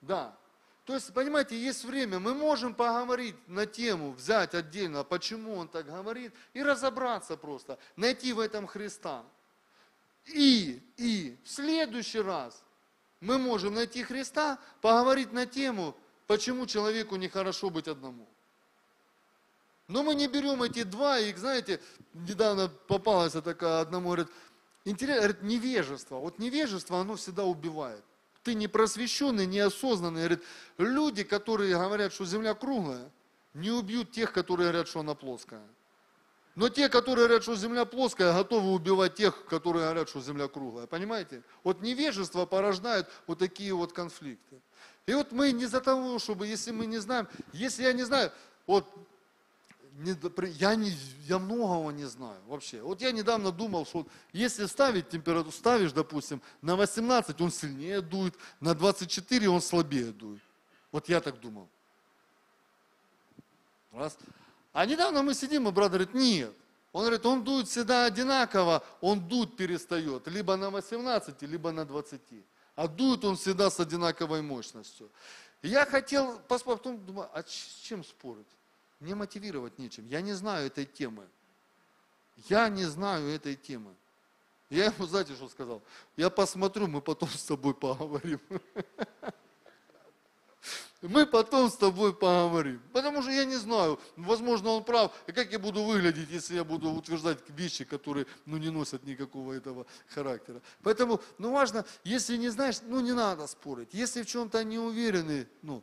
Да. 0.07 0.37
То 0.85 0.95
есть, 0.95 1.15
понимаете, 1.15 1.59
есть 1.59 1.85
время, 1.85 2.19
мы 2.19 2.35
можем 2.35 2.75
поговорить 2.75 3.37
на 3.47 3.65
тему, 3.65 4.13
взять 4.13 4.55
отдельно, 4.55 5.03
почему 5.03 5.57
он 5.57 5.67
так 5.67 5.87
говорит, 5.87 6.33
и 6.53 6.63
разобраться 6.63 7.39
просто, 7.39 7.79
найти 7.97 8.35
в 8.35 8.41
этом 8.41 8.67
Христа. 8.67 9.25
И, 10.27 10.83
и 10.99 11.37
в 11.43 11.51
следующий 11.51 12.21
раз 12.21 12.63
мы 13.21 13.39
можем 13.39 13.75
найти 13.75 14.03
Христа, 14.05 14.59
поговорить 14.83 15.33
на 15.33 15.47
тему, 15.47 15.97
почему 16.27 16.67
человеку 16.67 17.17
нехорошо 17.17 17.71
быть 17.71 17.89
одному. 17.89 18.29
Но 19.89 20.03
мы 20.03 20.15
не 20.15 20.29
берем 20.29 20.63
эти 20.63 20.83
два, 20.83 21.19
и, 21.19 21.33
знаете, 21.35 21.81
недавно 22.13 22.69
попалась 22.69 23.33
такая 23.33 23.81
одному, 23.81 24.09
говорит, 24.09 24.29
интересно, 24.85 25.29
говорит, 25.29 25.43
невежество. 25.43 26.17
Вот 26.17 26.39
невежество, 26.39 27.01
оно 27.01 27.17
всегда 27.17 27.45
убивает 27.45 28.05
ты 28.45 28.55
не 28.55 28.69
просвещенный, 28.69 29.47
неосознанный. 29.47 30.21
Говорит, 30.21 30.45
люди, 30.79 31.25
которые 31.25 31.77
говорят, 31.77 32.13
что 32.13 32.25
земля 32.25 32.55
круглая, 32.55 33.11
не 33.55 33.71
убьют 33.71 34.13
тех, 34.13 34.33
которые 34.33 34.69
говорят, 34.69 34.87
что 34.87 35.01
она 35.01 35.15
плоская. 35.15 35.67
Но 36.55 36.69
те, 36.69 36.89
которые 36.89 37.27
говорят, 37.27 37.43
что 37.43 37.57
земля 37.57 37.85
плоская, 37.85 38.33
готовы 38.33 38.73
убивать 38.73 39.15
тех, 39.15 39.45
которые 39.47 39.85
говорят, 39.85 40.09
что 40.09 40.21
земля 40.21 40.47
круглая. 40.47 40.87
Понимаете? 40.87 41.43
Вот 41.65 41.81
невежество 41.81 42.47
порождает 42.47 43.09
вот 43.27 43.41
такие 43.41 43.75
вот 43.75 43.93
конфликты. 43.93 44.61
И 45.07 45.15
вот 45.15 45.33
мы 45.33 45.51
не 45.51 45.67
за 45.67 45.81
того, 45.81 46.19
чтобы, 46.19 46.47
если 46.47 46.71
мы 46.71 46.87
не 46.87 46.99
знаем, 46.99 47.27
если 47.53 47.83
я 47.83 47.93
не 47.93 48.05
знаю, 48.05 48.31
вот 48.67 48.87
не 49.97 50.17
я, 50.59 50.75
не, 50.75 50.93
я 51.27 51.39
многого 51.39 51.91
не 51.91 52.05
знаю 52.05 52.41
вообще. 52.47 52.83
Вот 52.83 53.01
я 53.01 53.13
недавно 53.13 53.53
думал, 53.53 53.87
что 53.87 54.07
если 54.33 54.67
ставить 54.67 55.09
температуру, 55.09 55.53
ставишь, 55.53 55.93
допустим, 55.93 56.43
на 56.63 56.77
18 56.77 57.41
он 57.41 57.51
сильнее 57.51 58.01
дует, 58.01 58.35
на 58.61 58.75
24 58.75 59.49
он 59.49 59.61
слабее 59.61 60.13
дует. 60.13 60.43
Вот 60.91 61.09
я 61.09 61.21
так 61.21 61.41
думал. 61.41 61.69
Раз. 63.93 64.19
А 64.73 64.85
недавно 64.87 65.23
мы 65.23 65.35
сидим, 65.35 65.69
и 65.69 65.71
брат 65.71 65.91
говорит, 65.91 66.15
нет. 66.15 66.53
Он 66.93 67.03
говорит, 67.03 67.27
он 67.27 67.45
дует 67.45 67.69
всегда 67.69 68.07
одинаково, 68.07 68.85
он 69.01 69.29
дуть 69.29 69.57
перестает, 69.57 70.27
либо 70.29 70.57
на 70.57 70.71
18, 70.71 71.43
либо 71.43 71.73
на 71.73 71.85
20. 71.85 72.21
А 72.77 72.89
дует 72.89 73.25
он 73.25 73.37
всегда 73.37 73.71
с 73.71 73.79
одинаковой 73.79 74.43
мощностью. 74.43 75.11
Я 75.63 75.87
хотел 75.87 76.41
потом 76.49 77.05
думаю, 77.05 77.29
а 77.33 77.43
с 77.43 77.81
чем 77.83 78.05
спорить? 78.05 78.47
Мне 79.01 79.15
мотивировать 79.15 79.79
нечем. 79.79 80.07
Я 80.09 80.21
не 80.21 80.33
знаю 80.33 80.67
этой 80.67 80.87
темы. 80.87 81.27
Я 82.49 82.69
не 82.69 82.85
знаю 82.85 83.29
этой 83.29 83.55
темы. 83.55 83.95
Я 84.71 84.87
ему, 84.87 85.07
знаете, 85.07 85.35
что 85.35 85.49
сказал? 85.49 85.83
Я 86.17 86.31
посмотрю, 86.31 86.87
мы 86.87 87.01
потом 87.01 87.29
с 87.29 87.45
тобой 87.45 87.75
поговорим. 87.75 88.41
Мы 91.07 91.27
потом 91.27 91.69
с 91.69 91.77
тобой 91.77 92.15
поговорим. 92.15 92.81
Потому 92.95 93.21
что 93.21 93.31
я 93.31 93.45
не 93.45 93.57
знаю, 93.57 94.01
возможно, 94.17 94.71
он 94.71 94.85
прав. 94.85 95.13
И 95.27 95.33
как 95.33 95.53
я 95.53 95.59
буду 95.59 95.85
выглядеть, 95.85 96.31
если 96.31 96.55
я 96.55 96.65
буду 96.65 96.91
утверждать 96.91 97.39
вещи, 97.51 97.85
которые 97.85 98.27
ну, 98.47 98.57
не 98.57 98.71
носят 98.71 99.05
никакого 99.05 99.53
этого 99.53 99.85
характера. 100.09 100.63
Поэтому, 100.83 101.21
ну, 101.37 101.53
важно, 101.53 101.85
если 102.05 102.39
не 102.39 102.49
знаешь, 102.49 102.77
ну, 102.81 103.01
не 103.01 103.13
надо 103.13 103.47
спорить. 103.47 103.91
Если 103.93 104.23
в 104.23 104.27
чем-то 104.27 104.65
не 104.65 104.79
уверены, 104.79 105.47
ну, 105.61 105.83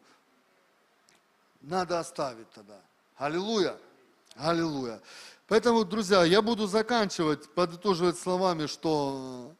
надо 1.62 2.00
оставить 2.00 2.50
тогда. 2.50 2.82
Аллилуйя. 3.22 3.78
Аллилуйя. 4.36 5.00
Поэтому, 5.48 5.86
друзья, 5.86 6.24
я 6.24 6.42
буду 6.42 6.66
заканчивать, 6.66 7.48
подытоживать 7.54 8.18
словами, 8.18 8.66
что 8.66 9.54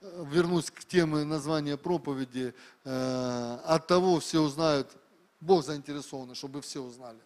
э, 0.00 0.24
вернусь 0.30 0.70
к 0.70 0.84
теме 0.84 1.24
названия 1.24 1.76
проповеди. 1.76 2.54
э, 2.84 3.58
От 3.64 3.88
того 3.88 4.20
все 4.20 4.38
узнают, 4.38 4.86
Бог 5.40 5.64
заинтересован, 5.64 6.32
чтобы 6.36 6.60
все 6.60 6.80
узнали, 6.80 7.18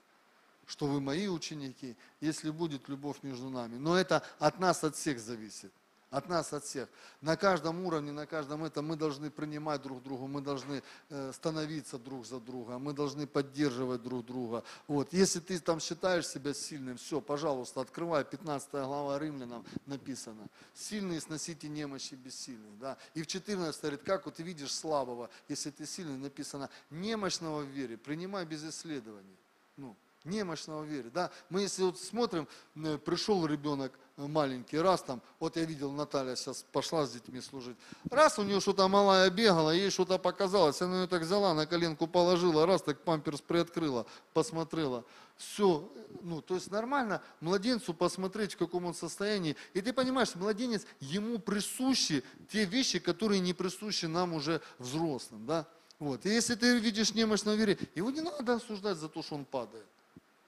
что 0.65 0.87
вы 0.87 0.99
мои 0.99 1.29
ученики, 1.29 1.95
если 2.23 2.49
будет 2.49 2.89
любовь 2.89 3.19
между 3.21 3.51
нами. 3.51 3.77
Но 3.77 3.95
это 3.95 4.23
от 4.39 4.59
нас, 4.61 4.83
от 4.85 4.97
всех 4.97 5.21
зависит. 5.21 5.75
От 6.13 6.29
нас, 6.29 6.53
от 6.53 6.63
всех. 6.65 6.91
На 7.23 7.39
каждом 7.39 7.87
уровне, 7.87 8.13
на 8.13 8.27
каждом 8.27 8.65
этом 8.65 8.87
мы 8.87 8.97
должны 8.97 9.31
принимать 9.31 9.81
друг 9.81 10.03
друга, 10.03 10.27
мы 10.27 10.43
должны 10.43 10.83
э, 11.09 11.33
становиться 11.33 11.99
друг 11.99 12.27
за 12.27 12.39
друга, 12.39 12.79
мы 12.79 12.93
должны 12.93 13.27
поддерживать 13.27 14.03
друг 14.03 14.27
друга. 14.27 14.63
Вот. 14.87 15.11
Если 15.15 15.41
ты 15.41 15.59
там 15.59 15.81
считаешь 15.81 16.29
себя 16.29 16.53
сильным, 16.53 16.99
все, 16.99 17.23
пожалуйста, 17.23 17.81
открывай, 17.81 18.27
15 18.27 18.73
глава 18.73 19.19
Римлянам 19.19 19.65
написано. 19.87 20.49
Сильные 20.75 21.19
сносите 21.19 21.67
немощи 21.67 22.13
бессильных. 22.15 22.79
Да? 22.79 22.99
И 23.15 23.23
в 23.23 23.27
14 23.27 23.81
говорит, 23.81 24.03
как 24.03 24.27
вот 24.27 24.35
ты 24.35 24.43
видишь 24.43 24.75
слабого, 24.75 25.31
если 25.49 25.71
ты 25.71 25.87
сильный, 25.87 26.19
написано, 26.19 26.69
немощного 26.91 27.63
в 27.63 27.69
вере, 27.69 27.97
принимай 27.97 28.45
без 28.45 28.63
исследований. 28.65 29.39
Ну, 29.79 29.97
немощного 30.25 30.85
вере. 30.85 31.09
Да? 31.09 31.31
Мы 31.49 31.63
если 31.63 31.85
вот 31.85 31.99
смотрим, 31.99 32.47
э, 32.77 32.99
пришел 32.99 33.47
ребенок 33.47 33.99
маленький, 34.17 34.79
раз 34.79 35.03
там, 35.03 35.21
вот 35.41 35.57
я 35.57 35.65
видел, 35.65 35.91
Наталья 35.93 36.37
сейчас 36.37 36.65
пошла 36.73 37.07
с 37.07 37.13
детьми 37.13 37.41
служить, 37.41 37.77
раз 38.11 38.39
у 38.39 38.43
нее 38.43 38.61
что-то 38.61 38.87
малая 38.89 39.31
бегала, 39.31 39.71
ей 39.71 39.91
что-то 39.91 40.19
показалось, 40.19 40.81
она 40.83 41.03
ее 41.03 41.07
так 41.07 41.23
взяла, 41.23 41.55
на 41.55 41.67
коленку 41.67 42.07
положила, 42.07 42.67
раз 42.67 42.83
так 42.83 43.01
памперс 43.01 43.41
приоткрыла, 43.41 44.07
посмотрела, 44.33 45.05
все, 45.37 45.91
ну, 46.23 46.41
то 46.43 46.55
есть 46.55 46.71
нормально 46.71 47.23
младенцу 47.41 47.95
посмотреть, 47.95 48.55
в 48.55 48.59
каком 48.59 48.85
он 48.87 48.95
состоянии, 48.95 49.57
и 49.75 49.81
ты 49.81 49.93
понимаешь, 49.93 50.35
младенец, 50.35 50.83
ему 51.01 51.39
присущи 51.39 52.23
те 52.51 52.65
вещи, 52.65 52.99
которые 52.99 53.41
не 53.41 53.55
присущи 53.55 54.07
нам 54.07 54.35
уже 54.35 54.61
взрослым, 54.79 55.47
да, 55.47 55.67
вот. 55.99 56.27
И 56.27 56.31
если 56.31 56.57
ты 56.57 56.79
видишь 56.79 57.15
немощного 57.15 57.55
вере, 57.55 57.79
его 57.95 58.11
не 58.11 58.21
надо 58.21 58.55
осуждать 58.55 58.99
за 58.99 59.09
то, 59.09 59.23
что 59.23 59.37
он 59.37 59.45
падает. 59.45 59.87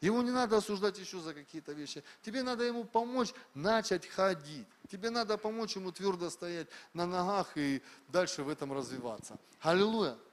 Его 0.01 0.23
не 0.23 0.31
надо 0.31 0.59
осуждать 0.59 0.99
еще 0.99 1.21
за 1.21 1.35
какие-то 1.35 1.73
вещи. 1.73 2.05
Тебе 2.23 2.43
надо 2.43 2.65
ему 2.65 2.85
помочь 2.85 3.33
начать 3.55 4.07
ходить. 4.07 4.67
Тебе 4.91 5.11
надо 5.11 5.39
помочь 5.39 5.77
ему 5.77 5.93
твердо 5.93 6.31
стоять 6.31 6.69
на 6.93 7.07
ногах 7.07 7.57
и 7.57 7.83
дальше 8.09 8.43
в 8.43 8.49
этом 8.49 8.73
развиваться. 8.73 9.39
Аллилуйя. 9.61 10.17